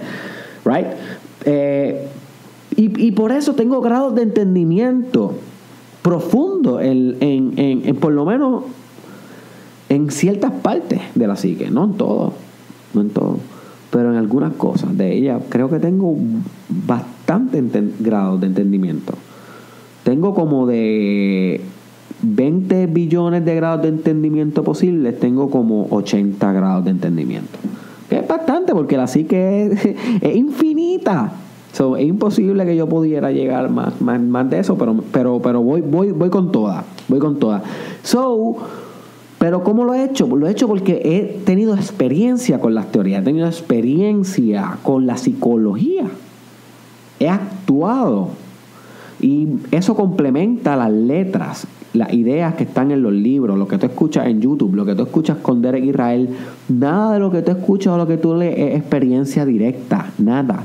right? 0.65 0.87
Eh, 1.45 2.07
y, 2.75 3.07
y, 3.07 3.11
por 3.11 3.31
eso 3.31 3.55
tengo 3.55 3.81
grados 3.81 4.15
de 4.15 4.21
entendimiento 4.23 5.33
profundo 6.01 6.79
en, 6.79 7.17
en, 7.19 7.53
en 7.57 7.95
por 7.95 8.13
lo 8.13 8.25
menos 8.25 8.63
en 9.89 10.11
ciertas 10.11 10.51
partes 10.51 11.01
de 11.15 11.27
la 11.27 11.35
psique, 11.35 11.69
no 11.71 11.85
en 11.85 11.93
todo, 11.93 12.33
no 12.93 13.01
en 13.01 13.09
todo, 13.09 13.37
pero 13.91 14.11
en 14.11 14.17
algunas 14.17 14.53
cosas 14.53 14.95
de 14.95 15.17
ella 15.17 15.39
creo 15.49 15.69
que 15.69 15.79
tengo 15.79 16.15
bastante 16.85 17.63
grados 17.99 18.39
de 18.39 18.47
entendimiento. 18.47 19.13
Tengo 20.03 20.33
como 20.33 20.65
de 20.67 21.61
20 22.21 22.87
billones 22.87 23.45
de 23.45 23.55
grados 23.55 23.83
de 23.83 23.89
entendimiento 23.89 24.63
posibles, 24.63 25.19
tengo 25.19 25.49
como 25.49 25.87
80 25.89 26.51
grados 26.51 26.85
de 26.85 26.91
entendimiento. 26.91 27.57
Que 28.09 28.19
es 28.19 28.27
bastante 28.27 28.73
porque 28.73 28.97
la 28.97 29.07
psique 29.07 29.95
es, 30.21 30.35
infinita. 30.35 31.31
So, 31.71 31.97
es 31.97 32.07
imposible 32.07 32.65
que 32.65 32.75
yo 32.75 32.89
pudiera 32.89 33.31
llegar 33.31 33.69
más, 33.69 34.01
más, 34.01 34.19
más 34.19 34.49
de 34.49 34.59
eso, 34.59 34.77
pero, 34.77 34.95
pero, 35.11 35.39
pero 35.39 35.61
voy, 35.61 35.81
voy, 35.81 36.11
voy 36.11 36.29
con 36.29 36.51
toda. 36.51 36.83
Voy 37.07 37.19
con 37.19 37.37
toda. 37.37 37.61
So, 38.01 38.57
pero 39.39 39.63
¿cómo 39.63 39.85
lo 39.85 39.93
he 39.93 40.03
hecho? 40.03 40.27
Lo 40.27 40.47
he 40.47 40.51
hecho 40.51 40.67
porque 40.67 41.01
he 41.03 41.39
tenido 41.45 41.73
experiencia 41.73 42.59
con 42.59 42.75
las 42.75 42.91
teorías, 42.91 43.21
he 43.21 43.25
tenido 43.25 43.47
experiencia 43.47 44.77
con 44.83 45.07
la 45.07 45.17
psicología. 45.17 46.05
He 47.19 47.29
actuado. 47.29 48.29
Y 49.21 49.47
eso 49.71 49.95
complementa 49.95 50.75
las 50.75 50.91
letras, 50.91 51.67
las 51.93 52.13
ideas 52.13 52.53
que 52.55 52.63
están 52.63 52.91
en 52.91 53.01
los 53.01 53.13
libros, 53.13 53.57
lo 53.57 53.67
que 53.67 53.77
tú 53.77 53.87
escuchas 53.87 54.27
en 54.27 54.41
YouTube, 54.41 54.75
lo 54.75 54.85
que 54.85 54.95
tú 54.95 55.03
escuchas 55.03 55.37
con 55.37 55.61
Derek 55.61 55.83
Israel. 55.83 56.29
Nada 56.67 57.13
de 57.13 57.19
lo 57.19 57.31
que 57.31 57.41
tú 57.41 57.51
escuchas 57.51 57.93
o 57.93 57.97
lo 57.97 58.07
que 58.07 58.17
tú 58.17 58.35
lees 58.35 58.57
es 58.57 58.79
experiencia 58.79 59.45
directa, 59.45 60.11
nada. 60.17 60.63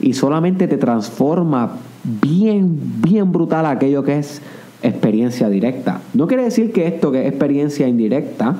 Y 0.00 0.12
solamente 0.12 0.68
te 0.68 0.78
transforma 0.78 1.72
bien, 2.04 2.78
bien 3.02 3.32
brutal 3.32 3.66
aquello 3.66 4.04
que 4.04 4.18
es 4.18 4.40
experiencia 4.82 5.48
directa. 5.48 6.00
No 6.14 6.26
quiere 6.26 6.44
decir 6.44 6.72
que 6.72 6.86
esto 6.86 7.12
que 7.12 7.22
es 7.22 7.28
experiencia 7.28 7.86
indirecta 7.86 8.56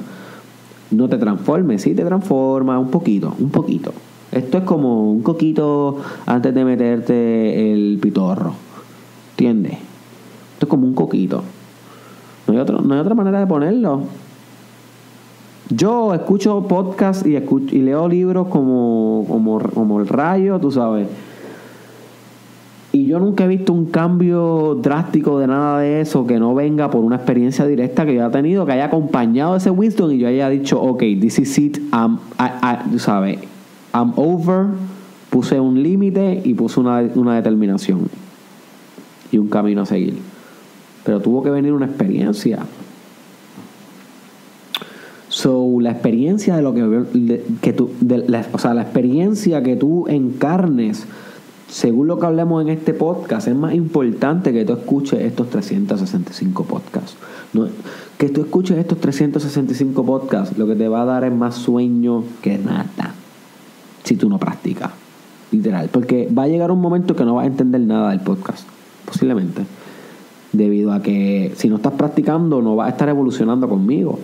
no 0.90 1.08
te 1.08 1.16
transforme, 1.18 1.78
sí 1.78 1.94
te 1.94 2.04
transforma 2.04 2.78
un 2.78 2.90
poquito, 2.90 3.34
un 3.38 3.50
poquito. 3.50 3.92
Esto 4.32 4.58
es 4.58 4.64
como 4.64 5.10
un 5.10 5.22
coquito 5.22 5.98
antes 6.26 6.54
de 6.54 6.64
meterte 6.64 7.72
el 7.72 7.98
pitorro. 8.00 8.54
¿Entiendes? 9.32 9.72
Esto 9.72 10.66
es 10.66 10.68
como 10.68 10.86
un 10.86 10.94
coquito. 10.94 11.42
No 12.50 12.56
hay, 12.56 12.62
otro, 12.62 12.80
no 12.80 12.94
hay 12.94 13.00
otra 13.00 13.14
manera 13.14 13.38
de 13.38 13.46
ponerlo. 13.46 14.02
Yo 15.68 16.12
escucho 16.14 16.66
podcast 16.66 17.24
y, 17.24 17.36
escucho, 17.36 17.74
y 17.74 17.78
leo 17.78 18.08
libros 18.08 18.48
como, 18.48 19.24
como, 19.28 19.60
como 19.60 20.00
el 20.00 20.08
rayo, 20.08 20.58
tú 20.58 20.72
sabes 20.72 21.06
y 22.92 23.06
yo 23.06 23.20
nunca 23.20 23.44
he 23.44 23.48
visto 23.48 23.72
un 23.72 23.86
cambio 23.86 24.76
drástico 24.82 25.38
de 25.38 25.46
nada 25.46 25.78
de 25.80 26.00
eso 26.00 26.26
que 26.26 26.40
no 26.40 26.54
venga 26.54 26.90
por 26.90 27.04
una 27.04 27.16
experiencia 27.16 27.64
directa 27.64 28.04
que 28.04 28.14
yo 28.14 28.24
haya 28.24 28.32
tenido, 28.32 28.66
que 28.66 28.72
haya 28.72 28.86
acompañado 28.86 29.54
ese 29.54 29.70
wisdom 29.70 30.10
y 30.10 30.18
yo 30.18 30.26
haya 30.26 30.48
dicho, 30.48 30.80
ok, 30.80 30.98
this 31.20 31.38
is 31.38 31.56
it, 31.58 31.78
I'm, 31.92 32.18
I, 32.38 32.98
sabes, 32.98 33.38
I'm 33.94 34.12
over, 34.16 34.66
puse 35.30 35.60
un 35.60 35.80
límite 35.80 36.42
y 36.44 36.54
puse 36.54 36.80
una, 36.80 37.00
una 37.14 37.36
determinación 37.36 38.08
y 39.30 39.38
un 39.38 39.48
camino 39.48 39.82
a 39.82 39.86
seguir. 39.86 40.18
Pero 41.04 41.20
tuvo 41.20 41.42
que 41.42 41.50
venir 41.50 41.72
una 41.72 41.86
experiencia. 41.86 42.58
So, 45.28 45.80
la 45.80 45.92
experiencia 45.92 46.56
de 46.56 46.62
lo 46.62 46.74
que, 46.74 47.42
que 47.62 47.72
tú, 47.72 47.90
de, 48.00 48.44
o 48.52 48.58
sea, 48.58 48.74
la 48.74 48.82
experiencia 48.82 49.62
que 49.62 49.76
tú 49.76 50.06
encarnes 50.08 51.06
según 51.70 52.08
lo 52.08 52.18
que 52.18 52.26
hablemos 52.26 52.62
en 52.62 52.68
este 52.68 52.92
podcast, 52.92 53.46
es 53.48 53.54
más 53.54 53.74
importante 53.74 54.52
que 54.52 54.64
tú 54.64 54.72
escuches 54.72 55.20
estos 55.20 55.48
365 55.50 56.64
podcasts. 56.64 57.16
que 58.18 58.28
tú 58.28 58.42
escuches 58.42 58.76
estos 58.76 58.98
365 58.98 60.04
podcasts, 60.04 60.58
lo 60.58 60.66
que 60.66 60.74
te 60.74 60.88
va 60.88 61.02
a 61.02 61.04
dar 61.04 61.24
es 61.24 61.32
más 61.32 61.54
sueño 61.54 62.24
que 62.42 62.58
nada. 62.58 63.14
Si 64.02 64.16
tú 64.16 64.28
no 64.28 64.38
practicas. 64.38 64.90
Literal. 65.52 65.88
Porque 65.92 66.28
va 66.36 66.44
a 66.44 66.48
llegar 66.48 66.70
un 66.70 66.80
momento 66.80 67.14
que 67.14 67.24
no 67.24 67.34
vas 67.34 67.44
a 67.44 67.46
entender 67.46 67.80
nada 67.80 68.10
del 68.10 68.20
podcast. 68.20 68.66
Posiblemente. 69.04 69.62
Debido 70.52 70.92
a 70.92 71.00
que 71.00 71.52
si 71.56 71.68
no 71.68 71.76
estás 71.76 71.92
practicando, 71.92 72.60
no 72.60 72.76
vas 72.76 72.88
a 72.88 72.90
estar 72.90 73.08
evolucionando 73.08 73.68
conmigo. 73.68 74.18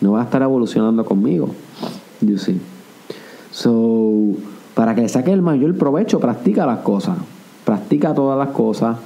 No 0.00 0.12
vas 0.12 0.22
a 0.22 0.24
estar 0.24 0.42
evolucionando 0.42 1.04
conmigo. 1.04 1.50
You 2.20 2.38
see. 2.38 2.60
So 3.50 4.34
para 4.78 4.94
que 4.94 5.00
le 5.00 5.08
saque 5.08 5.32
el 5.32 5.42
mayor 5.42 5.76
provecho, 5.76 6.20
practica 6.20 6.64
las 6.64 6.78
cosas. 6.78 7.18
Practica 7.64 8.14
todas 8.14 8.38
las 8.38 8.54
cosas. 8.54 8.96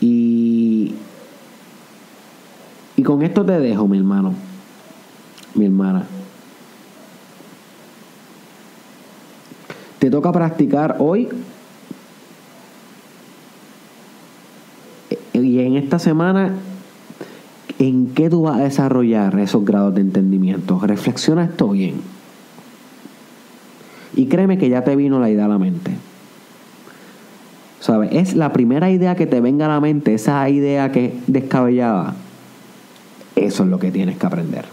Y, 0.00 0.96
y 2.96 3.02
con 3.04 3.22
esto 3.22 3.44
te 3.44 3.60
dejo, 3.60 3.86
mi 3.86 3.98
hermano. 3.98 4.34
Mi 5.54 5.66
hermana. 5.66 6.04
Te 10.00 10.10
toca 10.10 10.32
practicar 10.32 10.96
hoy. 10.98 11.28
Y 15.42 15.60
en 15.60 15.76
esta 15.76 15.98
semana 15.98 16.52
¿en 17.78 18.08
qué 18.14 18.30
tú 18.30 18.42
vas 18.42 18.60
a 18.60 18.64
desarrollar 18.64 19.38
esos 19.38 19.64
grados 19.64 19.94
de 19.94 20.02
entendimiento? 20.02 20.78
Reflexiona 20.80 21.44
esto 21.44 21.70
bien. 21.70 21.94
Y 24.14 24.26
créeme 24.26 24.58
que 24.58 24.68
ya 24.68 24.84
te 24.84 24.94
vino 24.94 25.18
la 25.18 25.30
idea 25.30 25.46
a 25.46 25.48
la 25.48 25.58
mente. 25.58 25.92
¿Sabes? 27.80 28.10
Es 28.12 28.34
la 28.34 28.52
primera 28.52 28.90
idea 28.90 29.16
que 29.16 29.26
te 29.26 29.40
venga 29.40 29.66
a 29.66 29.68
la 29.68 29.80
mente, 29.80 30.14
esa 30.14 30.48
idea 30.48 30.92
que 30.92 31.06
es 31.06 31.12
descabellada. 31.26 32.14
Eso 33.34 33.64
es 33.64 33.68
lo 33.68 33.78
que 33.78 33.90
tienes 33.90 34.18
que 34.18 34.26
aprender. 34.26 34.66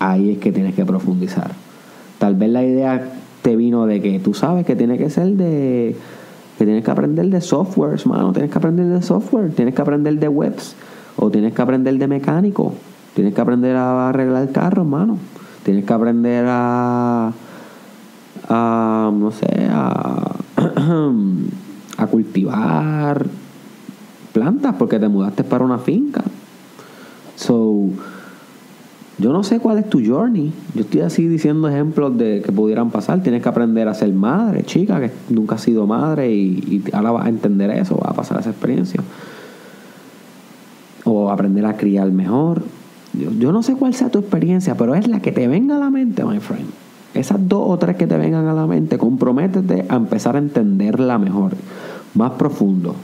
Ahí 0.00 0.32
es 0.32 0.38
que 0.38 0.50
tienes 0.50 0.74
que 0.74 0.84
profundizar. 0.84 1.52
Tal 2.18 2.34
vez 2.34 2.50
la 2.50 2.64
idea 2.64 3.12
te 3.42 3.54
vino 3.54 3.86
de 3.86 4.00
que 4.00 4.18
tú 4.18 4.34
sabes 4.34 4.66
que 4.66 4.74
tiene 4.74 4.98
que 4.98 5.10
ser 5.10 5.28
de 5.34 5.94
que 6.64 6.66
tienes 6.66 6.84
que 6.84 6.90
aprender 6.90 7.26
de 7.26 7.40
software, 7.42 8.00
mano, 8.06 8.32
tienes 8.32 8.50
que 8.50 8.56
aprender 8.56 8.86
de 8.86 9.02
software, 9.02 9.50
tienes 9.50 9.74
que 9.74 9.82
aprender 9.82 10.18
de 10.18 10.28
webs 10.28 10.74
o 11.16 11.30
tienes 11.30 11.52
que 11.52 11.60
aprender 11.60 11.98
de 11.98 12.08
mecánico, 12.08 12.72
tienes 13.14 13.34
que 13.34 13.40
aprender 13.40 13.76
a 13.76 14.08
arreglar 14.08 14.50
carros, 14.50 14.86
mano. 14.86 15.18
Tienes 15.62 15.84
que 15.84 15.92
aprender 15.92 16.46
a 16.48 17.32
a 18.48 19.10
no 19.12 19.30
sé, 19.30 19.68
a 19.70 20.36
cultivar 22.10 23.26
plantas 24.32 24.74
porque 24.78 24.98
te 24.98 25.08
mudaste 25.08 25.44
para 25.44 25.64
una 25.64 25.78
finca. 25.78 26.22
So, 27.36 27.88
yo 29.18 29.32
no 29.32 29.44
sé 29.44 29.60
cuál 29.60 29.78
es 29.78 29.88
tu 29.88 30.04
journey. 30.04 30.52
Yo 30.74 30.80
estoy 30.80 31.02
así 31.02 31.28
diciendo 31.28 31.68
ejemplos 31.68 32.18
de 32.18 32.42
que 32.44 32.50
pudieran 32.50 32.90
pasar. 32.90 33.22
Tienes 33.22 33.42
que 33.42 33.48
aprender 33.48 33.86
a 33.86 33.94
ser 33.94 34.12
madre, 34.12 34.64
chica, 34.64 35.00
que 35.00 35.10
nunca 35.28 35.54
has 35.54 35.60
sido 35.60 35.86
madre 35.86 36.32
y, 36.32 36.82
ahora 36.92 37.12
vas 37.12 37.26
a 37.26 37.28
entender 37.28 37.70
eso, 37.70 37.96
vas 37.96 38.10
a 38.10 38.14
pasar 38.14 38.40
esa 38.40 38.50
experiencia. 38.50 39.00
O 41.04 41.30
aprender 41.30 41.64
a 41.64 41.76
criar 41.76 42.10
mejor. 42.10 42.62
Yo, 43.12 43.30
yo 43.38 43.52
no 43.52 43.62
sé 43.62 43.74
cuál 43.76 43.94
sea 43.94 44.10
tu 44.10 44.18
experiencia, 44.18 44.76
pero 44.76 44.96
es 44.96 45.06
la 45.06 45.20
que 45.20 45.30
te 45.30 45.46
venga 45.46 45.76
a 45.76 45.78
la 45.78 45.90
mente, 45.90 46.24
my 46.24 46.40
friend. 46.40 46.66
Esas 47.14 47.48
dos 47.48 47.62
o 47.68 47.78
tres 47.78 47.94
que 47.94 48.08
te 48.08 48.18
vengan 48.18 48.48
a 48.48 48.54
la 48.54 48.66
mente, 48.66 48.98
comprométete 48.98 49.84
a 49.88 49.94
empezar 49.94 50.34
a 50.34 50.40
entenderla 50.40 51.18
mejor, 51.18 51.52
más 52.14 52.32
profundo. 52.32 52.96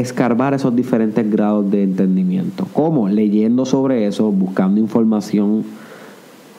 Escarbar 0.00 0.54
esos 0.54 0.74
diferentes 0.74 1.30
grados 1.30 1.70
de 1.70 1.82
entendimiento. 1.82 2.66
¿Cómo? 2.72 3.08
Leyendo 3.08 3.66
sobre 3.66 4.06
eso, 4.06 4.30
buscando 4.32 4.80
información 4.80 5.62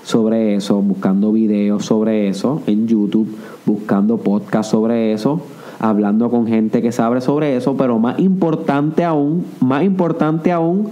sobre 0.04 0.56
eso, 0.56 0.80
buscando 0.82 1.32
videos 1.32 1.86
sobre 1.86 2.28
eso 2.28 2.62
en 2.68 2.88
YouTube, 2.88 3.36
buscando 3.66 4.18
podcasts 4.18 4.72
sobre 4.72 5.14
eso, 5.14 5.42
hablando 5.80 6.30
con 6.30 6.46
gente 6.46 6.84
que 6.84 6.92
sabe 6.92 7.20
sobre 7.22 7.56
eso, 7.56 7.76
pero 7.76 7.98
más 7.98 8.20
importante 8.20 9.04
aún, 9.04 9.44
más 9.60 9.84
importante 9.84 10.52
aún, 10.52 10.90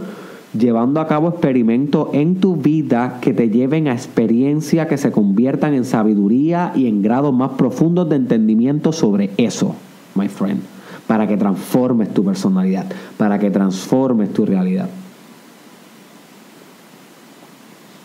llevando 0.58 1.02
a 1.02 1.08
cabo 1.08 1.30
experimentos 1.30 2.08
en 2.14 2.40
tu 2.40 2.56
vida 2.56 3.20
que 3.22 3.32
te 3.32 3.52
lleven 3.52 3.88
a 3.88 3.94
experiencias 3.94 4.88
que 4.88 4.98
se 4.98 5.12
conviertan 5.12 5.76
en 5.76 5.86
sabiduría 5.86 6.74
y 6.76 6.88
en 6.88 7.04
grados 7.04 7.32
más 7.32 7.52
profundos 7.52 8.10
de 8.10 8.16
entendimiento 8.16 8.92
sobre 8.92 9.30
eso, 9.38 9.76
my 10.16 10.28
friend, 10.28 10.62
para 11.10 11.26
que 11.26 11.38
transformes 11.38 12.14
tu 12.14 12.24
personalidad, 12.24 12.86
para 13.18 13.40
que 13.40 13.50
transformes 13.50 14.32
tu 14.32 14.46
realidad. 14.46 14.88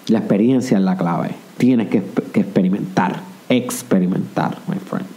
La 0.09 0.21
experiencia 0.21 0.79
es 0.79 0.85
la 0.85 0.97
clave. 0.97 1.33
Tienes 1.59 1.91
que, 1.91 2.03
que 2.33 2.41
experimentar, 2.41 3.21
experimentar, 3.51 4.57
my 4.69 4.79
friend. 4.79 5.05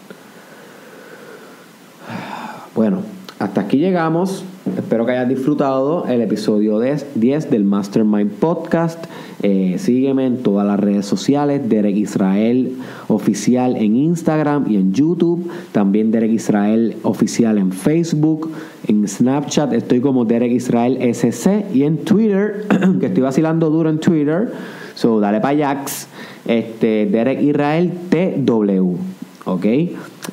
Bueno, 2.76 3.04
hasta 3.40 3.62
aquí 3.62 3.78
llegamos. 3.78 4.44
Espero 4.88 5.06
que 5.06 5.12
hayas 5.12 5.28
disfrutado 5.28 6.06
el 6.08 6.22
episodio 6.22 6.80
10 6.80 7.50
del 7.52 7.66
Mastermind 7.66 8.32
Podcast. 8.32 9.04
Eh, 9.44 9.76
sígueme 9.80 10.26
en 10.26 10.38
todas 10.38 10.66
las 10.66 10.80
redes 10.80 11.06
sociales, 11.06 11.68
Derek 11.68 11.98
Israel 11.98 12.72
Oficial 13.10 13.76
en 13.76 13.98
Instagram 13.98 14.72
y 14.72 14.78
en 14.78 14.94
YouTube. 14.94 15.52
También 15.74 16.10
Derek 16.10 16.32
Israel 16.32 16.96
Oficial 17.04 17.58
en 17.58 17.74
Facebook. 17.74 18.50
En 18.88 19.06
Snapchat 19.06 19.74
estoy 19.74 20.00
como 20.00 20.24
Derek 20.24 20.54
Israel 20.54 20.98
SC. 21.14 21.66
Y 21.74 21.84
en 21.84 21.98
Twitter, 22.06 22.66
que 23.02 23.08
estoy 23.08 23.24
vacilando 23.24 23.70
duro 23.70 23.90
en 23.90 24.00
Twitter. 24.00 24.54
So, 24.96 25.20
dale 25.20 25.42
para 25.42 25.58
Jax. 25.58 26.08
Este, 26.46 27.08
Derek 27.08 27.42
Israel 27.42 27.92
TW. 28.10 28.96
¿Ok? 29.44 29.66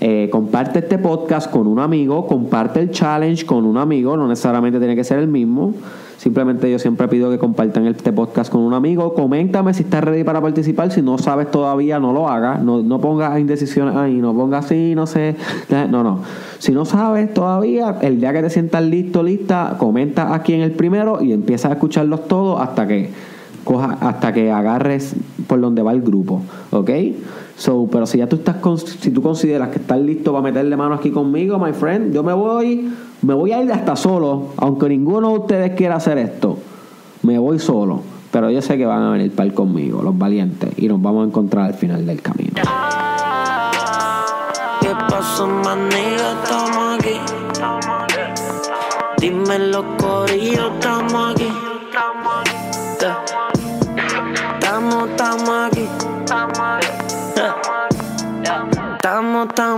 Eh, 0.07 0.29
comparte 0.29 0.81
este 0.81 0.99
podcast 0.99 1.51
con 1.51 1.67
un 1.67 1.79
amigo, 1.79 2.27
comparte 2.27 2.79
el 2.79 2.91
challenge 2.91 3.47
con 3.47 3.65
un 3.65 3.79
amigo, 3.79 4.19
no 4.19 4.29
necesariamente 4.29 4.79
tiene 4.79 4.95
que 4.95 5.03
ser 5.03 5.19
el 5.19 5.29
mismo. 5.29 5.73
Simplemente 6.19 6.71
yo 6.71 6.79
siempre 6.79 7.09
pido 7.09 7.31
que 7.31 7.39
compartan 7.39 7.87
este 7.87 8.13
podcast 8.13 8.53
con 8.53 8.61
un 8.61 8.75
amigo. 8.75 9.15
Coméntame 9.15 9.73
si 9.73 9.85
estás 9.85 10.05
ready 10.05 10.23
para 10.23 10.43
participar. 10.43 10.93
Si 10.93 11.01
no 11.01 11.17
sabes 11.17 11.51
todavía, 11.51 12.01
no 12.01 12.13
lo 12.13 12.29
hagas. 12.29 12.63
No, 12.63 12.83
no 12.83 13.01
pongas 13.01 13.41
indecisiones 13.41 13.97
ahí, 13.97 14.17
no 14.17 14.35
pongas 14.35 14.67
así, 14.67 14.95
no 14.95 15.07
sé. 15.07 15.37
No, 15.71 16.03
no. 16.03 16.21
Si 16.59 16.73
no 16.73 16.85
sabes 16.85 17.33
todavía, 17.33 17.97
el 18.03 18.21
día 18.21 18.35
que 18.35 18.43
te 18.43 18.51
sientas 18.51 18.85
listo, 18.85 19.23
lista, 19.23 19.77
comenta 19.79 20.35
aquí 20.35 20.53
en 20.53 20.61
el 20.61 20.73
primero 20.73 21.23
y 21.23 21.33
empieza 21.33 21.69
a 21.69 21.73
escucharlos 21.73 22.29
todos 22.29 22.61
hasta 22.61 22.87
que 22.87 23.09
coja, 23.65 23.97
hasta 24.03 24.35
que 24.35 24.51
agarres 24.51 25.17
por 25.47 25.63
donde 25.63 25.81
va 25.81 25.93
el 25.93 26.03
grupo. 26.03 26.43
¿Ok? 26.73 26.91
So, 27.57 27.89
pero 27.91 28.07
si 28.07 28.19
ya 28.19 28.27
tú 28.27 28.37
estás 28.37 28.57
si 29.01 29.11
tú 29.11 29.23
consideras 29.23 29.69
que 29.69 29.79
estás 29.79 30.01
listo 30.01 30.33
para 30.33 30.43
meterle 30.43 30.77
mano 30.77 30.95
aquí 30.97 31.11
conmigo, 31.11 31.59
my 31.59 31.73
friend, 31.73 32.13
yo 32.13 32.23
me 32.23 32.33
voy, 32.33 32.93
me 33.23 33.35
voy 33.35 33.53
a 33.53 33.63
ir 33.63 33.73
hasta 33.73 33.95
solo, 33.95 34.49
aunque 34.57 34.89
ninguno 34.89 35.31
de 35.31 35.39
ustedes 35.39 35.75
quiera 35.75 35.97
hacer 35.97 36.19
esto. 36.19 36.59
Me 37.23 37.39
voy 37.39 37.59
solo, 37.59 38.03
pero 38.33 38.51
yo 38.51 38.61
sé 38.61 38.77
que 38.77 38.87
van 38.87 39.03
a 39.03 39.11
venir 39.11 39.33
para 39.33 39.47
ir 39.47 39.55
conmigo, 39.55 40.03
los 40.03 40.19
valientes, 40.19 40.71
y 40.77 40.89
nos 40.89 41.01
vamos 41.01 41.25
a 41.25 41.29
encontrar 41.29 41.67
al 41.67 41.75
final 41.75 42.05
del 42.05 42.21
camino. 42.21 42.55
¿Qué 44.81 44.91
pasó? 45.09 45.49
Estamos 45.63 46.99
aquí. 46.99 47.21
Dime 49.19 49.59
los 49.71 49.85
corillos, 49.99 50.71
estamos 50.75 51.33
aquí. 51.33 51.34
longtemps 59.45 59.74